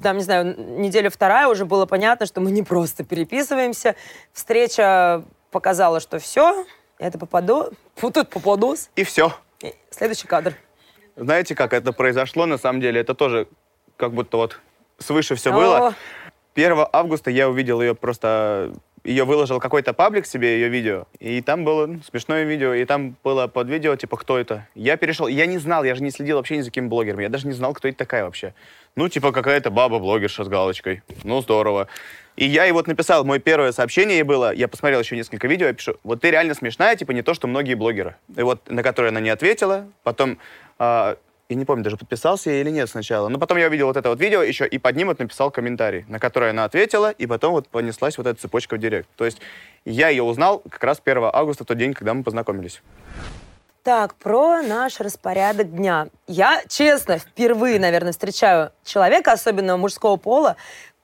там, 0.00 0.18
не 0.18 0.22
знаю, 0.22 0.54
неделя 0.78 1.10
вторая 1.10 1.48
уже 1.48 1.64
было 1.64 1.84
понятно, 1.84 2.26
что 2.26 2.40
мы 2.40 2.52
не 2.52 2.62
просто 2.62 3.02
переписываемся. 3.02 3.96
Встреча 4.32 5.24
показала, 5.50 5.98
что 5.98 6.20
все, 6.20 6.64
это 6.98 7.18
попаду, 7.18 7.70
фу, 7.96 8.12
тут 8.12 8.30
попадос. 8.30 8.90
И 8.94 9.02
все. 9.02 9.32
Следующий 9.90 10.26
кадр. 10.26 10.54
Знаете, 11.16 11.54
как 11.54 11.72
это 11.72 11.92
произошло, 11.92 12.46
на 12.46 12.58
самом 12.58 12.80
деле? 12.80 13.00
Это 13.00 13.14
тоже 13.14 13.46
как 13.96 14.12
будто 14.12 14.36
вот 14.36 14.60
свыше 14.98 15.34
все 15.36 15.52
было. 15.52 15.88
О, 15.88 15.94
1 16.54 16.86
августа 16.92 17.30
я 17.30 17.48
увидел 17.48 17.80
ее 17.80 17.94
просто... 17.94 18.72
Ее 19.04 19.24
выложил 19.24 19.60
какой-то 19.60 19.92
паблик 19.92 20.24
себе, 20.24 20.54
ее 20.54 20.70
видео, 20.70 21.06
и 21.18 21.42
там 21.42 21.62
было 21.62 21.86
ну, 21.86 22.00
смешное 22.02 22.44
видео, 22.44 22.72
и 22.72 22.86
там 22.86 23.16
было 23.22 23.46
под 23.46 23.68
видео, 23.68 23.94
типа, 23.96 24.16
кто 24.16 24.38
это? 24.38 24.66
Я 24.74 24.96
перешел, 24.96 25.26
я 25.26 25.44
не 25.44 25.58
знал, 25.58 25.84
я 25.84 25.94
же 25.94 26.02
не 26.02 26.10
следил 26.10 26.38
вообще 26.38 26.56
ни 26.56 26.62
за 26.62 26.70
каким 26.70 26.88
блогером, 26.88 27.20
я 27.20 27.28
даже 27.28 27.46
не 27.46 27.52
знал, 27.52 27.74
кто 27.74 27.86
это 27.86 27.98
такая 27.98 28.24
вообще. 28.24 28.54
Ну, 28.96 29.08
типа, 29.10 29.30
какая-то 29.30 29.70
баба-блогерша 29.70 30.44
с 30.44 30.48
галочкой. 30.48 31.02
Ну, 31.22 31.42
здорово. 31.42 31.88
И 32.36 32.46
я 32.46 32.64
ей 32.64 32.72
вот 32.72 32.86
написал, 32.86 33.24
мое 33.24 33.40
первое 33.40 33.72
сообщение 33.72 34.16
ей 34.16 34.22
было, 34.22 34.54
я 34.54 34.68
посмотрел 34.68 35.00
еще 35.00 35.16
несколько 35.16 35.48
видео, 35.48 35.66
я 35.66 35.74
пишу, 35.74 35.96
вот 36.02 36.22
ты 36.22 36.30
реально 36.30 36.54
смешная, 36.54 36.96
типа, 36.96 37.12
не 37.12 37.20
то, 37.20 37.34
что 37.34 37.46
многие 37.46 37.74
блогеры. 37.74 38.16
И 38.34 38.42
вот, 38.42 38.70
на 38.70 38.82
которое 38.82 39.08
она 39.08 39.20
не 39.20 39.30
ответила, 39.30 39.86
потом... 40.02 40.38
а, 40.78 41.16
я 41.48 41.56
не 41.56 41.64
помню, 41.64 41.84
даже 41.84 41.96
подписался 41.96 42.50
я 42.50 42.60
или 42.60 42.70
нет 42.70 42.88
сначала. 42.88 43.28
Но 43.28 43.38
потом 43.38 43.58
я 43.58 43.66
увидел 43.66 43.86
вот 43.86 43.96
это 43.96 44.08
вот 44.08 44.20
видео 44.20 44.42
еще, 44.42 44.66
и 44.66 44.78
под 44.78 44.96
ним 44.96 45.08
вот 45.08 45.18
написал 45.18 45.50
комментарий, 45.50 46.04
на 46.08 46.18
который 46.18 46.50
она 46.50 46.64
ответила, 46.64 47.10
и 47.10 47.26
потом 47.26 47.52
вот 47.52 47.68
понеслась 47.68 48.16
вот 48.16 48.26
эта 48.26 48.40
цепочка 48.40 48.76
в 48.76 48.78
директ. 48.78 49.08
То 49.16 49.24
есть 49.24 49.40
я 49.84 50.08
ее 50.08 50.22
узнал 50.22 50.62
как 50.70 50.82
раз 50.82 51.00
1 51.04 51.30
августа, 51.32 51.64
тот 51.64 51.76
день, 51.76 51.92
когда 51.92 52.14
мы 52.14 52.22
познакомились. 52.22 52.82
Так, 53.82 54.14
про 54.14 54.62
наш 54.62 54.98
распорядок 55.00 55.70
дня. 55.70 56.08
Я, 56.26 56.62
честно, 56.68 57.18
впервые, 57.18 57.78
наверное, 57.78 58.12
встречаю 58.12 58.72
человека, 58.82 59.32
особенно 59.32 59.76
мужского 59.76 60.16
пола, 60.16 60.56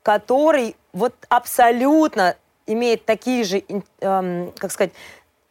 который 0.03 0.75
вот 0.95 1.15
абсолютно 1.29 2.37
имеет 2.67 3.05
такие 3.05 3.45
же, 3.45 3.63
эм, 4.01 4.53
как 4.57 4.73
сказать, 4.73 4.93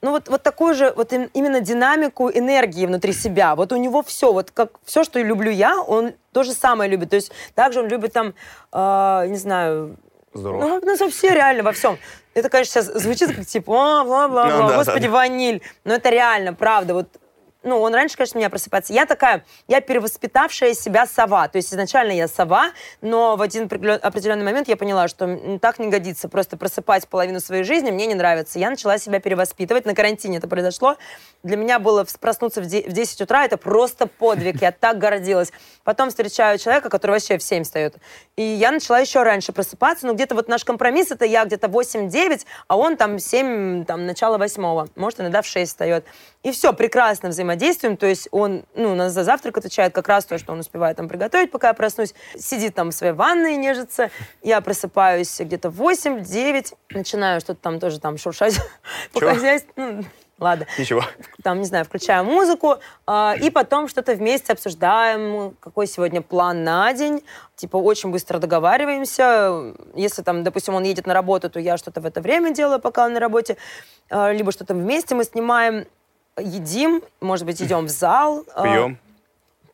ну 0.01 0.11
вот, 0.11 0.29
вот 0.29 0.43
такую 0.43 0.75
же, 0.75 0.93
вот 0.95 1.11
им- 1.13 1.29
именно 1.33 1.59
динамику 1.61 2.29
энергии 2.29 2.85
внутри 2.85 3.13
себя. 3.13 3.55
Вот 3.55 3.71
у 3.73 3.75
него 3.77 4.01
все, 4.01 4.31
вот 4.31 4.51
как 4.51 4.71
все, 4.85 5.03
что 5.03 5.21
люблю 5.21 5.51
я, 5.51 5.81
он 5.81 6.13
то 6.31 6.43
же 6.43 6.53
самое 6.53 6.89
любит. 6.89 7.09
То 7.09 7.15
есть 7.17 7.31
также 7.55 7.81
он 7.81 7.87
любит 7.87 8.13
там, 8.13 8.33
э, 8.71 9.25
не 9.27 9.37
знаю, 9.37 9.97
Здорово. 10.33 10.61
ну, 10.61 10.81
ну, 10.83 10.97
вообще 10.97 11.29
реально 11.29 11.63
во 11.63 11.71
всем. 11.71 11.97
Это, 12.33 12.49
конечно, 12.49 12.81
сейчас 12.81 12.85
звучит 13.01 13.35
как 13.35 13.45
типа, 13.45 13.73
а, 13.73 14.03
бла-бла-бла, 14.05 14.45
Ну, 14.63 14.67
да, 14.69 14.77
господи, 14.77 15.07
да. 15.07 15.13
ваниль. 15.13 15.61
Но 15.83 15.95
это 15.95 16.09
реально, 16.09 16.53
правда. 16.53 16.93
Вот 16.93 17.07
ну, 17.61 17.81
он 17.81 17.93
раньше, 17.93 18.15
конечно, 18.15 18.37
меня 18.37 18.49
просыпается. 18.49 18.93
Я 18.93 19.05
такая, 19.05 19.43
я 19.67 19.81
перевоспитавшая 19.81 20.73
себя 20.73 21.05
сова. 21.05 21.47
То 21.49 21.57
есть 21.57 21.73
изначально 21.73 22.13
я 22.13 22.29
сова, 22.29 22.71
но 23.01 23.35
в 23.35 23.41
один 23.41 23.65
определенный 23.65 24.45
момент 24.45 24.69
я 24.69 24.77
поняла, 24.77 25.09
что 25.09 25.59
так 25.61 25.77
не 25.77 25.89
годится. 25.89 26.29
Просто 26.29 26.55
просыпать 26.55 27.07
половину 27.09 27.41
своей 27.41 27.63
жизни 27.63 27.91
мне 27.91 28.05
не 28.05 28.15
нравится. 28.15 28.59
Я 28.59 28.69
начала 28.69 28.97
себя 28.97 29.19
перевоспитывать. 29.19 29.85
На 29.85 29.93
карантине 29.93 30.37
это 30.37 30.47
произошло. 30.47 30.95
Для 31.43 31.57
меня 31.57 31.79
было 31.79 32.05
проснуться 32.21 32.61
в 32.61 32.65
10 32.65 33.21
утра, 33.21 33.43
это 33.43 33.57
просто 33.57 34.07
подвиг. 34.07 34.61
Я 34.61 34.71
так 34.71 34.97
гордилась. 34.97 35.51
Потом 35.83 36.09
встречаю 36.09 36.59
человека, 36.59 36.89
который 36.89 37.11
вообще 37.11 37.37
в 37.37 37.43
7 37.43 37.63
встает. 37.63 37.95
И 38.37 38.41
я 38.41 38.71
начала 38.71 38.99
еще 38.99 39.23
раньше 39.23 39.51
просыпаться. 39.51 40.07
Но 40.07 40.13
где-то 40.13 40.33
вот 40.33 40.47
наш 40.47 40.63
компромисс, 40.63 41.11
это 41.11 41.25
я 41.25 41.43
где-то 41.43 41.67
8-9, 41.67 42.45
а 42.69 42.77
он 42.77 42.95
там 42.95 43.19
7, 43.19 43.83
там, 43.83 44.05
начало 44.05 44.37
8. 44.37 44.87
Может, 44.95 45.19
иногда 45.19 45.41
в 45.41 45.45
6 45.45 45.69
встает. 45.69 46.05
И 46.41 46.51
все, 46.51 46.71
прекрасно 46.71 47.29
взаимодействуем. 47.29 47.97
То 47.97 48.05
есть 48.05 48.29
он 48.31 48.63
ну, 48.73 48.93
у 48.93 48.95
нас 48.95 49.11
за 49.11 49.25
завтрак 49.25 49.57
отвечает 49.57 49.93
как 49.93 50.07
раз 50.07 50.23
то, 50.23 50.37
что 50.37 50.53
он 50.53 50.59
успевает 50.59 50.95
там 50.95 51.09
приготовить, 51.09 51.51
пока 51.51 51.67
я 51.69 51.73
проснусь. 51.73 52.13
Сидит 52.37 52.75
там 52.75 52.91
в 52.91 52.93
своей 52.93 53.11
ванной, 53.11 53.57
нежится. 53.57 54.09
Я 54.41 54.61
просыпаюсь 54.61 55.37
где-то 55.37 55.69
в 55.69 55.81
8-9, 55.81 56.73
начинаю 56.91 57.41
что-то 57.41 57.59
там 57.61 57.79
тоже 57.79 57.99
там 57.99 58.17
шуршать 58.17 58.57
по 59.13 59.19
хозяйству. 59.19 59.73
Ну, 59.75 60.03
ладно. 60.39 60.65
Ничего. 60.77 61.03
Там, 61.43 61.59
не 61.59 61.65
знаю, 61.65 61.83
включаю 61.83 62.23
музыку, 62.23 62.77
э, 63.05 63.33
и 63.41 63.49
потом 63.49 63.89
что-то 63.89 64.13
вместе 64.13 64.53
обсуждаем, 64.53 65.57
какой 65.59 65.87
сегодня 65.87 66.21
план 66.21 66.63
на 66.63 66.93
день. 66.93 67.21
Типа, 67.57 67.75
очень 67.75 68.11
быстро 68.11 68.39
договариваемся. 68.39 69.73
Если 69.93 70.21
там, 70.21 70.45
допустим, 70.45 70.73
он 70.73 70.83
едет 70.83 71.05
на 71.05 71.13
работу, 71.13 71.49
то 71.49 71.59
я 71.59 71.75
что-то 71.75 71.99
в 71.99 72.05
это 72.05 72.21
время 72.21 72.51
делаю, 72.53 72.79
пока 72.79 73.05
он 73.05 73.13
на 73.13 73.19
работе. 73.19 73.57
Э, 74.09 74.31
либо 74.31 74.53
что-то 74.53 74.73
вместе 74.73 75.15
мы 75.15 75.25
снимаем 75.25 75.85
едим, 76.39 77.01
может 77.21 77.45
быть, 77.45 77.61
идем 77.61 77.85
в 77.85 77.89
зал. 77.89 78.45
А, 78.53 78.63
Пьем. 78.63 78.97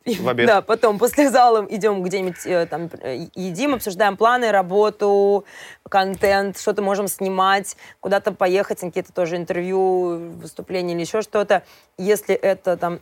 В 0.06 0.28
обед. 0.28 0.46
Да, 0.46 0.62
потом 0.62 0.98
после 0.98 1.30
зала 1.30 1.66
идем 1.68 2.02
где-нибудь, 2.02 2.46
э, 2.46 2.66
там, 2.66 2.88
э, 3.00 3.26
едим, 3.34 3.74
обсуждаем 3.74 4.16
планы, 4.16 4.52
работу, 4.52 5.44
контент, 5.88 6.58
что-то 6.60 6.80
можем 6.80 7.08
снимать, 7.08 7.76
куда-то 7.98 8.30
поехать, 8.30 8.80
какие-то 8.80 9.12
тоже 9.12 9.36
интервью, 9.36 10.36
выступления 10.36 10.94
или 10.94 11.00
еще 11.00 11.22
что-то. 11.22 11.64
Если 11.98 12.36
это 12.36 12.76
там, 12.76 13.00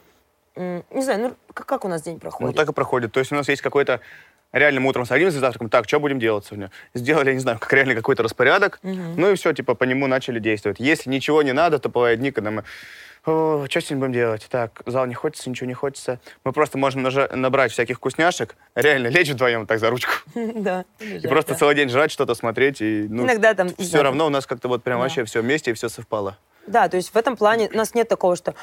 не 0.56 1.02
знаю, 1.02 1.20
ну 1.20 1.34
как, 1.52 1.66
как 1.66 1.84
у 1.84 1.88
нас 1.88 2.00
день 2.00 2.18
проходит? 2.18 2.54
Ну 2.54 2.56
так 2.56 2.70
и 2.70 2.72
проходит. 2.72 3.12
То 3.12 3.20
есть 3.20 3.32
у 3.32 3.34
нас 3.34 3.48
есть 3.48 3.60
какой-то 3.60 4.00
реально 4.54 4.80
мы 4.80 4.88
утром 4.88 5.04
садимся 5.04 5.38
завтраком, 5.40 5.68
так, 5.68 5.86
что 5.86 6.00
будем 6.00 6.18
делать 6.18 6.46
сегодня? 6.46 6.70
Сделали, 6.94 7.28
я 7.28 7.34
не 7.34 7.40
знаю, 7.40 7.58
как 7.58 7.72
реально 7.72 7.94
какой-то 7.94 8.22
распорядок, 8.22 8.78
угу. 8.82 8.94
ну 9.16 9.30
и 9.30 9.34
все, 9.34 9.52
типа, 9.52 9.74
по 9.74 9.84
нему 9.84 10.06
начали 10.06 10.38
действовать. 10.38 10.80
Если 10.80 11.10
ничего 11.10 11.42
не 11.42 11.52
надо, 11.52 11.78
то 11.78 11.88
бывают 11.88 12.20
дни, 12.20 12.30
когда 12.30 12.50
мы 12.50 12.64
что 13.24 13.66
сегодня 13.68 13.96
будем 13.96 14.12
делать? 14.12 14.46
Так, 14.50 14.82
зал 14.84 15.06
не 15.06 15.14
хочется, 15.14 15.48
ничего 15.48 15.66
не 15.66 15.72
хочется. 15.72 16.20
Мы 16.44 16.52
просто 16.52 16.76
можем 16.76 17.02
набрать 17.02 17.72
всяких 17.72 17.96
вкусняшек, 17.96 18.54
реально 18.74 19.08
лечь 19.08 19.30
вдвоем 19.30 19.66
так 19.66 19.78
за 19.78 19.90
ручку. 19.90 20.12
Да. 20.34 20.84
И 21.00 21.26
просто 21.26 21.54
целый 21.54 21.74
день 21.74 21.88
жрать, 21.88 22.10
что-то 22.10 22.34
смотреть. 22.34 22.82
И, 22.82 23.06
ну, 23.08 23.24
Иногда 23.24 23.54
там... 23.54 23.74
Все 23.76 24.02
равно 24.02 24.26
у 24.26 24.28
нас 24.28 24.46
как-то 24.46 24.68
вот 24.68 24.82
прям 24.82 25.00
вообще 25.00 25.24
все 25.24 25.40
вместе, 25.40 25.70
и 25.70 25.74
все 25.74 25.88
совпало. 25.88 26.36
Да, 26.66 26.88
то 26.88 26.96
есть 26.96 27.14
в 27.14 27.16
этом 27.16 27.36
плане 27.36 27.70
у 27.72 27.76
нас 27.76 27.94
нет 27.94 28.08
такого, 28.08 28.36
что 28.36 28.54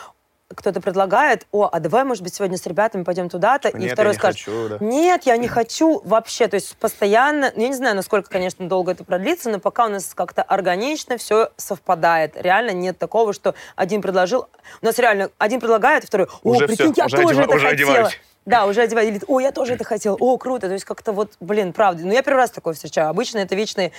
кто-то 0.55 0.81
предлагает, 0.81 1.47
о, 1.51 1.69
а 1.71 1.79
давай, 1.79 2.03
может 2.03 2.23
быть, 2.23 2.33
сегодня 2.33 2.57
с 2.57 2.65
ребятами 2.65 3.03
пойдем 3.03 3.29
туда-то, 3.29 3.69
и 3.69 3.77
нет, 3.77 3.93
второй 3.93 4.13
скажет, 4.15 4.39
хочу, 4.39 4.69
да. 4.69 4.77
нет, 4.79 5.23
я 5.23 5.37
не 5.37 5.47
хочу 5.47 6.01
вообще, 6.03 6.47
то 6.47 6.55
есть 6.55 6.75
постоянно, 6.77 7.51
я 7.55 7.67
не 7.67 7.75
знаю, 7.75 7.95
насколько, 7.95 8.29
конечно, 8.29 8.67
долго 8.67 8.91
это 8.91 9.03
продлится, 9.03 9.49
но 9.49 9.59
пока 9.59 9.85
у 9.85 9.89
нас 9.89 10.13
как-то 10.13 10.41
органично 10.41 11.17
все 11.17 11.51
совпадает, 11.57 12.35
реально 12.35 12.71
нет 12.71 12.97
такого, 12.97 13.33
что 13.33 13.55
один 13.75 14.01
предложил, 14.01 14.47
у 14.81 14.85
нас 14.85 14.97
реально 14.99 15.29
один 15.37 15.59
предлагает, 15.59 16.03
второй, 16.03 16.27
о, 16.43 16.49
уже 16.49 16.67
прикинь, 16.67 16.93
все, 16.93 17.01
я 17.01 17.05
уже 17.05 17.17
тоже 17.17 17.41
одев... 17.41 17.45
это 17.45 17.55
уже 17.55 17.67
хотела. 17.67 17.91
Одеваюсь. 17.91 18.19
Да, 18.45 18.65
уже 18.65 18.81
одевать. 18.81 19.07
Или, 19.07 19.21
о, 19.27 19.39
я 19.39 19.51
тоже 19.51 19.73
это 19.73 19.83
хотел. 19.83 20.17
О, 20.19 20.37
круто. 20.37 20.67
То 20.67 20.73
есть 20.73 20.85
как-то 20.85 21.11
вот, 21.11 21.33
блин, 21.39 21.73
правда. 21.73 22.03
Ну, 22.03 22.11
я 22.11 22.23
первый 22.23 22.39
раз 22.39 22.49
такое 22.49 22.73
встречаю. 22.73 23.09
Обычно 23.09 23.37
это 23.37 23.55
вечные 23.55 23.91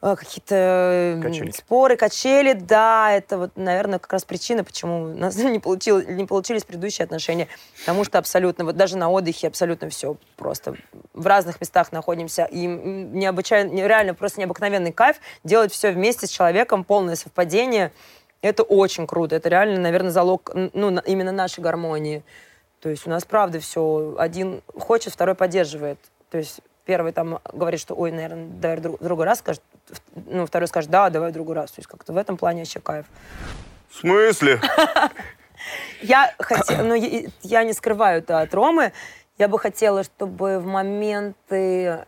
какие-то 0.00 1.20
качели. 1.22 1.50
споры, 1.50 1.96
качели, 1.96 2.54
да, 2.54 3.12
это 3.12 3.36
вот, 3.36 3.52
наверное, 3.56 3.98
как 3.98 4.12
раз 4.14 4.24
причина, 4.24 4.64
почему 4.64 5.02
у 5.02 5.14
нас 5.14 5.36
не, 5.36 5.58
получил, 5.58 6.00
не 6.00 6.24
получились 6.24 6.64
предыдущие 6.64 7.04
отношения, 7.04 7.48
потому 7.80 8.04
что 8.04 8.18
абсолютно, 8.18 8.64
вот 8.64 8.76
даже 8.76 8.96
на 8.96 9.10
отдыхе 9.10 9.48
абсолютно 9.48 9.90
все 9.90 10.16
просто 10.36 10.74
в 11.12 11.26
разных 11.26 11.60
местах 11.60 11.92
находимся, 11.92 12.44
и 12.44 12.66
необычайно, 12.66 13.72
реально 13.86 14.14
просто 14.14 14.40
необыкновенный 14.40 14.92
кайф 14.92 15.16
делать 15.44 15.72
все 15.72 15.92
вместе 15.92 16.26
с 16.26 16.30
человеком, 16.30 16.84
полное 16.84 17.16
совпадение, 17.16 17.92
это 18.40 18.62
очень 18.62 19.06
круто, 19.06 19.36
это 19.36 19.50
реально, 19.50 19.80
наверное, 19.80 20.10
залог, 20.10 20.50
ну, 20.54 20.98
именно 21.00 21.30
нашей 21.30 21.60
гармонии. 21.60 22.24
То 22.80 22.88
есть 22.88 23.06
у 23.06 23.10
нас, 23.10 23.26
правда, 23.26 23.60
все, 23.60 24.14
один 24.18 24.62
хочет, 24.78 25.12
второй 25.12 25.34
поддерживает. 25.34 25.98
То 26.30 26.38
есть 26.38 26.60
первый 26.90 27.12
там 27.12 27.38
говорит, 27.52 27.78
что, 27.78 27.94
ой, 27.94 28.10
наверное, 28.10 28.48
давай 28.48 28.78
в 28.78 28.80
другой 28.80 29.24
раз 29.24 29.38
скажет, 29.38 29.62
ну, 30.26 30.44
второй 30.44 30.66
скажет, 30.66 30.90
да, 30.90 31.08
давай 31.08 31.30
в 31.30 31.32
другой 31.32 31.54
раз. 31.54 31.70
То 31.70 31.78
есть 31.78 31.88
как-то 31.88 32.12
в 32.12 32.16
этом 32.16 32.36
плане 32.36 32.62
вообще 32.62 32.80
кайф. 32.80 33.06
В 33.90 33.98
смысле? 33.98 34.60
Я 36.02 36.34
хотела, 36.40 36.82
ну, 36.82 36.94
я 37.42 37.62
не 37.62 37.72
скрываю 37.74 38.18
это 38.18 38.40
от 38.40 38.52
Ромы. 38.52 38.92
Я 39.38 39.46
бы 39.46 39.56
хотела, 39.60 40.02
чтобы 40.02 40.58
в 40.58 40.66
моменты 40.66 42.06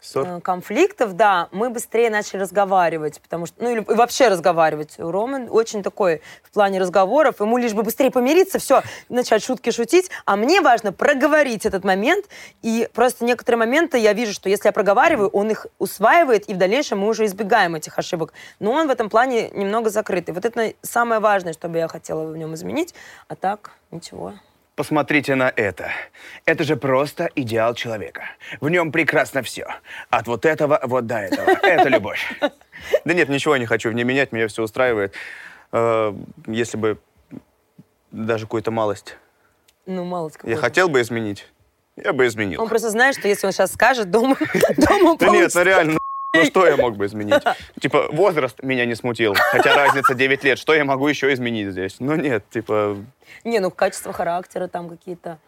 Ссор? 0.00 0.26
Э, 0.26 0.40
конфликтов, 0.40 1.14
да, 1.14 1.48
мы 1.52 1.70
быстрее 1.70 2.10
начали 2.10 2.40
разговаривать, 2.40 3.20
потому 3.20 3.46
что, 3.46 3.62
ну, 3.62 3.70
или 3.70 3.84
вообще 3.86 4.28
разговаривать. 4.28 4.94
Роман 4.98 5.48
очень 5.50 5.82
такой 5.82 6.22
в 6.42 6.50
плане 6.52 6.80
разговоров, 6.80 7.40
ему 7.40 7.58
лишь 7.58 7.72
бы 7.72 7.82
быстрее 7.82 8.10
помириться, 8.10 8.58
все, 8.58 8.82
начать 9.08 9.42
шутки 9.42 9.70
шутить, 9.70 10.10
а 10.24 10.36
мне 10.36 10.60
важно 10.60 10.92
проговорить 10.92 11.66
этот 11.66 11.84
момент, 11.84 12.26
и 12.62 12.88
просто 12.92 13.24
некоторые 13.24 13.58
моменты 13.58 13.98
я 13.98 14.12
вижу, 14.12 14.32
что 14.32 14.48
если 14.48 14.68
я 14.68 14.72
проговариваю, 14.72 15.28
он 15.28 15.50
их 15.50 15.66
усваивает, 15.78 16.48
и 16.48 16.54
в 16.54 16.58
дальнейшем 16.58 17.00
мы 17.00 17.08
уже 17.08 17.24
избегаем 17.26 17.74
этих 17.74 17.98
ошибок. 17.98 18.32
Но 18.58 18.72
он 18.72 18.88
в 18.88 18.90
этом 18.90 19.10
плане 19.10 19.50
немного 19.50 19.90
закрытый. 19.90 20.34
Вот 20.34 20.44
это 20.44 20.74
самое 20.82 21.20
важное, 21.20 21.52
что 21.52 21.68
бы 21.68 21.78
я 21.78 21.88
хотела 21.88 22.26
в 22.30 22.36
нем 22.36 22.54
изменить, 22.54 22.94
а 23.28 23.36
так 23.36 23.72
ничего. 23.90 24.34
Посмотрите 24.76 25.34
на 25.36 25.50
это. 25.56 25.90
Это 26.44 26.62
же 26.62 26.76
просто 26.76 27.30
идеал 27.34 27.74
человека. 27.74 28.24
В 28.60 28.68
нем 28.68 28.92
прекрасно 28.92 29.42
все. 29.42 29.66
От 30.10 30.26
вот 30.26 30.44
этого 30.44 30.78
вот 30.82 31.06
до 31.06 31.16
этого. 31.16 31.50
Это 31.62 31.88
любовь. 31.88 32.20
Да 33.06 33.14
нет, 33.14 33.30
ничего 33.30 33.54
я 33.54 33.58
не 33.58 33.64
хочу 33.64 33.88
в 33.88 33.94
ней 33.94 34.04
менять, 34.04 34.32
меня 34.32 34.48
все 34.48 34.62
устраивает. 34.62 35.14
Э, 35.72 36.14
если 36.46 36.76
бы 36.76 36.98
даже 38.10 38.44
какую-то 38.44 38.70
малость. 38.70 39.16
Ну, 39.86 40.04
малость 40.04 40.38
Я 40.42 40.56
хотел 40.56 40.90
бы 40.90 41.00
изменить. 41.00 41.46
Я 41.96 42.12
бы 42.12 42.26
изменил. 42.26 42.60
Он 42.60 42.68
просто 42.68 42.90
знает, 42.90 43.16
что 43.16 43.28
если 43.28 43.46
он 43.46 43.54
сейчас 43.54 43.72
скажет, 43.72 44.10
дома, 44.10 44.36
дома 44.76 45.16
Да 45.18 45.28
нет, 45.28 45.52
ну 45.54 45.62
реально, 45.62 45.98
ну 46.36 46.44
что 46.46 46.66
я 46.66 46.76
мог 46.78 46.96
бы 46.96 47.06
изменить? 47.06 47.42
Типа, 47.80 48.08
возраст 48.12 48.62
меня 48.62 48.84
не 48.84 48.94
смутил, 48.94 49.34
хотя 49.34 49.74
разница 49.74 50.14
9 50.14 50.44
лет. 50.44 50.58
Что 50.58 50.74
я 50.74 50.84
могу 50.84 51.08
еще 51.08 51.32
изменить 51.32 51.70
здесь? 51.70 51.96
Ну 51.98 52.16
нет, 52.16 52.44
типа... 52.50 52.96
Не, 53.44 53.60
ну 53.60 53.70
качество 53.70 54.12
характера 54.12 54.68
там 54.68 54.88
какие-то. 54.88 55.38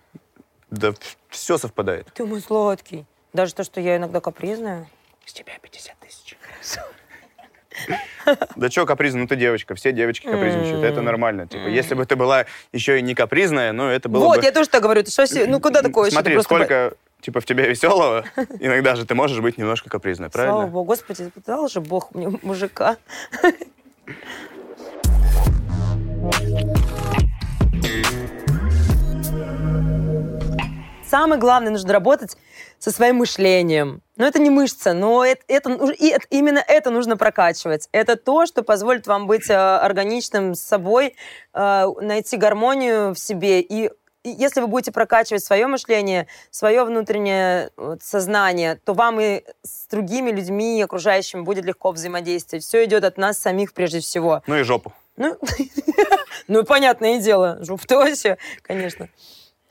Да 0.71 0.93
все 1.29 1.59
совпадает. 1.59 2.07
Ты 2.15 2.25
мой 2.25 2.41
сладкий. 2.41 3.07
Даже 3.33 3.55
то, 3.55 3.65
что 3.65 3.81
я 3.81 3.97
иногда 3.97 4.21
капризная. 4.21 4.89
С 5.25 5.33
тебя 5.33 5.53
50 5.61 5.95
тысяч. 5.99 6.37
Да 8.57 8.71
что 8.71 8.87
капризная, 8.87 9.23
ну 9.23 9.29
ты 9.29 9.37
девочка, 9.37 9.75
все 9.75 9.93
девочки 9.93 10.27
капризничают, 10.27 10.85
это 10.85 11.01
нормально. 11.01 11.47
Типа, 11.47 11.69
если 11.69 11.95
бы 11.95 12.05
ты 12.07 12.17
была 12.17 12.47
еще 12.73 12.99
и 12.99 13.03
не 13.03 13.15
капризная, 13.15 13.73
ну 13.73 13.89
это 13.89 14.09
было 14.09 14.25
Вот, 14.25 14.39
бы... 14.39 14.45
я 14.45 14.53
тоже 14.53 14.69
так 14.69 14.83
говорю, 14.83 15.05
ты 15.05 15.11
что, 15.11 15.27
ну 15.47 15.61
куда 15.61 15.83
такое? 15.83 16.11
Смотри, 16.11 16.41
сколько 16.43 16.95
типа 17.21 17.41
в 17.41 17.45
тебе 17.45 17.69
веселого, 17.69 18.25
иногда 18.61 18.95
же 18.97 19.05
ты 19.05 19.15
можешь 19.15 19.41
быть 19.41 19.59
немножко 19.59 19.91
капризной, 19.91 20.31
правильно? 20.31 20.57
Слава 20.57 20.71
Богу, 20.71 20.85
Господи, 20.87 21.31
дал 21.47 21.69
же 21.69 21.81
Бог 21.81 22.15
мне 22.15 22.39
мужика. 22.43 22.97
Самое 31.09 31.41
главное, 31.41 31.71
нужно 31.71 31.95
работать 31.95 32.37
со 32.79 32.91
своим 32.93 33.17
мышлением. 33.17 34.03
Но 34.17 34.27
это 34.27 34.39
не 34.39 34.51
мышца, 34.51 34.93
но 34.93 35.25
это, 35.25 35.43
это, 35.49 35.71
и 35.93 36.09
это, 36.09 36.27
именно 36.29 36.63
это 36.67 36.91
нужно 36.91 37.17
прокачивать. 37.17 37.89
Это 37.93 38.17
то, 38.17 38.45
что 38.45 38.63
позволит 38.63 39.07
вам 39.07 39.27
быть 39.27 39.49
э, 39.49 39.55
органичным 39.55 40.55
с 40.55 40.61
собой, 40.61 41.15
э, 41.55 41.87
найти 42.01 42.37
гармонию 42.37 43.15
в 43.15 43.19
себе 43.19 43.63
и 43.63 43.91
если 44.25 44.61
вы 44.61 44.67
будете 44.67 44.93
прокачивать 44.93 45.45
свое 45.45 45.67
мышление, 45.67 46.27
свое 46.51 46.85
внутреннее 46.85 47.71
вот, 47.77 48.03
сознание, 48.03 48.77
то 48.85 48.95
вам 48.95 49.21
и 49.21 49.45
с 49.63 49.87
другими 49.87 50.31
людьми, 50.31 50.83
окружающими 50.83 51.43
будет 51.43 51.65
легко 51.65 51.93
взаимодействовать. 51.93 52.65
Все 52.65 52.85
идет 52.85 53.05
от 53.05 53.17
нас 53.17 53.39
самих 53.39 53.73
прежде 53.73 54.01
всего. 54.01 54.43
Ну 54.47 54.57
и 54.57 54.63
жопу. 54.63 54.93
Ну, 55.17 55.37
ну 56.49 56.65
понятное 56.65 57.21
дело, 57.21 57.59
жопу-то 57.61 57.97
вообще, 57.97 58.39
конечно. 58.63 59.09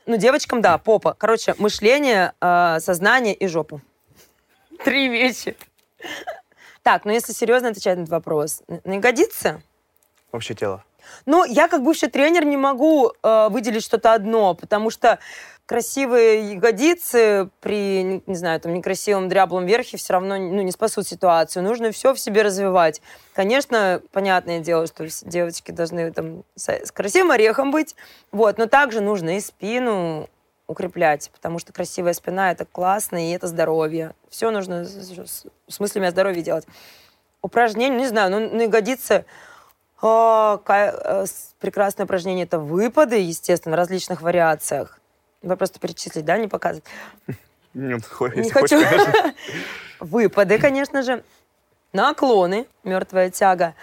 Ну, 0.06 0.16
девочкам, 0.16 0.62
да, 0.62 0.78
попа. 0.78 1.14
Короче, 1.14 1.54
мышление, 1.58 2.32
э, 2.40 2.78
сознание 2.80 3.34
и 3.34 3.46
жопу. 3.46 3.80
Три 4.84 5.08
вещи. 5.08 5.56
Так, 6.82 7.04
ну 7.04 7.12
если 7.12 7.32
серьезно 7.32 7.68
отвечать 7.68 7.98
на 7.98 8.02
этот 8.02 8.12
вопрос, 8.12 8.62
не 8.84 8.98
годится? 8.98 9.60
Вообще 10.32 10.54
тело. 10.54 10.84
Ну, 11.26 11.44
я 11.44 11.68
как 11.68 11.82
бывший 11.82 12.08
тренер 12.08 12.44
не 12.44 12.56
могу 12.56 13.12
э, 13.22 13.48
выделить 13.50 13.84
что-то 13.84 14.14
одно, 14.14 14.54
потому 14.54 14.90
что 14.90 15.18
красивые 15.68 16.54
ягодицы 16.54 17.50
при, 17.60 18.22
не, 18.26 18.34
знаю, 18.34 18.58
там, 18.58 18.72
некрасивом 18.72 19.28
дряблом 19.28 19.66
верхе 19.66 19.98
все 19.98 20.14
равно 20.14 20.38
ну, 20.38 20.62
не 20.62 20.72
спасут 20.72 21.06
ситуацию. 21.06 21.62
Нужно 21.62 21.92
все 21.92 22.14
в 22.14 22.18
себе 22.18 22.40
развивать. 22.40 23.02
Конечно, 23.34 24.00
понятное 24.10 24.60
дело, 24.60 24.86
что 24.86 25.06
девочки 25.26 25.70
должны 25.70 26.10
там 26.10 26.44
с, 26.54 26.70
с 26.70 26.90
красивым 26.90 27.32
орехом 27.32 27.70
быть, 27.70 27.96
вот, 28.32 28.56
но 28.56 28.64
также 28.64 29.02
нужно 29.02 29.36
и 29.36 29.40
спину 29.40 30.30
укреплять, 30.68 31.30
потому 31.34 31.58
что 31.58 31.74
красивая 31.74 32.14
спина— 32.14 32.50
это 32.52 32.64
классно, 32.64 33.28
и 33.28 33.32
это 33.32 33.46
здоровье. 33.46 34.14
Все 34.30 34.50
нужно 34.50 34.86
с 34.86 35.80
мыслями 35.80 36.06
о 36.08 36.10
здоровье 36.10 36.42
делать. 36.42 36.66
Упражнения, 37.42 37.98
не 37.98 38.06
знаю, 38.06 38.30
ну, 38.30 38.54
на 38.54 38.62
ягодицы 38.62 39.12
о, 39.12 39.18
э, 39.18 39.24
прекрасное 41.58 42.04
упражнение— 42.04 42.44
это 42.44 42.58
выпады, 42.58 43.16
естественно, 43.16 43.74
в 43.74 43.78
различных 43.78 44.22
вариациях. 44.22 45.00
Вы 45.42 45.56
просто 45.56 45.80
перечислить, 45.80 46.24
да, 46.24 46.38
не 46.38 46.48
показывать? 46.48 46.84
Нет, 47.74 48.02
не 48.36 48.50
хочу. 48.50 48.80
Выпады, 50.00 50.58
конечно 50.58 51.02
же. 51.02 51.24
Наклоны, 51.92 52.66
мертвая 52.84 53.30
тяга. 53.30 53.74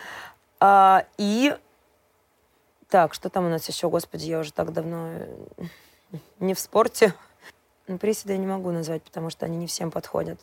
А, 0.59 1.05
и 1.17 1.55
так, 2.87 3.13
что 3.13 3.29
там 3.29 3.45
у 3.45 3.49
нас 3.49 3.67
еще, 3.67 3.89
господи, 3.89 4.25
я 4.25 4.39
уже 4.39 4.53
так 4.53 4.71
давно 4.71 5.09
э, 5.11 5.27
не 6.39 6.53
в 6.53 6.59
спорте. 6.59 7.13
Ну, 7.87 7.97
приседы 7.97 8.33
я 8.33 8.37
не 8.37 8.47
могу 8.47 8.71
назвать, 8.71 9.03
потому 9.03 9.29
что 9.29 9.45
они 9.45 9.57
не 9.57 9.67
всем 9.67 9.91
подходят. 9.91 10.39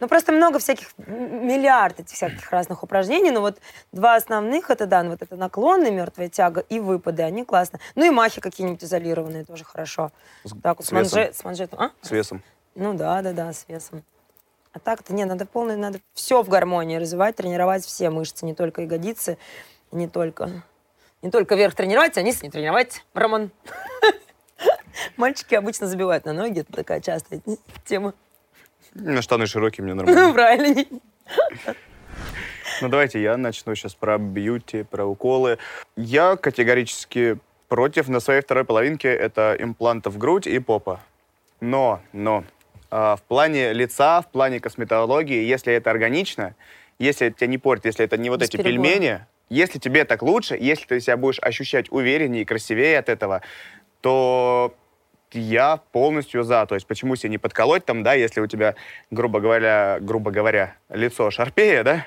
Ну, 0.00 0.08
просто 0.08 0.32
много 0.32 0.58
всяких, 0.58 0.88
миллиард 0.98 2.00
этих 2.00 2.14
всяких 2.14 2.50
разных 2.50 2.82
упражнений, 2.82 3.30
но 3.30 3.40
вот 3.40 3.58
два 3.92 4.16
основных, 4.16 4.70
это, 4.70 4.86
да, 4.86 5.02
ну, 5.02 5.10
вот 5.10 5.22
это 5.22 5.36
наклонная 5.36 5.90
мертвая 5.90 6.28
тяга 6.28 6.60
и 6.60 6.80
выпады, 6.80 7.22
они 7.22 7.44
классно. 7.44 7.80
Ну, 7.94 8.04
и 8.04 8.10
махи 8.10 8.40
какие-нибудь 8.40 8.84
изолированные 8.84 9.44
тоже 9.44 9.64
хорошо. 9.64 10.12
С, 10.44 10.52
так, 10.62 10.78
вот 10.78 10.86
с, 10.86 10.92
весом. 10.92 11.32
с 11.32 11.44
манжетом. 11.44 11.80
А? 11.80 11.90
С 12.02 12.10
весом. 12.10 12.42
Ну, 12.74 12.94
да, 12.94 13.22
да, 13.22 13.32
да, 13.32 13.52
с 13.52 13.64
весом. 13.68 14.04
А 14.72 14.78
так-то, 14.78 15.14
не, 15.14 15.24
надо 15.24 15.46
полное, 15.46 15.76
надо 15.76 16.00
все 16.12 16.42
в 16.42 16.48
гармонии 16.50 16.98
развивать, 16.98 17.36
тренировать 17.36 17.84
все 17.84 18.10
мышцы, 18.10 18.44
не 18.44 18.54
только 18.54 18.82
ягодицы, 18.82 19.38
не 19.90 20.06
только, 20.06 20.62
не 21.22 21.30
только 21.30 21.54
верх 21.54 21.74
тренировать, 21.74 22.18
а 22.18 22.22
низ 22.22 22.42
не 22.42 22.50
тренировать, 22.50 23.02
Роман. 23.14 23.50
Мальчики 25.16 25.54
обычно 25.54 25.86
забивают 25.86 26.26
на 26.26 26.34
ноги, 26.34 26.60
это 26.60 26.72
такая 26.74 27.00
частая 27.00 27.40
тема. 27.86 28.12
На 28.98 29.22
штаны 29.22 29.46
широкие, 29.46 29.84
мне 29.84 29.94
нормально. 29.94 30.32
Правильно. 30.32 30.84
Ну, 32.82 32.88
давайте 32.88 33.22
я 33.22 33.36
начну 33.36 33.74
сейчас 33.74 33.94
про 33.94 34.18
бьюти, 34.18 34.82
про 34.82 35.04
уколы. 35.06 35.58
Я 35.96 36.36
категорически 36.36 37.38
против 37.68 38.08
на 38.08 38.20
своей 38.20 38.42
второй 38.42 38.64
половинке 38.64 39.08
это 39.08 39.56
имплантов 39.58 40.18
грудь 40.18 40.46
и 40.46 40.58
попа. 40.58 41.00
Но, 41.60 42.00
но, 42.12 42.44
э, 42.90 43.16
в 43.16 43.22
плане 43.28 43.72
лица, 43.72 44.20
в 44.20 44.30
плане 44.30 44.60
косметологии, 44.60 45.42
если 45.42 45.72
это 45.72 45.90
органично, 45.90 46.54
если 46.98 47.28
это 47.28 47.38
тебя 47.38 47.48
не 47.48 47.58
портит, 47.58 47.86
если 47.86 48.04
это 48.04 48.16
не 48.16 48.30
вот 48.30 48.40
Без 48.40 48.48
эти 48.48 48.56
перебора. 48.58 48.72
пельмени, 48.72 49.26
если 49.48 49.78
тебе 49.78 50.04
так 50.04 50.22
лучше, 50.22 50.56
если 50.58 50.86
ты 50.86 51.00
себя 51.00 51.16
будешь 51.16 51.38
ощущать 51.40 51.90
увереннее 51.90 52.42
и 52.42 52.44
красивее 52.44 52.98
от 52.98 53.08
этого, 53.08 53.42
то 54.00 54.74
я 55.32 55.78
полностью 55.92 56.42
за. 56.42 56.66
То 56.66 56.74
есть 56.74 56.86
почему 56.86 57.16
себе 57.16 57.30
не 57.30 57.38
подколоть 57.38 57.84
там, 57.84 58.02
да, 58.02 58.14
если 58.14 58.40
у 58.40 58.46
тебя, 58.46 58.74
грубо 59.10 59.40
говоря, 59.40 59.98
грубо 60.00 60.30
говоря, 60.30 60.76
лицо 60.88 61.30
шарпея, 61.30 61.84
да? 61.84 62.06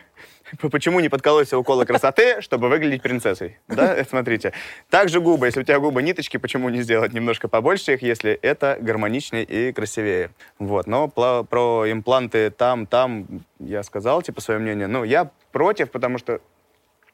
Почему 0.72 0.99
не 0.99 1.09
подколоть 1.09 1.47
себе 1.47 1.57
уколы 1.57 1.86
красоты, 1.86 2.41
чтобы 2.41 2.70
выглядеть 2.70 3.01
принцессой? 3.01 3.57
Да, 3.67 4.03
смотрите. 4.09 4.53
Также 4.89 5.22
губы. 5.22 5.47
Если 5.47 5.59
у 5.59 5.63
тебя 5.63 5.80
губы 5.80 6.01
ниточки, 6.01 6.38
почему 6.38 6.70
не 6.70 6.82
сделать 6.82 7.13
немножко 7.13 7.47
побольше 7.47 7.93
их, 7.93 8.01
если 8.01 8.32
это 8.32 8.78
гармоничнее 8.80 9.43
и 9.43 9.72
красивее? 9.72 10.32
Вот. 10.57 10.88
Но 10.88 11.07
про 11.07 11.86
импланты 11.91 12.49
там, 12.49 12.86
там 12.86 13.28
я 13.59 13.84
сказал, 13.84 14.22
типа, 14.22 14.41
свое 14.41 14.59
мнение. 14.59 14.88
Ну, 14.88 15.03
я 15.03 15.32
против, 15.51 15.91
потому 15.91 16.17
что, 16.17 16.41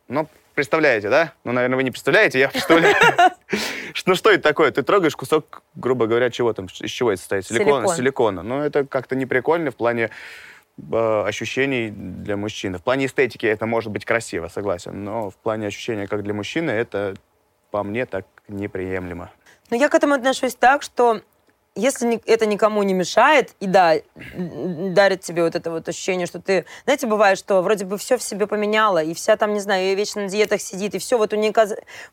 ну, 0.08 0.28
представляете, 0.56 1.10
да? 1.10 1.34
Ну, 1.44 1.52
наверное, 1.52 1.76
вы 1.76 1.84
не 1.84 1.92
представляете, 1.92 2.40
я 2.40 2.50
представляю. 2.50 2.96
Ну, 4.06 4.14
что 4.14 4.30
это 4.30 4.44
такое? 4.44 4.70
Ты 4.72 4.84
трогаешь 4.84 5.16
кусок, 5.16 5.64
грубо 5.74 6.06
говоря, 6.06 6.30
чего 6.30 6.54
там, 6.54 6.66
из 6.66 6.92
чего 6.92 7.12
это 7.12 7.20
состоит? 7.20 7.48
Силикона. 7.48 7.88
Силикона. 7.88 8.44
Ну, 8.44 8.62
это 8.62 8.86
как-то 8.86 9.16
не 9.16 9.26
прикольно 9.26 9.72
в 9.72 9.76
плане 9.76 10.12
э, 10.78 11.24
ощущений 11.26 11.90
для 11.90 12.38
мужчины. 12.38 12.78
В 12.78 12.84
плане 12.84 13.08
эстетики 13.08 13.46
это 13.46 13.66
может 13.66 13.92
быть 13.92 14.06
красиво, 14.06 14.48
согласен, 14.48 15.04
но 15.04 15.32
в 15.32 15.36
плане 15.38 15.68
ощущения 15.68 16.08
как 16.08 16.24
для 16.24 16.34
мужчины 16.34 16.72
это, 16.72 17.16
по 17.72 17.84
мне, 17.84 18.06
так 18.06 18.26
неприемлемо. 18.48 19.32
Ну, 19.72 19.78
я 19.78 19.90
к 19.90 19.96
этому 19.96 20.14
отношусь 20.14 20.56
так, 20.56 20.84
что 20.84 21.22
если 21.76 22.22
это 22.26 22.46
никому 22.46 22.82
не 22.84 22.94
мешает, 22.94 23.54
и 23.60 23.68
да, 23.68 23.96
дарит 24.16 25.22
тебе 25.22 25.44
вот 25.44 25.56
это 25.56 25.72
вот 25.72 25.88
ощущение, 25.88 26.26
что 26.26 26.42
ты... 26.42 26.66
Знаете, 26.86 27.06
бывает, 27.06 27.38
что 27.38 27.62
вроде 27.62 27.86
бы 27.86 27.98
все 27.98 28.18
в 28.18 28.24
себе 28.24 28.48
поменяла, 28.48 29.04
и 29.04 29.14
вся 29.14 29.36
там, 29.36 29.54
не 29.54 29.60
знаю, 29.60 29.92
и 29.92 29.96
вечно 29.96 30.22
на 30.22 30.30
диетах 30.30 30.62
сидит, 30.62 30.96
и 30.96 31.00
все, 31.00 31.18
вот 31.18 31.34
у 31.34 31.36
нее 31.36 31.54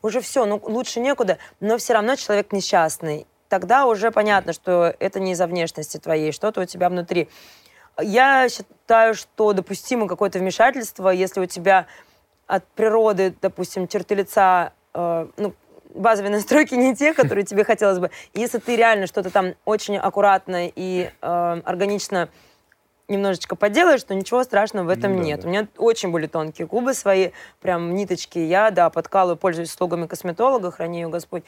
уже 0.01 0.19
все, 0.19 0.45
ну 0.45 0.59
лучше 0.63 0.99
некуда, 0.99 1.37
но 1.61 1.77
все 1.77 1.93
равно 1.93 2.15
человек 2.17 2.51
несчастный. 2.51 3.25
Тогда 3.47 3.85
уже 3.85 4.11
понятно, 4.11 4.51
что 4.51 4.93
это 4.99 5.19
не 5.19 5.31
из-за 5.31 5.47
внешности 5.47 5.97
твоей, 5.97 6.31
что-то 6.31 6.61
у 6.61 6.65
тебя 6.65 6.89
внутри. 6.89 7.29
Я 8.01 8.49
считаю, 8.49 9.13
что 9.13 9.53
допустимо 9.53 10.07
какое-то 10.07 10.39
вмешательство, 10.39 11.09
если 11.09 11.39
у 11.39 11.45
тебя 11.45 11.87
от 12.47 12.67
природы, 12.69 13.33
допустим, 13.41 13.87
черты 13.87 14.15
лица, 14.15 14.73
э, 14.93 15.27
ну, 15.37 15.53
базовые 15.93 16.31
настройки 16.31 16.75
не 16.75 16.95
те, 16.95 17.13
которые 17.13 17.45
тебе 17.45 17.63
хотелось 17.63 17.99
бы. 17.99 18.11
Если 18.33 18.59
ты 18.59 18.75
реально 18.75 19.07
что-то 19.07 19.29
там 19.29 19.53
очень 19.65 19.97
аккуратно 19.97 20.67
и 20.67 21.09
э, 21.21 21.61
органично 21.65 22.29
немножечко 23.07 23.55
поделаешь, 23.55 24.03
то 24.03 24.15
ничего 24.15 24.43
страшного 24.43 24.85
в 24.85 24.89
этом 24.89 25.17
да, 25.17 25.23
нет. 25.23 25.41
Да. 25.41 25.47
У 25.47 25.51
меня 25.51 25.67
очень 25.77 26.09
были 26.11 26.27
тонкие 26.27 26.67
губы 26.67 26.93
свои, 26.93 27.31
прям 27.61 27.93
ниточки. 27.93 28.39
Я, 28.39 28.71
да, 28.71 28.89
подкалываю, 28.89 29.37
пользуюсь 29.37 29.69
услугами 29.69 30.07
косметолога, 30.07 30.71
храни 30.71 31.01
ее 31.01 31.09
Господь. 31.09 31.43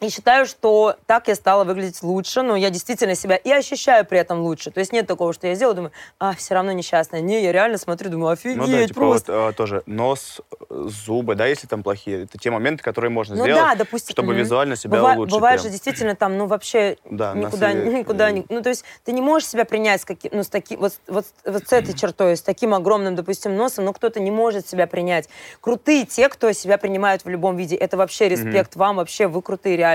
И 0.00 0.10
считаю, 0.10 0.46
что 0.46 0.94
так 1.06 1.26
я 1.26 1.34
стала 1.34 1.64
выглядеть 1.64 2.04
лучше, 2.04 2.42
но 2.42 2.54
я 2.54 2.70
действительно 2.70 3.16
себя 3.16 3.34
и 3.34 3.50
ощущаю 3.50 4.04
при 4.04 4.18
этом 4.20 4.42
лучше. 4.42 4.70
То 4.70 4.78
есть 4.78 4.92
нет 4.92 5.08
такого, 5.08 5.32
что 5.32 5.48
я 5.48 5.56
сделаю, 5.56 5.74
думаю, 5.74 5.92
а, 6.20 6.34
все 6.34 6.54
равно 6.54 6.70
несчастная. 6.70 7.20
Не, 7.20 7.42
я 7.42 7.50
реально 7.50 7.78
смотрю, 7.78 8.08
думаю, 8.08 8.32
офигеть, 8.32 8.58
ну, 8.58 8.66
да, 8.68 8.86
типа 8.86 9.00
просто. 9.00 9.32
Вот, 9.32 9.38
а, 9.38 9.52
тоже 9.52 9.82
нос, 9.86 10.40
зубы, 10.70 11.34
да, 11.34 11.46
если 11.46 11.66
там 11.66 11.82
плохие, 11.82 12.24
это 12.24 12.38
те 12.38 12.52
моменты, 12.52 12.84
которые 12.84 13.10
можно 13.10 13.34
ну, 13.34 13.42
сделать, 13.42 13.60
да, 13.60 13.74
допустим, 13.74 14.12
чтобы 14.12 14.34
угу. 14.34 14.38
визуально 14.38 14.76
себя 14.76 14.98
Быва- 14.98 15.14
улучшить. 15.16 15.34
Бывает 15.34 15.60
прям. 15.60 15.64
же 15.64 15.72
действительно 15.72 16.14
там, 16.14 16.38
ну, 16.38 16.46
вообще 16.46 16.96
да, 17.04 17.34
никуда, 17.34 17.74
носы, 17.74 17.88
никуда, 17.88 18.30
и... 18.30 18.44
ну, 18.48 18.62
то 18.62 18.68
есть 18.68 18.84
ты 19.04 19.10
не 19.10 19.20
можешь 19.20 19.48
себя 19.48 19.64
принять 19.64 20.02
с 20.02 20.04
каким, 20.04 20.30
ну, 20.32 20.44
с 20.44 20.48
таким, 20.48 20.78
вот, 20.78 20.92
вот, 21.08 21.26
вот 21.44 21.66
с 21.66 21.72
этой 21.72 21.92
чертой, 21.94 22.36
с 22.36 22.42
таким 22.42 22.72
огромным, 22.72 23.16
допустим, 23.16 23.56
носом, 23.56 23.84
но 23.84 23.92
кто-то 23.92 24.20
не 24.20 24.30
может 24.30 24.68
себя 24.68 24.86
принять. 24.86 25.28
Крутые 25.60 26.06
те, 26.06 26.28
кто 26.28 26.52
себя 26.52 26.78
принимают 26.78 27.24
в 27.24 27.28
любом 27.28 27.56
виде. 27.56 27.74
Это 27.74 27.96
вообще 27.96 28.28
респект 28.28 28.76
угу. 28.76 28.80
вам, 28.80 28.96
вообще 28.96 29.26
вы 29.26 29.42
крутые 29.42 29.76
реально. 29.76 29.87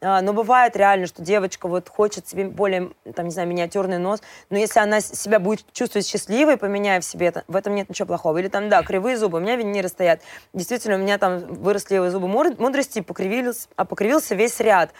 А, 0.00 0.22
но 0.22 0.32
бывает 0.32 0.76
реально, 0.76 1.06
что 1.06 1.22
девочка 1.22 1.66
вот 1.66 1.88
хочет 1.88 2.28
себе 2.28 2.44
более, 2.44 2.90
там, 3.16 3.26
не 3.26 3.32
знаю, 3.32 3.48
миниатюрный 3.48 3.98
нос, 3.98 4.22
но 4.48 4.56
если 4.56 4.78
она 4.78 5.00
себя 5.00 5.40
будет 5.40 5.64
чувствовать 5.72 6.06
счастливой, 6.06 6.56
поменяя 6.56 7.00
в 7.00 7.04
себе 7.04 7.26
это, 7.26 7.42
в 7.48 7.56
этом 7.56 7.74
нет 7.74 7.88
ничего 7.88 8.06
плохого. 8.06 8.38
Или 8.38 8.48
там, 8.48 8.68
да, 8.68 8.82
кривые 8.82 9.16
зубы, 9.16 9.38
у 9.38 9.40
меня 9.40 9.56
виниры 9.56 9.88
стоят. 9.88 10.20
Действительно, 10.52 10.96
у 10.96 11.00
меня 11.00 11.18
там 11.18 11.38
выросли 11.38 12.08
зубы 12.10 12.28
мудрости, 12.28 13.00
покривились, 13.00 13.68
а 13.74 13.84
покривился 13.84 14.36
весь 14.36 14.60
ряд. 14.60 14.90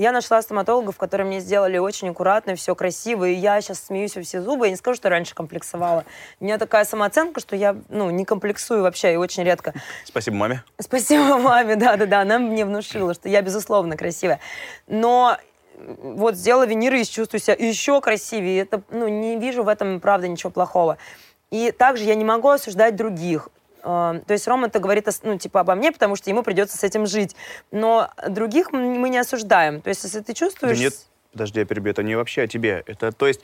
Я 0.00 0.12
нашла 0.12 0.40
стоматологов, 0.40 0.96
которые 0.96 1.26
мне 1.26 1.40
сделали 1.40 1.76
очень 1.76 2.08
аккуратно, 2.08 2.54
все 2.54 2.74
красиво, 2.74 3.26
и 3.26 3.34
я 3.34 3.60
сейчас 3.60 3.84
смеюсь 3.84 4.16
во 4.16 4.22
все 4.22 4.40
зубы. 4.40 4.64
Я 4.64 4.70
не 4.70 4.78
скажу, 4.78 4.96
что 4.96 5.10
раньше 5.10 5.34
комплексовала. 5.34 6.06
У 6.40 6.44
меня 6.44 6.56
такая 6.56 6.86
самооценка, 6.86 7.38
что 7.38 7.54
я 7.54 7.76
ну, 7.90 8.08
не 8.08 8.24
комплексую 8.24 8.80
вообще, 8.80 9.12
и 9.12 9.16
очень 9.16 9.42
редко. 9.42 9.74
Спасибо 10.06 10.36
маме. 10.38 10.64
Спасибо 10.78 11.36
маме, 11.36 11.76
да-да-да. 11.76 12.22
Она 12.22 12.38
мне 12.38 12.64
внушила, 12.64 13.12
что 13.12 13.28
я, 13.28 13.42
безусловно, 13.42 13.98
красивая. 13.98 14.40
Но 14.86 15.36
вот 15.76 16.34
сделала 16.34 16.64
виниры 16.64 17.02
и 17.02 17.04
чувствую 17.04 17.38
себя 17.38 17.56
еще 17.58 18.00
красивее. 18.00 18.62
Это, 18.62 18.80
ну, 18.88 19.06
не 19.06 19.38
вижу 19.38 19.64
в 19.64 19.68
этом, 19.68 20.00
правда, 20.00 20.28
ничего 20.28 20.48
плохого. 20.48 20.96
И 21.50 21.72
также 21.72 22.04
я 22.04 22.14
не 22.14 22.24
могу 22.24 22.48
осуждать 22.48 22.96
других. 22.96 23.50
То 23.82 24.22
есть 24.28 24.46
Рома 24.46 24.66
это 24.68 24.78
говорит, 24.78 25.08
ну, 25.22 25.38
типа, 25.38 25.60
обо 25.60 25.74
мне, 25.74 25.92
потому 25.92 26.16
что 26.16 26.30
ему 26.30 26.42
придется 26.42 26.76
с 26.76 26.84
этим 26.84 27.06
жить. 27.06 27.34
Но 27.70 28.10
других 28.28 28.72
мы 28.72 29.08
не 29.08 29.18
осуждаем. 29.18 29.80
То 29.80 29.88
есть 29.88 30.04
если 30.04 30.20
ты 30.20 30.34
чувствуешь... 30.34 30.78
Да 30.78 30.84
нет, 30.84 30.94
подожди, 31.32 31.60
я 31.60 31.66
перебью, 31.66 31.92
это 31.92 32.02
не 32.02 32.16
вообще 32.16 32.42
о 32.42 32.46
тебе. 32.46 32.82
Это, 32.86 33.12
то 33.12 33.26
есть, 33.26 33.40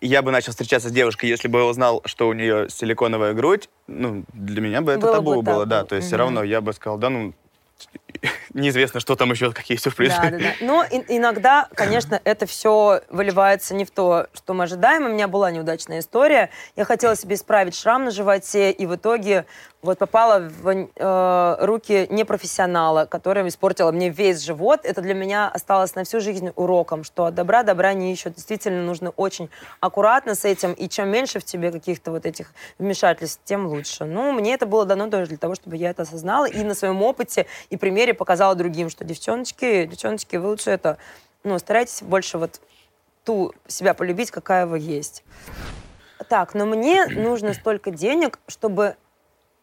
я 0.00 0.22
бы 0.22 0.30
начал 0.30 0.52
встречаться 0.52 0.88
с 0.88 0.92
девушкой, 0.92 1.26
если 1.26 1.48
бы 1.48 1.64
узнал, 1.64 2.02
что 2.04 2.28
у 2.28 2.32
нее 2.32 2.68
силиконовая 2.68 3.32
грудь, 3.32 3.68
ну, 3.86 4.24
для 4.32 4.60
меня 4.60 4.82
бы 4.82 4.92
это 4.92 5.00
было 5.00 5.14
табу 5.14 5.34
бы 5.36 5.42
было, 5.42 5.66
да. 5.66 5.84
То 5.84 5.96
есть 5.96 6.06
угу. 6.06 6.10
все 6.10 6.16
равно 6.16 6.42
я 6.42 6.60
бы 6.60 6.72
сказал, 6.72 6.98
да, 6.98 7.08
ну, 7.08 7.34
неизвестно, 8.54 9.00
что 9.00 9.16
там 9.16 9.30
еще, 9.30 9.52
какие 9.52 9.76
сюрпризы. 9.78 10.14
Да, 10.16 10.30
да, 10.30 10.38
да. 10.38 10.52
Но 10.60 10.84
иногда, 10.90 11.68
конечно, 11.74 12.20
это 12.24 12.46
все 12.46 13.00
выливается 13.10 13.74
не 13.74 13.84
в 13.84 13.90
то, 13.90 14.26
что 14.34 14.54
мы 14.54 14.64
ожидаем. 14.64 15.06
У 15.06 15.08
меня 15.08 15.28
была 15.28 15.50
неудачная 15.50 16.00
история. 16.00 16.50
Я 16.76 16.84
хотела 16.84 17.16
себе 17.16 17.36
исправить 17.36 17.76
шрам 17.76 18.04
на 18.04 18.10
животе, 18.10 18.70
и 18.70 18.86
в 18.86 18.94
итоге 18.96 19.46
вот 19.86 19.98
попала 19.98 20.40
в 20.40 20.68
э, 20.68 21.56
руки 21.60 22.06
непрофессионала, 22.10 23.06
которая 23.06 23.46
испортила 23.46 23.92
мне 23.92 24.10
весь 24.10 24.40
живот. 24.42 24.80
Это 24.82 25.00
для 25.00 25.14
меня 25.14 25.48
осталось 25.48 25.94
на 25.94 26.04
всю 26.04 26.20
жизнь 26.20 26.50
уроком, 26.56 27.04
что 27.04 27.30
добра 27.30 27.62
добра 27.62 27.92
не 27.94 28.12
ищут. 28.12 28.34
Действительно, 28.34 28.82
нужно 28.82 29.10
очень 29.10 29.48
аккуратно 29.80 30.34
с 30.34 30.44
этим, 30.44 30.72
и 30.72 30.88
чем 30.88 31.08
меньше 31.08 31.38
в 31.38 31.44
тебе 31.44 31.70
каких-то 31.70 32.10
вот 32.10 32.26
этих 32.26 32.52
вмешательств, 32.78 33.40
тем 33.44 33.66
лучше. 33.66 34.04
Ну, 34.04 34.32
мне 34.32 34.54
это 34.54 34.66
было 34.66 34.84
дано 34.84 35.08
тоже 35.08 35.26
для 35.26 35.38
того, 35.38 35.54
чтобы 35.54 35.76
я 35.76 35.90
это 35.90 36.02
осознала 36.02 36.46
и 36.46 36.64
на 36.64 36.74
своем 36.74 37.00
опыте 37.02 37.46
и 37.70 37.76
примере 37.76 38.12
показала 38.16 38.54
другим, 38.54 38.90
что 38.90 39.04
девчоночки, 39.04 39.86
девчоночки, 39.86 40.36
вы 40.36 40.48
лучше 40.48 40.70
это, 40.70 40.98
ну, 41.44 41.58
старайтесь 41.58 42.02
больше 42.02 42.38
вот 42.38 42.60
ту 43.24 43.52
себя 43.66 43.94
полюбить, 43.94 44.30
какая 44.30 44.66
вы 44.66 44.78
есть. 44.78 45.24
Так, 46.28 46.54
но 46.54 46.66
мне 46.66 47.06
нужно 47.10 47.54
столько 47.54 47.90
денег, 47.90 48.38
чтобы 48.48 48.96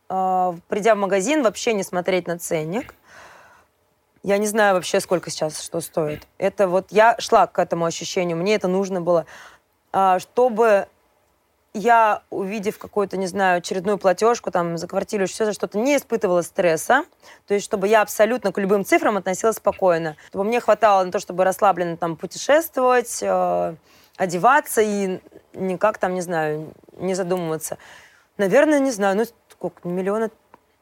э, 0.09 0.53
придя 0.67 0.95
в 0.95 0.99
магазин, 0.99 1.43
вообще 1.43 1.73
не 1.73 1.83
смотреть 1.83 2.27
на 2.27 2.37
ценник. 2.37 2.95
Я 4.21 4.37
не 4.37 4.47
знаю 4.47 4.75
вообще, 4.75 4.99
сколько 5.01 5.29
сейчас 5.29 5.61
что 5.61 5.81
стоит. 5.81 6.27
Это 6.37 6.67
вот 6.67 6.87
я 6.91 7.15
шла 7.19 7.47
к 7.47 7.59
этому 7.59 7.85
ощущению, 7.85 8.37
мне 8.37 8.55
это 8.55 8.67
нужно 8.67 9.01
было, 9.01 9.25
э, 9.91 10.19
чтобы 10.19 10.87
я, 11.73 12.21
увидев 12.29 12.77
какую-то, 12.77 13.17
не 13.17 13.27
знаю, 13.27 13.57
очередную 13.57 13.97
платежку 13.97 14.51
там 14.51 14.77
за 14.77 14.87
квартиру, 14.87 15.25
все 15.25 15.45
за 15.45 15.53
что-то, 15.53 15.77
не 15.79 15.97
испытывала 15.97 16.41
стресса. 16.41 17.03
То 17.47 17.53
есть, 17.53 17.65
чтобы 17.65 17.87
я 17.87 18.01
абсолютно 18.01 18.51
к 18.51 18.59
любым 18.59 18.85
цифрам 18.85 19.17
относилась 19.17 19.55
спокойно. 19.55 20.15
Чтобы 20.27 20.43
мне 20.43 20.59
хватало 20.59 21.03
на 21.03 21.11
то, 21.11 21.19
чтобы 21.19 21.43
расслабленно 21.43 21.97
там 21.97 22.15
путешествовать, 22.15 23.19
э, 23.21 23.75
одеваться 24.17 24.81
и 24.81 25.19
никак 25.53 25.97
там, 25.97 26.13
не 26.13 26.21
знаю, 26.21 26.73
не 26.97 27.15
задумываться. 27.15 27.77
Наверное, 28.37 28.79
не 28.79 28.91
знаю, 28.91 29.17
ну 29.17 29.25
сколько, 29.49 29.87
миллиона 29.87 30.29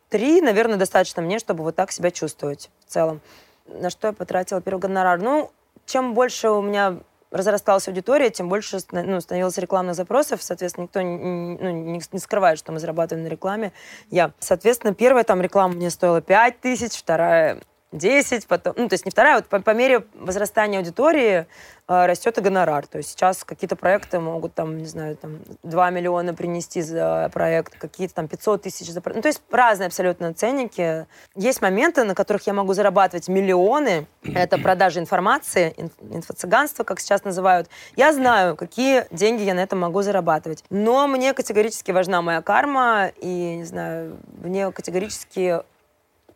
три, 0.09 0.41
наверное, 0.41 0.77
достаточно 0.77 1.21
мне, 1.21 1.39
чтобы 1.39 1.63
вот 1.63 1.75
так 1.75 1.91
себя 1.91 2.11
чувствовать 2.11 2.69
в 2.85 2.91
целом. 2.91 3.21
На 3.67 3.89
что 3.89 4.07
я 4.07 4.13
потратила 4.13 4.61
первый 4.61 4.81
гонорар? 4.81 5.21
Ну, 5.21 5.51
чем 5.85 6.13
больше 6.13 6.49
у 6.49 6.61
меня 6.61 6.97
разрасталась 7.31 7.87
аудитория, 7.87 8.29
тем 8.29 8.49
больше 8.49 8.77
ну, 8.91 9.19
становилось 9.21 9.57
рекламных 9.57 9.95
запросов. 9.95 10.43
Соответственно, 10.43 10.83
никто 10.83 11.01
ну, 11.01 11.79
не 11.79 12.19
скрывает, 12.19 12.59
что 12.59 12.71
мы 12.71 12.79
зарабатываем 12.79 13.25
на 13.25 13.29
рекламе. 13.29 13.71
Я. 14.09 14.31
Соответственно, 14.39 14.93
первая 14.93 15.23
там 15.23 15.41
реклама 15.41 15.73
мне 15.75 15.89
стоила 15.89 16.21
5 16.21 16.59
тысяч, 16.59 16.97
вторая 16.97 17.61
10, 17.91 18.47
потом, 18.47 18.73
ну, 18.77 18.87
то 18.87 18.93
есть 18.93 19.05
не 19.05 19.11
вторая, 19.11 19.35
вот 19.35 19.47
по, 19.47 19.59
по 19.59 19.71
мере 19.71 20.05
возрастания 20.13 20.79
аудитории 20.79 21.45
э, 21.87 22.05
растет 22.05 22.37
и 22.37 22.41
гонорар. 22.41 22.87
То 22.87 22.97
есть 22.97 23.09
сейчас 23.09 23.43
какие-то 23.43 23.75
проекты 23.75 24.19
могут 24.19 24.53
там, 24.53 24.77
не 24.77 24.85
знаю, 24.85 25.17
там 25.17 25.39
2 25.63 25.89
миллиона 25.89 26.33
принести 26.33 26.81
за 26.81 27.29
проект, 27.33 27.77
какие-то 27.77 28.15
там 28.15 28.27
500 28.29 28.61
тысяч 28.61 28.89
за 28.89 29.01
проект. 29.01 29.17
Ну, 29.17 29.21
то 29.21 29.27
есть 29.27 29.41
разные 29.51 29.87
абсолютно 29.87 30.33
ценники. 30.33 31.05
Есть 31.35 31.61
моменты, 31.61 32.05
на 32.05 32.15
которых 32.15 32.47
я 32.47 32.53
могу 32.53 32.73
зарабатывать 32.73 33.27
миллионы. 33.27 34.07
Это 34.23 34.57
продажа 34.61 35.01
информации, 35.01 35.73
инф, 35.75 35.91
инфо-цыганство, 35.99 36.85
как 36.85 37.01
сейчас 37.01 37.25
называют. 37.25 37.69
Я 37.97 38.13
знаю, 38.13 38.55
какие 38.55 39.05
деньги 39.11 39.43
я 39.43 39.53
на 39.53 39.59
этом 39.59 39.79
могу 39.79 40.01
зарабатывать. 40.01 40.63
Но 40.69 41.07
мне 41.07 41.33
категорически 41.33 41.91
важна 41.91 42.21
моя 42.21 42.41
карма, 42.41 43.11
и, 43.19 43.55
не 43.57 43.65
знаю, 43.65 44.17
мне 44.41 44.71
категорически 44.71 45.61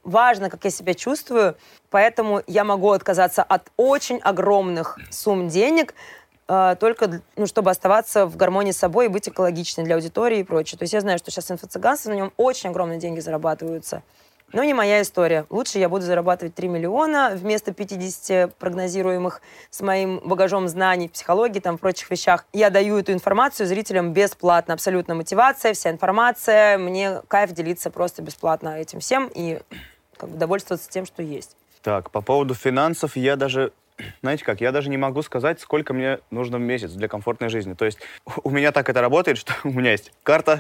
важно, 0.06 0.50
как 0.50 0.64
я 0.64 0.70
себя 0.70 0.94
чувствую, 0.94 1.58
поэтому 1.90 2.42
я 2.48 2.64
могу 2.64 2.92
отказаться 2.92 3.44
от 3.44 3.70
очень 3.76 4.20
огромных 4.20 4.98
сумм 5.12 5.50
денег, 5.50 5.94
э, 6.48 6.76
только 6.80 7.22
ну, 7.36 7.48
чтобы 7.48 7.72
оставаться 7.72 8.26
в 8.26 8.38
гармонии 8.38 8.72
с 8.72 8.78
собой 8.78 9.06
и 9.06 9.10
быть 9.10 9.28
экологичной 9.28 9.84
для 9.84 9.96
аудитории 9.96 10.40
и 10.40 10.44
прочее. 10.44 10.78
То 10.78 10.84
есть 10.84 10.94
я 10.94 11.02
знаю, 11.02 11.18
что 11.18 11.32
сейчас 11.32 11.52
инфо-цыганство, 11.52 12.12
на 12.12 12.16
нем 12.16 12.34
очень 12.38 12.70
огромные 12.70 13.00
деньги 13.00 13.20
зарабатываются. 13.20 14.04
Но 14.54 14.64
не 14.64 14.74
моя 14.74 15.02
история. 15.02 15.46
Лучше 15.50 15.80
я 15.80 15.90
буду 15.90 16.06
зарабатывать 16.06 16.56
3 16.56 16.68
миллиона 16.68 17.32
вместо 17.36 17.74
50 17.74 18.56
прогнозируемых 18.56 19.42
с 19.70 19.82
моим 19.82 20.22
багажом 20.24 20.68
знаний, 20.68 21.10
психологии, 21.10 21.60
там, 21.60 21.78
прочих 21.78 22.10
вещах. 22.12 22.46
Я 22.54 22.70
даю 22.70 22.98
эту 22.98 23.12
информацию 23.12 23.68
зрителям 23.68 24.14
бесплатно. 24.14 24.76
Абсолютно 24.76 25.16
мотивация, 25.16 25.74
вся 25.74 25.90
информация. 25.90 26.78
Мне 26.78 27.22
кайф 27.28 27.52
делиться 27.52 27.90
просто 27.90 28.22
бесплатно 28.22 28.80
этим 28.80 29.00
всем. 29.00 29.30
И 29.34 29.60
как 30.18 30.30
бы 30.30 30.38
довольствоваться 30.38 30.90
тем, 30.90 31.06
что 31.06 31.22
есть. 31.24 31.56
Так, 31.82 32.12
по 32.12 32.22
поводу 32.22 32.54
финансов 32.54 33.16
я 33.16 33.36
даже 33.36 33.72
знаете 34.22 34.44
как, 34.44 34.62
я 34.62 34.72
даже 34.72 34.90
не 34.90 34.98
могу 34.98 35.22
сказать, 35.22 35.60
сколько 35.60 35.94
мне 35.94 36.20
нужно 36.32 36.58
в 36.58 36.62
месяц 36.62 36.92
для 36.92 37.08
комфортной 37.08 37.50
жизни. 37.50 37.74
То 37.74 37.86
есть 37.86 38.00
у 38.44 38.50
меня 38.50 38.72
так 38.72 38.90
это 38.90 39.02
работает, 39.02 39.38
что 39.40 39.54
у 39.64 39.70
меня 39.70 39.92
есть 39.92 40.12
карта, 40.24 40.60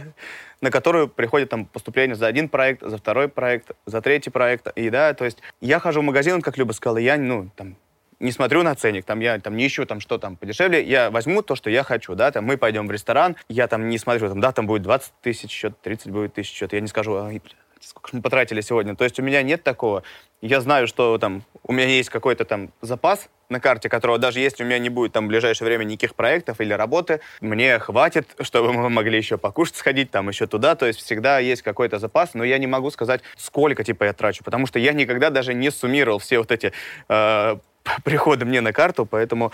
на 0.61 0.71
которую 0.71 1.07
приходит 1.07 1.49
там 1.49 1.65
поступление 1.65 2.15
за 2.15 2.27
один 2.27 2.49
проект, 2.49 2.81
за 2.81 2.97
второй 2.97 3.27
проект, 3.27 3.71
за 3.85 4.01
третий 4.01 4.29
проект. 4.29 4.67
И 4.75 4.89
да, 4.89 5.13
то 5.13 5.25
есть 5.25 5.39
я 5.61 5.79
хожу 5.79 6.01
в 6.01 6.03
магазин, 6.03 6.41
как 6.41 6.57
Люба 6.57 6.71
сказала, 6.71 6.97
я, 6.97 7.17
ну, 7.17 7.49
там, 7.55 7.75
не 8.19 8.31
смотрю 8.31 8.63
на 8.63 8.73
ценник, 8.75 9.05
там 9.05 9.19
я 9.19 9.39
там 9.39 9.57
не 9.57 9.67
ищу 9.67 9.85
там 9.85 9.99
что 9.99 10.17
там 10.17 10.37
подешевле, 10.37 10.83
я 10.83 11.11
возьму 11.11 11.41
то, 11.41 11.55
что 11.55 11.69
я 11.69 11.83
хочу, 11.83 12.15
да, 12.15 12.31
там 12.31 12.45
мы 12.45 12.57
пойдем 12.57 12.87
в 12.87 12.91
ресторан, 12.91 13.35
я 13.49 13.67
там 13.67 13.89
не 13.89 13.97
смотрю, 13.97 14.29
там, 14.29 14.39
да, 14.39 14.51
там 14.51 14.67
будет 14.67 14.83
20 14.83 15.11
тысяч 15.21 15.51
счет, 15.51 15.79
30 15.81 16.11
будет 16.11 16.33
тысяч 16.33 16.53
счет, 16.53 16.71
я 16.71 16.79
не 16.79 16.87
скажу, 16.87 17.15
а, 17.15 17.31
сколько 17.79 18.15
мы 18.15 18.21
потратили 18.21 18.61
сегодня. 18.61 18.95
То 18.95 19.03
есть 19.03 19.19
у 19.19 19.23
меня 19.23 19.41
нет 19.41 19.63
такого. 19.63 20.03
Я 20.41 20.61
знаю, 20.61 20.87
что 20.87 21.17
там 21.17 21.43
у 21.63 21.73
меня 21.73 21.87
есть 21.87 22.09
какой-то 22.09 22.45
там 22.45 22.71
запас 22.81 23.29
на 23.49 23.59
карте, 23.59 23.89
которого 23.89 24.17
даже 24.17 24.39
если 24.39 24.63
у 24.63 24.65
меня 24.65 24.79
не 24.79 24.89
будет 24.89 25.13
там 25.13 25.25
в 25.25 25.27
ближайшее 25.27 25.67
время 25.67 25.83
никаких 25.83 26.15
проектов 26.15 26.61
или 26.61 26.73
работы, 26.73 27.19
мне 27.41 27.79
хватит, 27.79 28.27
чтобы 28.41 28.73
мы 28.73 28.89
могли 28.89 29.17
еще 29.17 29.37
покушать, 29.37 29.75
сходить 29.75 30.11
там 30.11 30.29
еще 30.29 30.47
туда. 30.47 30.75
То 30.75 30.85
есть 30.85 30.99
всегда 30.99 31.39
есть 31.39 31.61
какой-то 31.61 31.99
запас, 31.99 32.33
но 32.33 32.43
я 32.43 32.57
не 32.57 32.67
могу 32.67 32.91
сказать, 32.91 33.21
сколько 33.37 33.83
типа 33.83 34.05
я 34.05 34.13
трачу, 34.13 34.43
потому 34.43 34.67
что 34.67 34.79
я 34.79 34.93
никогда 34.93 35.29
даже 35.29 35.53
не 35.53 35.71
суммировал 35.71 36.19
все 36.19 36.39
вот 36.39 36.51
эти 36.51 36.73
э, 37.09 37.55
приходы 38.03 38.45
мне 38.45 38.61
на 38.61 38.73
карту, 38.73 39.05
поэтому 39.05 39.51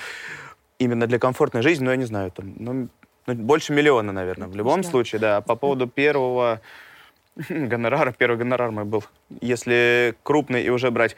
именно 0.79 1.07
для 1.07 1.19
комфортной 1.19 1.61
жизни, 1.61 1.85
ну 1.85 1.91
я 1.91 1.97
не 1.97 2.05
знаю, 2.05 2.31
там, 2.31 2.53
ну, 2.57 2.87
ну 3.27 3.33
больше 3.33 3.73
миллиона, 3.73 4.11
наверное, 4.11 4.47
в 4.47 4.55
любом 4.55 4.81
да. 4.81 4.89
случае, 4.89 5.19
да. 5.19 5.41
По 5.41 5.55
поводу 5.55 5.87
первого 5.87 6.61
гонорар, 7.49 8.13
первый 8.13 8.37
гонорар 8.37 8.71
мой 8.71 8.85
был. 8.85 9.03
Если 9.41 10.15
крупный 10.23 10.63
и 10.63 10.69
уже 10.69 10.91
брать 10.91 11.15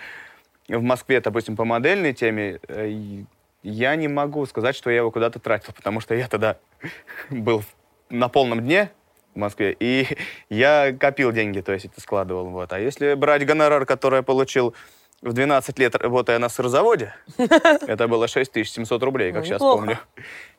в 0.67 0.81
Москве, 0.81 1.19
допустим, 1.21 1.55
по 1.55 1.65
модельной 1.65 2.13
теме, 2.13 2.59
э, 2.67 3.23
я 3.63 3.95
не 3.95 4.07
могу 4.07 4.45
сказать, 4.45 4.75
что 4.75 4.89
я 4.89 4.97
его 4.97 5.11
куда-то 5.11 5.39
тратил, 5.39 5.73
потому 5.73 5.99
что 5.99 6.15
я 6.15 6.27
тогда 6.27 6.57
был 7.29 7.63
на 8.09 8.29
полном 8.29 8.61
дне 8.61 8.91
в 9.33 9.39
Москве, 9.39 9.75
и 9.79 10.07
я 10.49 10.95
копил 10.97 11.31
деньги, 11.31 11.61
то 11.61 11.73
есть 11.73 11.85
это 11.85 11.99
складывал. 11.99 12.49
Вот. 12.49 12.71
А 12.73 12.79
если 12.79 13.13
брать 13.15 13.45
гонорар, 13.45 13.85
который 13.85 14.17
я 14.17 14.23
получил 14.23 14.75
в 15.21 15.33
12 15.33 15.79
лет, 15.79 15.95
работая 15.95 16.37
на 16.37 16.49
сырзаводе, 16.49 17.15
это 17.37 18.07
было 18.07 18.27
6700 18.27 19.01
рублей, 19.03 19.31
как 19.31 19.41
ну, 19.41 19.45
сейчас 19.45 19.59
помню. 19.59 19.99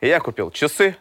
И 0.00 0.08
я 0.08 0.20
купил 0.20 0.50
часы, 0.50 0.96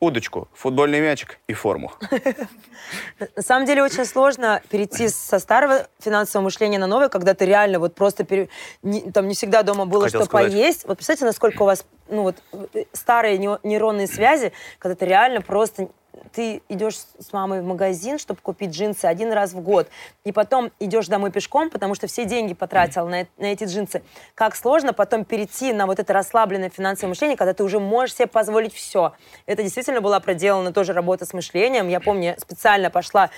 удочку, 0.00 0.48
футбольный 0.54 1.00
мячик 1.00 1.38
и 1.48 1.52
форму. 1.52 1.92
На 3.36 3.42
самом 3.42 3.66
деле 3.66 3.82
очень 3.82 4.04
сложно 4.04 4.62
перейти 4.68 5.08
со 5.08 5.38
старого 5.38 5.88
финансового 6.00 6.44
мышления 6.44 6.78
на 6.78 6.86
новое, 6.86 7.08
когда 7.08 7.34
ты 7.34 7.44
реально 7.46 7.78
вот 7.78 7.94
просто 7.94 8.24
пере... 8.24 8.48
не, 8.82 9.10
там 9.10 9.28
не 9.28 9.34
всегда 9.34 9.62
дома 9.62 9.86
было 9.86 10.04
Хотел 10.04 10.20
что 10.20 10.26
сказать. 10.26 10.52
поесть. 10.52 10.84
Вот 10.86 10.98
представьте, 10.98 11.24
насколько 11.24 11.62
у 11.62 11.66
вас 11.66 11.84
ну 12.08 12.22
вот 12.22 12.36
э, 12.74 12.84
старые 12.92 13.38
нейронные 13.38 14.06
связи, 14.06 14.52
когда 14.78 14.94
ты 14.94 15.06
реально 15.06 15.40
просто 15.42 15.88
ты 16.32 16.62
идешь 16.68 16.96
с 16.96 17.32
мамой 17.32 17.60
в 17.60 17.64
магазин, 17.64 18.18
чтобы 18.18 18.40
купить 18.40 18.70
джинсы 18.70 19.04
один 19.04 19.32
раз 19.32 19.52
в 19.52 19.60
год, 19.60 19.88
и 20.24 20.32
потом 20.32 20.70
идешь 20.78 21.08
домой 21.08 21.30
пешком, 21.30 21.70
потому 21.70 21.94
что 21.94 22.06
все 22.06 22.24
деньги 22.24 22.54
потратил 22.54 23.06
на, 23.08 23.26
на 23.36 23.46
эти 23.46 23.64
джинсы. 23.64 24.02
Как 24.34 24.56
сложно 24.56 24.92
потом 24.92 25.24
перейти 25.24 25.72
на 25.72 25.86
вот 25.86 25.98
это 25.98 26.12
расслабленное 26.12 26.70
финансовое 26.70 27.10
мышление, 27.10 27.36
когда 27.36 27.54
ты 27.54 27.64
уже 27.64 27.80
можешь 27.80 28.16
себе 28.16 28.26
позволить 28.26 28.74
все. 28.74 29.12
Это 29.46 29.62
действительно 29.62 30.00
была 30.00 30.20
проделана 30.20 30.72
тоже 30.72 30.92
работа 30.92 31.24
с 31.24 31.32
мышлением. 31.32 31.88
Я 31.88 32.00
помню, 32.00 32.36
специально 32.38 32.90
пошла, 32.90 33.30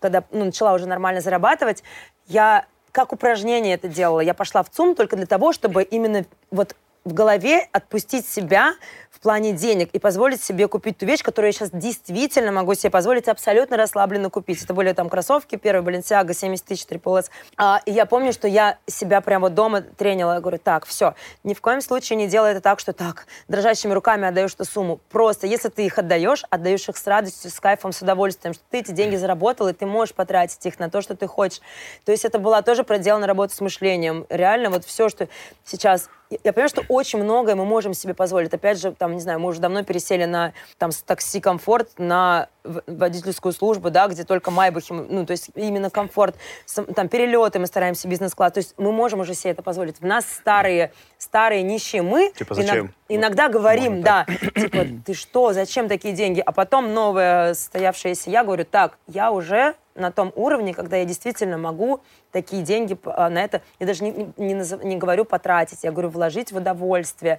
когда 0.00 0.24
ну, 0.30 0.44
начала 0.44 0.74
уже 0.74 0.86
нормально 0.86 1.20
зарабатывать, 1.20 1.82
я 2.26 2.66
как 2.92 3.12
упражнение 3.12 3.74
это 3.74 3.88
делала. 3.88 4.20
Я 4.20 4.34
пошла 4.34 4.62
в 4.62 4.70
ЦУМ 4.70 4.94
только 4.94 5.16
для 5.16 5.26
того, 5.26 5.52
чтобы 5.52 5.82
именно 5.82 6.24
вот 6.50 6.76
в 7.04 7.14
голове 7.14 7.68
отпустить 7.72 8.26
себя 8.26 8.74
в 9.10 9.20
плане 9.20 9.52
денег 9.52 9.90
и 9.92 9.98
позволить 9.98 10.42
себе 10.42 10.66
купить 10.68 10.98
ту 10.98 11.06
вещь, 11.06 11.22
которую 11.22 11.50
я 11.50 11.52
сейчас 11.52 11.70
действительно 11.70 12.50
могу 12.50 12.74
себе 12.74 12.90
позволить 12.90 13.28
абсолютно 13.28 13.76
расслабленно 13.76 14.30
купить. 14.30 14.62
Это 14.62 14.74
были 14.74 14.92
там 14.92 15.08
кроссовки, 15.08 15.56
первый 15.56 15.94
Balenciaga, 15.94 16.32
70 16.32 16.64
тысяч, 16.64 16.86
Triple. 16.86 17.24
А, 17.56 17.80
и 17.84 17.92
я 17.92 18.06
помню, 18.06 18.32
что 18.32 18.48
я 18.48 18.78
себя 18.86 19.20
прямо 19.20 19.50
дома 19.50 19.82
тренила. 19.82 20.34
Я 20.34 20.40
говорю, 20.40 20.58
так, 20.58 20.86
все, 20.86 21.14
ни 21.44 21.54
в 21.54 21.60
коем 21.60 21.80
случае 21.80 22.16
не 22.16 22.26
делай 22.26 22.52
это 22.52 22.60
так, 22.60 22.80
что 22.80 22.92
так, 22.92 23.26
дрожащими 23.48 23.92
руками 23.92 24.26
отдаешь 24.26 24.54
эту 24.54 24.64
сумму. 24.64 25.00
Просто, 25.10 25.46
если 25.46 25.68
ты 25.68 25.86
их 25.86 25.98
отдаешь, 25.98 26.44
отдаешь 26.50 26.88
их 26.88 26.96
с 26.96 27.06
радостью, 27.06 27.50
с 27.50 27.60
кайфом, 27.60 27.92
с 27.92 28.02
удовольствием, 28.02 28.54
что 28.54 28.62
ты 28.70 28.78
эти 28.78 28.92
деньги 28.92 29.16
заработал, 29.16 29.68
и 29.68 29.72
ты 29.72 29.86
можешь 29.86 30.14
потратить 30.14 30.64
их 30.66 30.78
на 30.78 30.90
то, 30.90 31.02
что 31.02 31.14
ты 31.14 31.26
хочешь. 31.26 31.60
То 32.04 32.12
есть 32.12 32.24
это 32.24 32.38
была 32.38 32.62
тоже 32.62 32.82
проделана 32.82 33.26
работа 33.26 33.54
с 33.54 33.60
мышлением. 33.60 34.26
Реально 34.30 34.70
вот 34.70 34.84
все, 34.84 35.08
что 35.08 35.28
сейчас 35.64 36.08
я 36.44 36.52
понимаю, 36.52 36.68
что 36.68 36.82
очень 36.88 37.22
многое 37.22 37.54
мы 37.54 37.64
можем 37.64 37.94
себе 37.94 38.14
позволить. 38.14 38.52
Опять 38.52 38.80
же, 38.80 38.92
там, 38.92 39.14
не 39.14 39.20
знаю, 39.20 39.40
мы 39.40 39.48
уже 39.48 39.60
давно 39.60 39.82
пересели 39.82 40.24
на 40.24 40.52
там, 40.78 40.90
такси 41.06 41.40
комфорт 41.40 41.90
на 41.98 42.48
водительскую 42.64 43.52
службу, 43.52 43.90
да, 43.90 44.06
где 44.08 44.24
только 44.24 44.50
майбахи, 44.50 44.92
ну, 44.92 45.26
то 45.26 45.32
есть 45.32 45.50
именно 45.54 45.90
комфорт, 45.90 46.36
там, 46.94 47.08
перелеты 47.08 47.58
мы 47.58 47.66
стараемся 47.66 48.08
бизнес-класс, 48.08 48.52
то 48.52 48.58
есть 48.58 48.74
мы 48.78 48.92
можем 48.92 49.20
уже 49.20 49.34
себе 49.34 49.50
это 49.50 49.62
позволить. 49.62 50.00
В 50.00 50.04
нас 50.06 50.24
старые, 50.26 50.92
старые 51.18 51.62
нищие 51.62 52.02
мы 52.02 52.32
типа, 52.36 52.54
зачем? 52.54 52.74
Иногда, 52.74 52.94
иногда 53.14 53.48
говорим, 53.48 54.02
да, 54.02 54.26
типа, 54.54 54.86
ты 55.04 55.14
что, 55.14 55.52
зачем 55.52 55.88
такие 55.88 56.14
деньги? 56.14 56.40
А 56.40 56.52
потом 56.52 56.94
новое 56.94 57.54
состоявшееся 57.54 58.30
я 58.30 58.44
говорю, 58.44 58.64
так, 58.64 58.98
я 59.06 59.32
уже 59.32 59.74
на 59.94 60.10
том 60.10 60.32
уровне, 60.34 60.74
когда 60.74 60.96
я 60.96 61.04
действительно 61.04 61.58
могу 61.58 62.00
такие 62.30 62.62
деньги 62.62 62.96
а, 63.04 63.28
на 63.28 63.44
это, 63.44 63.62
я 63.78 63.86
даже 63.86 64.04
не, 64.04 64.32
не, 64.36 64.54
назов, 64.54 64.82
не 64.82 64.96
говорю 64.96 65.24
потратить, 65.24 65.84
я 65.84 65.92
говорю 65.92 66.08
вложить 66.08 66.52
в 66.52 66.56
удовольствие, 66.56 67.38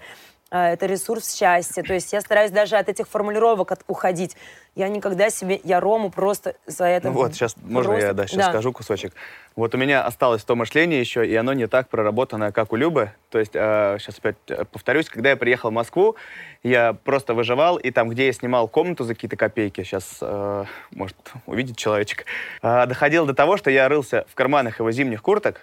это 0.53 0.85
ресурс 0.85 1.33
счастья. 1.33 1.81
То 1.83 1.93
есть 1.93 2.13
я 2.13 2.21
стараюсь 2.21 2.51
даже 2.51 2.75
от 2.75 2.87
этих 2.87 3.07
формулировок 3.07 3.71
от, 3.71 3.83
уходить. 3.87 4.37
Я 4.75 4.87
никогда 4.87 5.29
себе, 5.29 5.59
я 5.63 5.79
Рому 5.79 6.09
просто 6.09 6.55
за 6.65 6.85
это... 6.85 7.09
Ну 7.09 7.13
вот, 7.13 7.33
сейчас, 7.33 7.53
просто... 7.53 7.73
можно 7.73 7.93
я 7.93 8.13
да, 8.13 8.27
сейчас 8.27 8.45
да. 8.45 8.49
скажу 8.49 8.71
кусочек? 8.71 9.13
Вот 9.55 9.73
у 9.75 9.77
меня 9.77 10.03
осталось 10.03 10.43
то 10.43 10.55
мышление 10.55 10.99
еще, 10.99 11.27
и 11.27 11.35
оно 11.35 11.53
не 11.53 11.67
так 11.67 11.89
проработано, 11.89 12.51
как 12.51 12.71
у 12.71 12.75
Любы. 12.75 13.11
То 13.29 13.39
есть, 13.39 13.51
э, 13.53 13.97
сейчас 13.99 14.17
опять 14.17 14.37
повторюсь, 14.71 15.09
когда 15.09 15.31
я 15.31 15.37
приехал 15.37 15.69
в 15.69 15.73
Москву, 15.73 16.15
я 16.63 16.93
просто 16.93 17.33
выживал, 17.33 17.77
и 17.77 17.91
там, 17.91 18.09
где 18.09 18.27
я 18.27 18.33
снимал 18.33 18.67
комнату 18.67 19.03
за 19.03 19.13
какие-то 19.13 19.37
копейки, 19.37 19.83
сейчас, 19.83 20.17
э, 20.21 20.65
может, 20.91 21.17
увидит 21.45 21.77
человечек, 21.77 22.25
э, 22.61 22.85
доходил 22.87 23.25
до 23.25 23.33
того, 23.33 23.57
что 23.57 23.69
я 23.69 23.87
рылся 23.89 24.25
в 24.29 24.35
карманах 24.35 24.79
его 24.79 24.91
зимних 24.91 25.21
курток, 25.21 25.61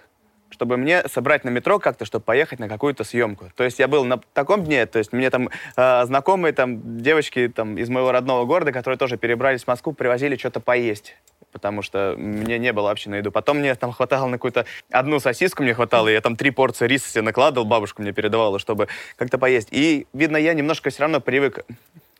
чтобы 0.51 0.77
мне 0.77 1.03
собрать 1.07 1.43
на 1.43 1.49
метро 1.49 1.79
как-то, 1.79 2.05
чтобы 2.05 2.23
поехать 2.23 2.59
на 2.59 2.67
какую-то 2.67 3.03
съемку. 3.03 3.51
То 3.55 3.63
есть 3.63 3.79
я 3.79 3.87
был 3.87 4.03
на 4.05 4.19
таком 4.33 4.63
дне, 4.63 4.85
то 4.85 4.99
есть 4.99 5.11
мне 5.13 5.29
там 5.29 5.49
э, 5.75 6.05
знакомые 6.05 6.53
там 6.53 7.01
девочки 7.01 7.47
там 7.53 7.77
из 7.77 7.89
моего 7.89 8.11
родного 8.11 8.45
города, 8.45 8.71
которые 8.71 8.97
тоже 8.97 9.17
перебрались 9.17 9.63
в 9.63 9.67
Москву, 9.67 9.93
привозили 9.93 10.35
что-то 10.35 10.59
поесть 10.59 11.15
потому 11.51 11.81
что 11.81 12.15
мне 12.17 12.57
не 12.57 12.71
было 12.71 12.85
вообще 12.85 13.09
на 13.09 13.15
еду. 13.15 13.29
Потом 13.29 13.57
мне 13.57 13.75
там 13.75 13.91
хватало 13.91 14.27
на 14.27 14.37
какую-то 14.37 14.65
одну 14.89 15.19
сосиску 15.19 15.63
мне 15.63 15.73
хватало, 15.73 16.07
я 16.07 16.21
там 16.21 16.35
три 16.35 16.49
порции 16.49 16.87
риса 16.87 17.09
себе 17.09 17.23
накладывал, 17.23 17.65
бабушка 17.65 18.01
мне 18.01 18.13
передавала, 18.13 18.57
чтобы 18.57 18.87
как-то 19.17 19.37
поесть. 19.37 19.67
И, 19.71 20.07
видно, 20.13 20.37
я 20.37 20.53
немножко 20.53 20.89
все 20.89 21.01
равно 21.01 21.19
привык 21.19 21.65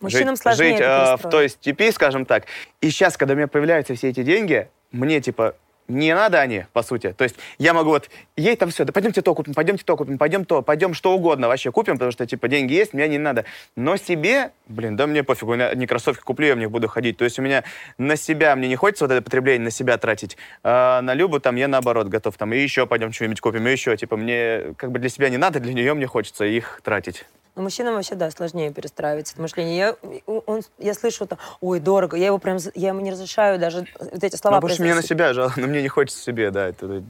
Мужчинам 0.01 0.35
жить, 0.35 0.57
жить 0.57 0.79
э, 0.79 1.15
в 1.17 1.29
той 1.29 1.49
степи, 1.49 1.91
скажем 1.91 2.25
так. 2.25 2.45
И 2.81 2.89
сейчас, 2.89 3.17
когда 3.17 3.33
у 3.33 3.37
меня 3.37 3.47
появляются 3.47 3.95
все 3.95 4.09
эти 4.09 4.23
деньги, 4.23 4.67
мне, 4.91 5.21
типа, 5.21 5.55
не 5.91 6.15
надо 6.15 6.39
они, 6.39 6.65
по 6.73 6.83
сути. 6.83 7.13
То 7.13 7.23
есть 7.23 7.35
я 7.57 7.73
могу 7.73 7.91
вот, 7.91 8.09
ей 8.35 8.55
там 8.55 8.69
все, 8.69 8.85
да 8.85 8.93
пойдемте 8.93 9.21
то 9.21 9.35
купим, 9.35 9.53
пойдемте 9.53 9.83
то 9.83 9.97
купим, 9.97 10.17
пойдем 10.17 10.45
то, 10.45 10.61
пойдем 10.61 10.93
что 10.93 11.13
угодно 11.13 11.47
вообще 11.47 11.71
купим, 11.71 11.93
потому 11.95 12.11
что, 12.11 12.25
типа, 12.25 12.47
деньги 12.47 12.73
есть, 12.73 12.93
мне 12.93 13.07
не 13.07 13.17
надо. 13.17 13.45
Но 13.75 13.97
себе, 13.97 14.51
блин, 14.67 14.95
да 14.95 15.07
мне 15.07 15.23
пофиг, 15.23 15.47
у 15.47 15.53
меня 15.53 15.67
одни 15.67 15.85
кроссовки 15.85 16.21
куплю, 16.21 16.47
я 16.47 16.55
в 16.55 16.57
них 16.57 16.71
буду 16.71 16.87
ходить. 16.87 17.17
То 17.17 17.25
есть 17.25 17.37
у 17.39 17.41
меня 17.41 17.63
на 17.97 18.15
себя, 18.15 18.55
мне 18.55 18.67
не 18.67 18.75
хочется 18.75 19.05
вот 19.05 19.11
это 19.11 19.21
потребление 19.21 19.65
на 19.65 19.71
себя 19.71 19.97
тратить, 19.97 20.37
а 20.63 21.01
на 21.01 21.13
Любу 21.13 21.39
там 21.39 21.55
я 21.55 21.67
наоборот 21.67 22.07
готов, 22.07 22.37
там, 22.37 22.53
и 22.53 22.59
еще 22.59 22.87
пойдем 22.87 23.11
что-нибудь 23.11 23.41
купим, 23.41 23.67
и 23.67 23.71
еще, 23.71 23.95
типа, 23.97 24.17
мне 24.17 24.73
как 24.77 24.91
бы 24.91 24.99
для 24.99 25.09
себя 25.09 25.29
не 25.29 25.37
надо, 25.37 25.59
для 25.59 25.73
нее 25.73 25.93
мне 25.93 26.07
хочется 26.07 26.45
их 26.45 26.81
тратить. 26.83 27.25
Но 27.55 27.63
мужчинам 27.63 27.95
вообще, 27.95 28.15
да, 28.15 28.31
сложнее 28.31 28.71
перестраивать 28.71 29.31
это 29.33 29.41
мышление. 29.41 29.77
Я, 29.77 29.95
он, 30.25 30.61
я 30.79 30.93
слышу 30.93 31.25
там, 31.25 31.37
ой, 31.59 31.81
дорого. 31.81 32.15
Я 32.15 32.27
его 32.27 32.37
прям, 32.37 32.57
я 32.75 32.89
ему 32.89 33.01
не 33.01 33.11
разрешаю 33.11 33.59
даже 33.59 33.85
вот 33.99 34.23
эти 34.23 34.37
слова 34.37 34.55
Ну, 34.55 34.61
потому 34.61 34.73
что 34.73 34.83
мне 34.83 34.95
на 34.95 35.01
себя 35.01 35.33
жалко, 35.33 35.53
но 35.59 35.67
мне 35.67 35.80
не 35.81 35.87
хочется 35.87 36.21
себе, 36.21 36.51
да. 36.51 36.67
Это, 36.67 37.03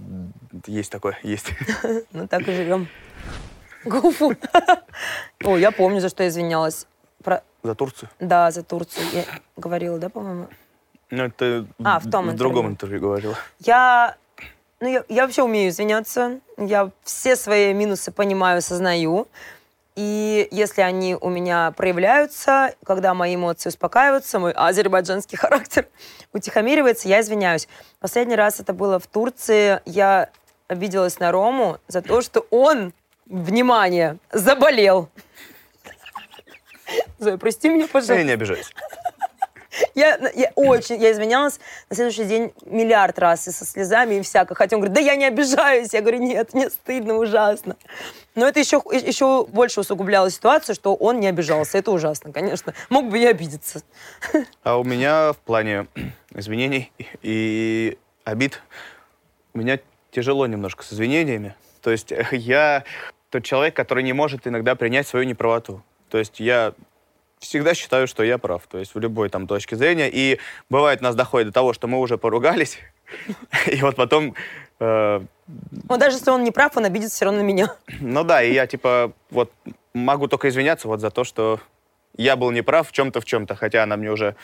это 0.52 0.72
есть 0.72 0.92
такое, 0.92 1.18
есть. 1.24 1.52
Ну, 2.12 2.28
так 2.28 2.48
и 2.48 2.54
живем. 2.54 2.88
Гуфу. 3.86 4.36
О, 5.44 5.58
я 5.58 5.72
помню, 5.72 6.00
за 6.00 6.10
что 6.10 6.24
я 6.24 6.30
извинялась. 6.30 6.88
Про... 7.24 7.44
За 7.64 7.76
Турцию? 7.76 8.10
Да, 8.20 8.52
за 8.52 8.64
Турцию. 8.64 9.06
Я 9.14 9.26
говорила, 9.58 9.98
да, 10.00 10.10
по-моему? 10.10 10.48
Ну, 11.10 11.24
это 11.24 11.66
а, 11.84 12.00
в, 12.00 12.10
том 12.10 12.30
в 12.30 12.36
другом 12.36 12.68
интервью 12.68 13.02
говорила. 13.02 13.38
Я 13.60 14.16
ну, 14.82 14.88
я, 14.88 15.04
я 15.10 15.26
вообще 15.26 15.44
умею 15.44 15.70
извиняться. 15.70 16.40
Я 16.58 16.90
все 17.04 17.36
свои 17.36 17.74
минусы 17.74 18.12
понимаю, 18.12 18.58
осознаю. 18.58 19.28
И 19.96 20.48
если 20.52 20.82
они 20.82 21.16
у 21.20 21.30
меня 21.30 21.72
проявляются, 21.72 22.74
когда 22.86 23.14
мои 23.14 23.36
эмоции 23.36 23.70
успокаиваются, 23.70 24.40
мой 24.40 24.54
азербайджанский 24.54 25.38
характер 25.38 25.88
утихомиривается, 26.34 27.08
я 27.08 27.22
извиняюсь. 27.22 27.68
Последний 28.00 28.36
раз 28.36 28.60
это 28.60 28.74
было 28.74 29.00
в 29.00 29.08
Турции. 29.08 29.82
Я 29.86 30.30
обиделась 30.68 31.20
на 31.20 31.32
Рому 31.32 31.80
за 31.88 32.02
то, 32.02 32.22
что 32.22 32.46
он, 32.52 32.94
внимание, 33.26 34.18
заболел. 34.32 35.10
Зоя, 37.20 37.38
прости 37.38 37.70
меня, 37.70 37.88
пожалуйста. 37.88 38.16
Я 38.16 38.24
не 38.24 38.32
обижаюсь. 38.32 38.72
Я, 39.96 40.20
я 40.36 40.52
очень, 40.56 41.02
я 41.02 41.12
извинялась 41.12 41.60
на 41.90 41.96
следующий 41.96 42.26
день 42.26 42.54
миллиард 42.66 43.18
раз 43.20 43.48
и 43.48 43.52
со 43.52 43.66
слезами, 43.66 44.16
и 44.16 44.22
всяко. 44.22 44.56
Хотя 44.56 44.76
он 44.76 44.82
говорит, 44.82 44.96
да 44.96 45.02
я 45.02 45.16
не 45.16 45.26
обижаюсь. 45.26 45.94
Я 45.94 46.02
говорю, 46.02 46.20
нет, 46.20 46.54
мне 46.54 46.70
стыдно 46.70 47.16
ужасно. 47.16 47.78
Но 48.36 48.48
это 48.48 48.60
еще, 48.60 48.82
еще 48.92 49.46
больше 49.46 49.82
усугубляло 49.82 50.30
ситуацию, 50.30 50.76
что 50.76 50.96
он 50.96 51.20
не 51.20 51.28
обижался. 51.28 51.78
Это 51.78 51.92
ужасно, 51.92 52.32
конечно. 52.32 52.74
Мог 52.90 53.10
бы 53.10 53.20
и 53.20 53.26
обидеться. 53.26 53.82
А 54.64 54.78
у 54.78 54.84
меня 54.84 55.34
в 55.34 55.38
плане 55.38 55.88
извинений 56.34 56.92
и 57.22 57.98
обид, 58.24 58.62
у 59.54 59.60
меня 59.60 59.80
тяжело 60.12 60.48
немножко 60.48 60.84
с 60.84 60.94
извинениями. 60.94 61.56
То 61.82 61.92
есть 61.92 62.14
я 62.32 62.84
тот 63.30 63.44
человек, 63.44 63.76
который 63.76 64.04
не 64.04 64.14
может 64.14 64.48
иногда 64.48 64.76
принять 64.76 65.08
свою 65.08 65.26
неправоту. 65.26 65.84
То 66.10 66.18
есть 66.18 66.40
я 66.40 66.74
всегда 67.42 67.74
считаю, 67.74 68.08
что 68.08 68.24
я 68.24 68.38
прав, 68.38 68.66
то 68.68 68.78
есть 68.78 68.96
в 68.96 69.00
любой 69.00 69.30
там 69.30 69.48
точке 69.48 69.76
зрения. 69.76 70.10
И 70.10 70.40
бывает, 70.70 71.02
нас 71.02 71.16
доходит 71.16 71.48
до 71.48 71.54
того, 71.54 71.74
что 71.74 71.88
мы 71.88 72.00
уже 72.00 72.18
поругались, 72.18 72.80
и 73.68 73.82
вот 73.82 73.96
потом... 73.96 74.36
Ну, 74.80 75.98
даже 75.98 76.18
если 76.18 76.32
он 76.32 76.44
не 76.44 76.52
прав, 76.52 76.76
он 76.78 76.86
обидится 76.86 77.16
все 77.16 77.26
равно 77.26 77.42
на 77.42 77.46
меня. 77.46 77.76
Ну 78.00 78.24
да, 78.24 78.42
и 78.42 78.54
я 78.54 78.66
типа 78.66 79.12
вот 79.30 79.52
могу 79.94 80.28
только 80.28 80.50
извиняться 80.50 80.88
вот 80.88 81.02
за 81.02 81.12
то, 81.12 81.24
что 81.24 81.60
я 82.16 82.36
был 82.36 82.52
неправ 82.52 82.90
в 82.90 82.92
чем-то, 82.92 83.22
в 83.22 83.26
чем-то, 83.26 83.56
хотя 83.56 83.84
она 83.84 83.98
мне 83.98 84.12
уже 84.12 84.36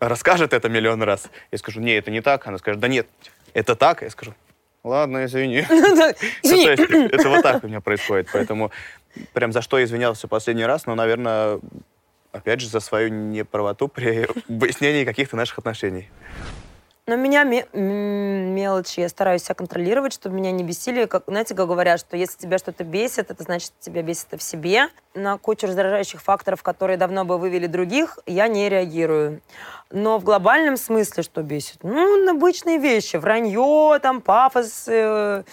расскажет 0.00 0.52
это 0.52 0.68
миллион 0.68 1.02
раз. 1.02 1.30
Я 1.50 1.58
скажу, 1.58 1.80
не, 1.80 1.92
это 1.92 2.10
не 2.10 2.20
так. 2.20 2.46
Она 2.46 2.58
скажет, 2.58 2.80
да 2.80 2.88
нет, 2.88 3.06
это 3.54 3.76
так. 3.76 4.02
Я 4.02 4.10
скажу, 4.10 4.34
ладно, 4.84 5.24
извини. 5.24 5.64
Ну, 5.70 6.68
это 6.68 7.28
вот 7.28 7.42
так 7.42 7.64
у 7.64 7.68
меня 7.68 7.80
происходит, 7.80 8.28
поэтому 8.32 8.70
прям 9.32 9.52
за 9.52 9.62
что 9.62 9.82
извинялся 9.82 10.28
последний 10.28 10.64
раз, 10.64 10.86
ну, 10.86 10.94
наверное, 10.94 11.60
опять 12.32 12.60
же, 12.60 12.68
за 12.68 12.80
свою 12.80 13.08
неправоту 13.08 13.88
при 13.88 14.28
выяснении 14.48 15.04
каких-то 15.04 15.36
наших 15.36 15.58
отношений. 15.58 16.08
Но 17.08 17.16
меня 17.16 17.42
мелочи, 17.42 19.00
я 19.00 19.08
стараюсь 19.08 19.42
себя 19.42 19.54
контролировать, 19.54 20.12
чтобы 20.12 20.36
меня 20.36 20.52
не 20.52 20.62
бесили. 20.62 21.06
Как, 21.06 21.22
знаете, 21.26 21.54
как 21.54 21.66
говорят, 21.66 22.00
что 22.00 22.18
если 22.18 22.36
тебя 22.36 22.58
что-то 22.58 22.84
бесит, 22.84 23.30
это 23.30 23.44
значит, 23.44 23.72
тебя 23.80 24.02
бесит 24.02 24.26
это 24.28 24.36
в 24.36 24.42
себе. 24.42 24.88
На 25.14 25.38
кучу 25.38 25.66
раздражающих 25.66 26.20
факторов, 26.20 26.62
которые 26.62 26.98
давно 26.98 27.24
бы 27.24 27.38
вывели 27.38 27.66
других, 27.66 28.18
я 28.26 28.46
не 28.46 28.68
реагирую. 28.68 29.40
Но 29.90 30.18
в 30.18 30.24
глобальном 30.24 30.76
смысле 30.76 31.22
что 31.22 31.42
бесит? 31.42 31.78
Ну, 31.82 32.30
обычные 32.30 32.76
вещи. 32.76 33.16
Вранье, 33.16 33.98
там, 34.02 34.20
пафос, 34.20 34.84
э, 34.86 35.44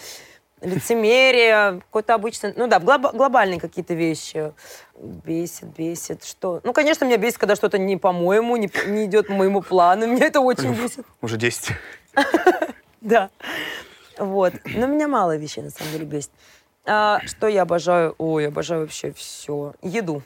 лицемерие, 0.60 1.80
какой-то 1.80 2.14
обычный... 2.14 2.52
Ну 2.56 2.66
да, 2.66 2.80
глоб, 2.80 3.14
глобальные 3.14 3.60
какие-то 3.60 3.94
вещи. 3.94 4.52
Бесит, 4.98 5.68
бесит. 5.76 6.24
Что? 6.24 6.60
Ну, 6.64 6.72
конечно, 6.72 7.04
меня 7.04 7.18
бесит, 7.18 7.38
когда 7.38 7.56
что-то 7.56 7.78
не 7.78 7.96
по-моему, 7.96 8.56
не, 8.56 8.70
не 8.86 9.04
идет 9.04 9.28
по 9.28 9.34
моему 9.34 9.60
плану. 9.60 10.06
Меня 10.06 10.26
это 10.26 10.40
очень 10.40 10.72
бесит. 10.74 11.06
Уже 11.20 11.36
10. 11.36 11.72
Да. 13.02 13.30
Вот. 14.18 14.54
Но 14.64 14.86
меня 14.86 15.06
мало 15.06 15.36
вещей, 15.36 15.62
на 15.62 15.70
самом 15.70 15.92
деле, 15.92 16.06
бесит. 16.06 16.30
А, 16.84 17.20
что 17.24 17.46
я 17.46 17.62
обожаю? 17.62 18.16
Ой, 18.18 18.44
я 18.44 18.48
обожаю 18.48 18.80
вообще 18.80 19.12
все. 19.12 19.74
Еду. 19.82 20.22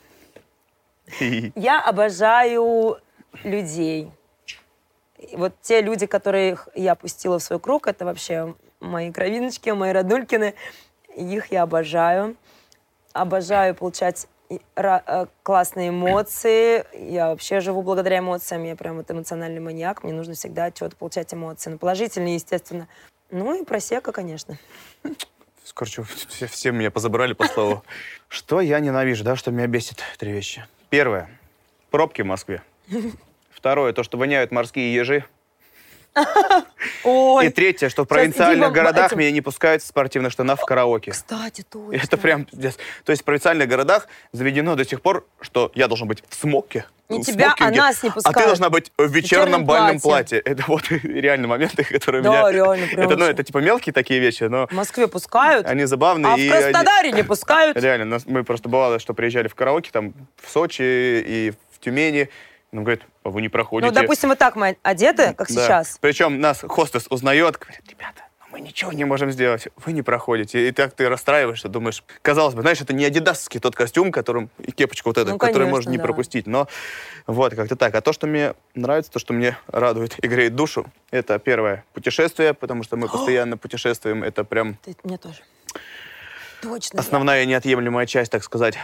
Я 1.56 1.80
обожаю 1.80 2.98
людей. 3.42 4.10
Вот 5.32 5.52
те 5.60 5.82
люди, 5.82 6.06
которых 6.06 6.68
я 6.74 6.94
пустила 6.94 7.38
в 7.38 7.42
свой 7.42 7.60
круг, 7.60 7.86
это 7.88 8.04
вообще 8.04 8.54
мои 8.80 9.12
кровиночки, 9.12 9.70
мои 9.70 9.92
родулькины. 9.92 10.54
Их 11.16 11.46
я 11.52 11.62
обожаю. 11.62 12.36
обожаю 13.12 13.74
получать 13.74 14.26
э, 14.48 15.26
классные 15.42 15.90
эмоции. 15.90 16.84
Я 16.92 17.28
вообще 17.28 17.60
живу 17.60 17.82
благодаря 17.82 18.18
эмоциям. 18.18 18.64
Я 18.64 18.76
прям 18.76 18.96
вот 18.96 19.10
эмоциональный 19.10 19.60
маньяк. 19.60 20.02
Мне 20.02 20.12
нужно 20.12 20.34
всегда 20.34 20.66
от 20.66 20.74
чего-то 20.74 20.96
получать 20.96 21.32
эмоции. 21.32 21.70
Ну, 21.70 21.78
положительные, 21.78 22.34
естественно. 22.34 22.88
Ну 23.30 23.60
и 23.60 23.64
просека, 23.64 24.12
конечно. 24.12 24.58
Короче, 25.74 26.02
все, 26.02 26.46
все 26.46 26.72
меня 26.72 26.90
позабрали 26.90 27.32
по 27.32 27.46
слову. 27.46 27.84
Что 28.28 28.60
я 28.60 28.80
ненавижу, 28.80 29.24
да, 29.24 29.36
что 29.36 29.50
меня 29.50 29.66
бесит? 29.66 30.02
Три 30.18 30.32
вещи. 30.32 30.66
Первое. 30.88 31.28
Пробки 31.90 32.22
в 32.22 32.26
Москве. 32.26 32.62
Второе, 33.50 33.92
то, 33.92 34.02
что 34.02 34.18
воняют 34.18 34.52
морские 34.52 34.94
ежи. 34.94 35.24
Ой, 37.04 37.46
И 37.46 37.50
третье, 37.50 37.88
что 37.88 38.04
в 38.04 38.08
провинциальных 38.08 38.70
в- 38.70 38.72
городах 38.72 39.08
этим- 39.12 39.18
меня 39.20 39.30
не 39.30 39.40
пускают 39.40 39.82
в 39.82 39.86
спортивных 39.86 40.32
штанах 40.32 40.60
в 40.60 40.64
караоке. 40.64 41.12
кстати, 41.12 41.62
точно. 41.68 41.96
Это 41.96 42.16
прям 42.16 42.44
пиздец. 42.44 42.76
То 43.04 43.10
есть 43.12 43.22
в 43.22 43.24
провинциальных 43.24 43.68
городах 43.68 44.08
заведено 44.32 44.74
до 44.76 44.84
сих 44.84 45.00
пор, 45.02 45.26
что 45.40 45.70
я 45.74 45.88
должен 45.88 46.08
быть 46.08 46.22
в 46.28 46.34
смоке. 46.34 46.84
Не 47.08 47.22
в 47.22 47.26
тебя, 47.26 47.46
а 47.52 47.56
смокинге, 47.56 47.80
нас 47.80 48.02
не 48.04 48.08
А 48.08 48.12
ты 48.12 48.14
пускают. 48.14 48.46
должна 48.46 48.70
быть 48.70 48.92
в 48.96 49.10
вечернем 49.12 49.64
бальном 49.64 49.98
платье. 50.00 50.40
платье. 50.42 50.52
Это 50.52 50.64
вот 50.68 50.82
реально 51.02 51.48
моменты, 51.48 51.82
которые 51.84 52.22
Да, 52.22 52.30
меня... 52.30 52.52
реально, 52.52 52.86
прям 52.92 53.00
это, 53.06 53.16
ну, 53.16 53.24
это 53.24 53.42
типа 53.42 53.58
мелкие 53.58 53.92
такие 53.92 54.20
вещи, 54.20 54.44
но 54.44 54.66
В 54.68 54.72
Москве 54.72 55.08
пускают, 55.08 55.66
они 55.66 55.84
забавные. 55.86 56.32
а 56.32 56.36
в 56.36 56.38
и 56.38 56.48
они- 56.48 56.50
Краснодаре 56.62 57.12
не 57.12 57.22
пускают. 57.24 57.76
Реально, 57.76 58.18
мы 58.26 58.44
просто 58.44 58.68
бывало, 58.68 58.98
что 59.00 59.12
приезжали 59.14 59.48
в 59.48 59.54
караоке, 59.56 59.90
там, 59.92 60.12
в 60.40 60.48
Сочи 60.50 60.82
и 60.82 61.52
в 61.72 61.80
Тюмени. 61.80 62.28
Нам 62.72 62.84
говорят, 62.84 63.04
а 63.24 63.30
вы 63.30 63.42
не 63.42 63.48
проходите. 63.48 63.92
Ну, 63.92 64.00
допустим, 64.00 64.28
вот 64.28 64.38
так 64.38 64.54
мы 64.54 64.76
одеты, 64.82 65.34
как 65.34 65.48
Да. 65.48 65.54
сейчас. 65.54 65.98
Причем 66.00 66.40
нас 66.40 66.60
хостес 66.66 67.06
узнает, 67.10 67.58
говорит, 67.58 67.82
ребята, 67.88 68.22
ну 68.38 68.46
мы 68.52 68.60
ничего 68.60 68.92
не 68.92 69.04
можем 69.04 69.32
сделать, 69.32 69.66
вы 69.84 69.92
не 69.92 70.02
проходите. 70.02 70.68
И 70.68 70.70
так 70.70 70.92
ты 70.92 71.08
расстраиваешься, 71.08 71.68
думаешь, 71.68 72.04
казалось 72.22 72.54
бы, 72.54 72.62
знаешь, 72.62 72.80
это 72.80 72.92
не 72.92 73.04
адидасский 73.04 73.58
тот 73.58 73.74
костюм, 73.74 74.12
которым, 74.12 74.50
и 74.58 74.70
кепочка 74.70 75.08
вот 75.08 75.18
эта, 75.18 75.32
Ну, 75.32 75.38
который 75.38 75.66
можно 75.66 75.90
не 75.90 75.96
да. 75.98 76.04
пропустить. 76.04 76.46
Но 76.46 76.68
вот, 77.26 77.56
как-то 77.56 77.74
так. 77.74 77.92
А 77.96 78.00
то, 78.02 78.12
что 78.12 78.28
мне 78.28 78.54
нравится, 78.76 79.10
то, 79.10 79.18
что 79.18 79.32
мне 79.32 79.56
радует 79.66 80.16
и 80.24 80.28
греет 80.28 80.54
душу, 80.54 80.86
это 81.10 81.40
первое, 81.40 81.84
путешествие, 81.92 82.54
потому 82.54 82.84
что 82.84 82.96
мы 82.96 83.08
постоянно 83.12 83.56
путешествуем, 83.56 84.22
это 84.22 84.44
прям 84.44 84.76
Ты, 84.84 84.94
мне 85.02 85.18
тоже. 85.18 85.40
Точно. 86.62 87.00
основная 87.00 87.44
неотъемлемая 87.46 88.06
часть, 88.06 88.30
так 88.30 88.44
сказать. 88.44 88.78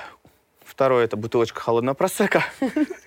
Второе, 0.64 1.04
это 1.04 1.16
бутылочка 1.16 1.60
холодного 1.60 1.94
просека. 1.94 2.44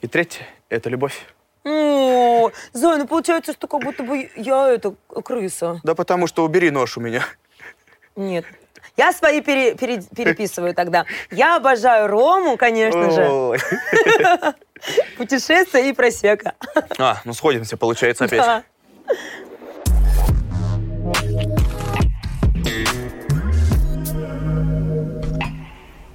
И 0.00 0.06
третье, 0.06 0.46
это 0.68 0.88
любовь. 0.90 1.26
О, 1.64 2.50
Зоя, 2.72 2.96
ну 2.98 3.06
получается, 3.06 3.52
что 3.52 3.66
как 3.66 3.82
будто 3.82 4.02
бы 4.02 4.30
я 4.36 4.68
это 4.68 4.94
крыса. 5.24 5.80
Да 5.84 5.94
потому 5.94 6.26
что 6.26 6.44
убери 6.44 6.70
нож 6.70 6.96
у 6.96 7.00
меня. 7.00 7.24
Нет. 8.16 8.44
Я 8.96 9.12
свои 9.12 9.40
пере- 9.40 9.74
пере- 9.74 10.02
переписываю 10.14 10.74
тогда. 10.74 11.04
Я 11.30 11.56
обожаю 11.56 12.06
Рому, 12.06 12.56
конечно 12.56 13.10
же, 13.10 13.28
Ой. 13.28 13.58
путешествия 15.16 15.88
и 15.88 15.92
просека. 15.92 16.54
А, 16.98 17.20
ну 17.24 17.32
сходимся, 17.34 17.76
получается, 17.76 18.24
опять. 18.24 18.40
Да. 18.40 18.64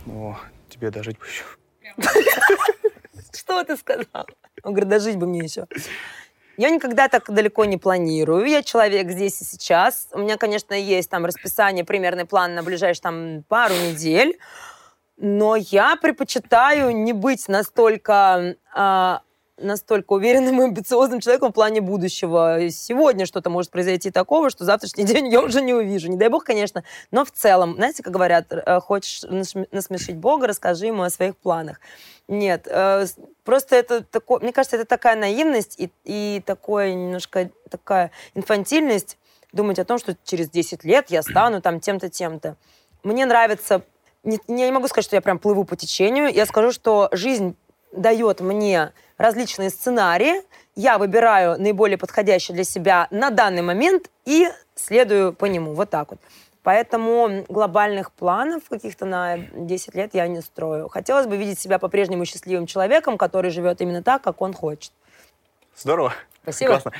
О, 0.08 0.38
тебе 0.70 0.91
дожить 0.91 1.18
бы 1.18 1.26
еще. 1.26 1.43
Что 3.46 3.64
ты 3.64 3.78
сказал? 3.78 4.26
Он 4.64 4.74
говорит, 4.74 4.89
да 4.89 5.00
жить 5.00 5.18
бы 5.18 5.28
мне 5.28 5.39
еще. 5.39 5.68
Я 6.58 6.72
никогда 6.72 7.08
так 7.10 7.30
далеко 7.30 7.66
не 7.66 7.78
планирую. 7.78 8.46
Я 8.46 8.64
человек 8.64 9.12
здесь 9.12 9.39
и 9.41 9.46
сейчас. 9.46 10.08
У 10.12 10.20
меня, 10.20 10.38
конечно, 10.38 10.74
есть 10.74 11.10
там 11.12 11.26
расписание, 11.26 11.86
примерный 11.86 12.26
план 12.26 12.56
на 12.56 12.64
ближайшие 12.64 13.04
там 13.04 13.43
пару 13.48 13.76
недель. 13.76 14.39
Но 15.18 15.56
я 15.56 15.96
предпочитаю 15.96 16.96
не 16.96 17.14
быть 17.14 17.48
настолько, 17.48 18.56
а, 18.74 19.22
настолько 19.58 20.14
уверенным 20.14 20.62
и 20.62 20.66
амбициозным 20.66 21.20
человеком 21.20 21.51
в 21.51 21.53
плане 21.53 21.82
будущего. 21.82 22.70
Сегодня 22.70 23.26
что-то 23.26 23.49
может 23.49 23.72
произойти 23.72 24.12
такого, 24.12 24.49
что 24.49 24.66
завтрашний 24.66 25.03
день 25.06 25.28
я 25.28 25.41
уже 25.41 25.62
не 25.62 25.74
увижу. 25.74 26.10
Не 26.10 26.18
дай 26.18 26.30
бог, 26.30 26.43
конечно. 26.43 26.84
Но 27.12 27.24
в 27.26 27.32
целом, 27.32 27.76
знаете, 27.76 28.03
как 28.03 28.14
говорят, 28.14 28.51
э, 28.51 28.80
хочешь 28.80 29.24
насм- 29.24 29.68
насмешить 29.72 30.18
Бога, 30.18 30.47
расскажи 30.47 30.88
ему 30.88 31.03
о 31.03 31.10
своих 31.10 31.38
планах. 31.38 31.80
Нет, 32.28 32.68
э, 32.70 33.06
просто 33.43 33.76
это 33.76 34.03
такое, 34.03 34.39
мне 34.39 34.51
кажется, 34.51 34.76
это 34.78 34.86
такая 34.86 35.16
наивность 35.16 35.80
и, 35.80 35.91
и 36.03 36.41
такое 36.45 36.93
немножко 36.93 37.49
такая 37.70 38.12
инфантильность 38.34 39.18
думать 39.53 39.80
о 39.80 39.86
том, 39.86 39.97
что 39.97 40.18
через 40.24 40.49
10 40.49 40.84
лет 40.84 41.10
я 41.10 41.22
стану 41.22 41.62
там 41.62 41.80
тем-то, 41.80 42.10
тем-то. 42.10 42.58
Мне 43.03 43.26
нравится, 43.26 43.84
не, 44.24 44.39
я 44.47 44.66
не 44.66 44.72
могу 44.72 44.88
сказать, 44.88 45.06
что 45.06 45.16
я 45.16 45.22
прям 45.22 45.39
плыву 45.39 45.64
по 45.64 45.76
течению, 45.76 46.34
я 46.34 46.45
скажу, 46.45 46.72
что 46.72 47.08
жизнь 47.12 47.56
дает 47.96 48.41
мне 48.41 48.91
различные 49.18 49.70
сценарии, 49.70 50.41
я 50.76 50.98
выбираю 50.98 51.60
наиболее 51.60 51.98
подходящий 51.98 52.54
для 52.54 52.64
себя 52.64 53.08
на 53.12 53.30
данный 53.30 53.62
момент 53.62 54.10
и 54.26 54.50
следую 54.76 55.34
по 55.34 55.46
нему, 55.46 55.74
вот 55.74 55.89
так 55.89 56.12
вот. 56.12 56.20
Поэтому 56.64 57.46
глобальных 57.48 58.12
планов 58.12 58.64
каких-то 58.70 59.06
на 59.06 59.38
10 59.38 59.93
лет 59.93 60.10
я 60.14 60.28
не 60.28 60.41
строю. 60.41 60.89
Хотелось 60.89 61.28
бы 61.28 61.38
видеть 61.38 61.60
себя 61.60 61.78
по-прежнему 61.78 62.26
счастливым 62.26 62.66
человеком, 62.66 63.20
который 63.20 63.52
живет 63.52 63.82
именно 63.82 64.02
так, 64.02 64.24
как 64.24 64.41
он 64.41 64.54
хочет. 64.54 64.91
Здорово. 65.78 66.14
Спасибо. 66.41 66.80
Классно. 66.80 66.91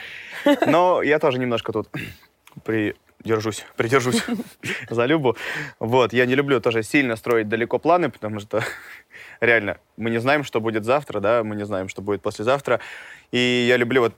Но 0.68 1.02
я 1.02 1.18
тоже 1.18 1.40
немножко 1.40 1.72
тут 1.72 1.90
придержусь, 3.36 3.66
придержусь 3.76 4.24
за 4.90 5.06
Любу. 5.06 5.36
Вот, 5.80 6.14
я 6.14 6.28
не 6.28 6.36
люблю 6.36 6.62
тоже 6.62 6.84
сильно 6.84 7.16
строить 7.16 7.50
далеко 7.50 7.80
планы, 7.80 8.10
потому 8.10 8.40
что 8.40 8.64
реально 9.42 9.78
мы 9.98 10.12
не 10.12 10.20
знаем, 10.20 10.44
что 10.44 10.62
будет 10.62 10.86
завтра, 10.86 11.20
да, 11.20 11.44
мы 11.44 11.56
не 11.56 11.66
знаем, 11.66 11.90
что 11.90 12.04
будет 12.04 12.22
послезавтра. 12.22 12.80
И 13.32 13.66
я 13.68 13.78
люблю 13.78 14.02
вот 14.02 14.14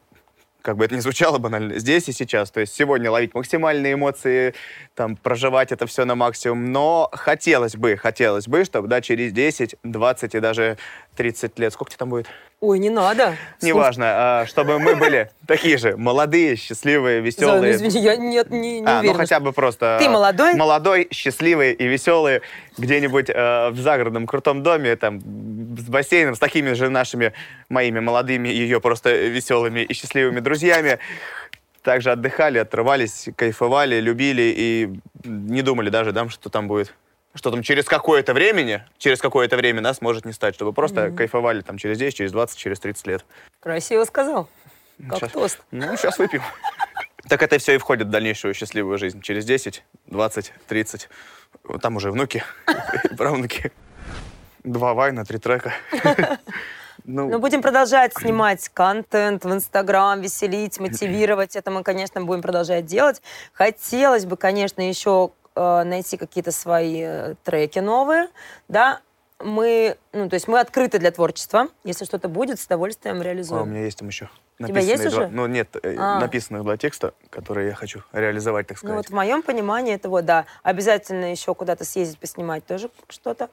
как 0.61 0.77
бы 0.77 0.85
это 0.85 0.95
ни 0.95 0.99
звучало 0.99 1.37
банально, 1.37 1.79
здесь 1.79 2.09
и 2.09 2.11
сейчас. 2.11 2.51
То 2.51 2.59
есть 2.59 2.73
сегодня 2.75 3.09
ловить 3.09 3.33
максимальные 3.33 3.93
эмоции, 3.93 4.53
там, 4.95 5.15
проживать 5.15 5.71
это 5.71 5.87
все 5.87 6.05
на 6.05 6.15
максимум. 6.15 6.71
Но 6.71 7.09
хотелось 7.13 7.75
бы, 7.75 7.97
хотелось 7.97 8.47
бы, 8.47 8.65
чтобы, 8.65 8.87
да, 8.87 9.01
через 9.01 9.31
10, 9.31 9.75
20 9.83 10.35
и 10.35 10.39
даже 10.39 10.77
30 11.15 11.59
лет, 11.59 11.73
сколько 11.73 11.91
тебе 11.91 11.99
там 11.99 12.09
будет? 12.09 12.27
Ой, 12.59 12.79
не 12.79 12.89
надо. 12.89 13.35
Неважно, 13.61 14.05
а, 14.07 14.45
чтобы 14.47 14.79
мы 14.79 14.95
были 14.95 15.29
такие 15.45 15.77
же 15.77 15.95
молодые, 15.95 16.55
счастливые, 16.55 17.19
ну 17.19 17.25
веселые. 17.25 17.73
извини, 17.73 17.99
я 18.01 18.15
нет, 18.15 18.49
не, 18.49 18.79
не 18.79 18.87
А, 18.87 19.03
ну 19.03 19.13
хотя 19.13 19.39
бы 19.39 19.53
просто... 19.53 19.97
Ты 19.99 20.05
э, 20.05 20.09
молодой? 20.09 20.55
Молодой, 20.55 21.07
счастливый 21.11 21.73
и 21.73 21.85
веселый, 21.85 22.41
где-нибудь 22.79 23.29
э, 23.29 23.69
в 23.69 23.79
загородном 23.79 24.25
крутом 24.25 24.63
доме, 24.63 24.95
там, 24.95 25.19
с 25.77 25.87
бассейном, 25.89 26.35
с 26.35 26.39
такими 26.39 26.73
же 26.73 26.89
нашими, 26.89 27.33
моими 27.69 27.99
молодыми, 27.99 28.49
ее 28.49 28.81
просто 28.81 29.15
веселыми 29.15 29.81
и 29.81 29.93
счастливыми 29.93 30.39
друзьями. 30.39 30.99
Также 31.83 32.11
отдыхали, 32.11 32.57
отрывались, 32.57 33.29
кайфовали, 33.35 33.99
любили 33.99 34.53
и 34.55 34.99
не 35.23 35.61
думали 35.61 35.89
даже, 35.89 36.11
да, 36.11 36.27
что 36.29 36.49
там 36.49 36.67
будет 36.67 36.93
что 37.37 37.51
там 37.51 37.61
через 37.61 37.85
какое-то 37.85 38.33
времени, 38.33 38.83
через 38.97 39.21
какое-то 39.21 39.57
время 39.57 39.79
нас 39.79 40.01
может 40.01 40.25
не 40.25 40.33
стать, 40.33 40.55
чтобы 40.55 40.73
просто 40.73 41.11
кайфовали 41.11 41.61
там 41.61 41.77
через 41.77 41.99
10, 41.99 42.15
через 42.17 42.31
20, 42.31 42.57
через 42.57 42.79
30 42.79 43.07
лет. 43.07 43.25
Красиво 43.59 44.05
сказал. 44.05 44.49
Как 45.07 45.19
Щас. 45.19 45.31
тост. 45.31 45.61
Ну, 45.69 45.95
сейчас 45.95 46.17
выпьем. 46.17 46.41
Так 47.29 47.43
это 47.43 47.59
все 47.59 47.75
и 47.75 47.77
входит 47.77 48.07
в 48.07 48.09
дальнейшую 48.09 48.53
счастливую 48.53 48.97
жизнь. 48.97 49.21
Через 49.21 49.45
10, 49.45 49.83
20, 50.07 50.53
30. 50.67 51.09
Вот 51.63 51.81
Там 51.81 51.95
уже 51.97 52.11
внуки, 52.11 52.43
правнуки. 53.17 53.71
Два 54.67 54.93
вайна, 54.93 55.23
три 55.23 55.39
трека. 55.39 55.73
Ну, 57.05 57.29
Ну, 57.29 57.39
будем 57.39 57.61
продолжать 57.61 58.11
снимать 58.17 58.67
контент 58.69 59.45
в 59.45 59.53
Инстаграм, 59.53 60.19
веселить, 60.19 60.77
мотивировать. 60.77 61.55
Это 61.55 61.71
мы, 61.71 61.83
конечно, 61.83 62.21
будем 62.21 62.41
продолжать 62.41 62.85
делать. 62.85 63.21
Хотелось 63.53 64.25
бы, 64.25 64.35
конечно, 64.35 64.81
еще 64.81 65.29
э, 65.55 65.83
найти 65.83 66.17
какие-то 66.17 66.51
свои 66.51 67.01
э, 67.05 67.35
треки 67.45 67.79
новые, 67.79 68.27
да. 68.67 68.99
Мы, 69.39 69.95
ну, 70.11 70.27
то 70.27 70.33
есть 70.33 70.49
мы 70.49 70.59
открыты 70.59 70.99
для 70.99 71.11
творчества. 71.11 71.69
Если 71.85 72.03
что-то 72.03 72.27
будет, 72.27 72.59
с 72.59 72.65
удовольствием 72.65 73.17
а 73.17 73.19
у 73.19 73.23
реализуем. 73.23 73.69
меня 73.69 73.85
есть 73.85 73.99
там 73.99 74.09
еще. 74.09 74.27
Тебя 74.65 74.79
есть 74.79 74.89
написанные 75.03 75.09
два- 75.11 75.25
уже? 75.25 75.35
Ну, 75.35 75.45
нет, 75.47 75.75
э, 75.83 75.95
А. 75.99 76.19
написанных 76.19 76.63
два 76.63 76.77
текста, 76.77 77.13
которые 77.29 77.67
я 77.67 77.75
хочу 77.75 78.01
реализовать, 78.11 78.65
так 78.67 78.77
Ну, 78.81 78.87
сказать. 78.89 78.97
вот 78.97 79.09
в 79.11 79.15
моем 79.15 79.43
понимании 79.43 79.93
это 79.93 80.09
вот, 80.09 80.25
да, 80.25 80.45
обязательно 80.63 81.25
еще 81.31 81.53
куда-то 81.53 81.85
съездить, 81.85 82.17
поснимать 82.17 82.65
тоже 82.65 82.89
что-то. 83.09 83.49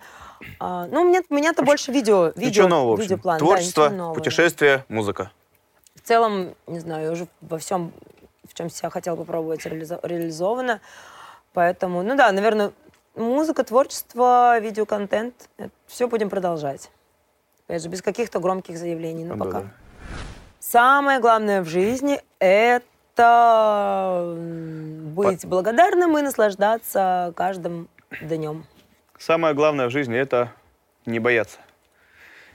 А, 0.61 0.87
ну, 0.87 1.05
мне, 1.05 1.21
у 1.29 1.35
меня-то 1.35 1.63
больше 1.63 1.93
видео, 1.93 2.29
видео, 2.37 2.49
Ничего 2.49 2.69
нового, 2.69 2.97
видеоплан. 3.01 3.39
да, 3.39 3.45
Творчество, 3.45 3.85
ничего 3.85 3.97
нового, 3.99 4.15
да. 4.15 4.19
путешествие, 4.21 4.85
музыка. 4.89 5.31
в 5.97 6.07
целом, 6.07 6.55
не 6.67 6.81
знаю, 6.81 7.13
уже 7.13 7.27
во 7.41 7.57
всем, 7.59 7.93
в 8.47 8.53
чем 8.55 8.69
себя 8.71 8.91
хотела 8.91 9.17
попробовать, 9.17 9.65
реализо- 9.67 10.01
реализовано. 10.03 10.81
Поэтому, 11.55 12.03
ну 12.03 12.15
да, 12.17 12.31
наверное, 12.33 12.73
музыка, 13.15 13.65
творчество, 13.65 14.59
видеоконтент, 14.59 15.49
все 15.87 16.07
будем 16.09 16.29
продолжать. 16.31 16.91
Опять 17.67 17.83
же, 17.83 17.89
без 17.89 18.03
каких-то 18.03 18.39
громких 18.41 18.77
заявлений, 18.77 19.25
но 19.25 19.37
Да, 19.37 19.45
пока. 19.45 19.61
да. 19.63 19.67
Самое 20.71 21.21
главное 21.21 21.61
в 21.61 21.69
жизни— 21.69 22.23
это 22.39 24.35
быть 25.15 25.45
благодарным 25.45 26.17
и 26.17 26.23
наслаждаться 26.23 27.35
каждым 27.37 27.89
днем. 28.23 28.65
Самое 29.19 29.53
главное 29.55 29.89
в 29.89 29.91
жизни— 29.91 30.17
это 30.19 30.53
не 31.05 31.19
бояться. 31.19 31.59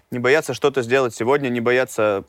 Не 0.09 0.17
бояться 0.17 0.55
что-то 0.55 0.81
сделать 0.81 1.13
сегодня, 1.13 1.49
не 1.49 1.61
бояться 1.61 2.23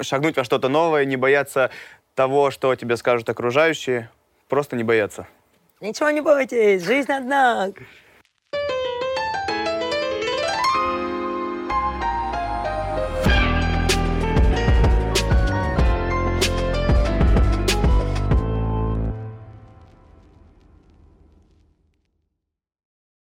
шагнуть 0.00 0.36
во 0.36 0.44
что-то 0.44 0.68
новое, 0.68 1.04
не 1.04 1.16
бояться 1.16 1.72
того, 2.14 2.52
что 2.52 2.76
тебе 2.76 2.96
скажут 2.96 3.28
окружающие. 3.28 4.08
Просто 4.48 4.76
не 4.76 4.84
бояться. 4.84 5.26
Ничего 5.80 6.10
не 6.10 6.20
бойтесь, 6.20 6.84
жизнь 6.84 7.10
одна. 7.10 7.72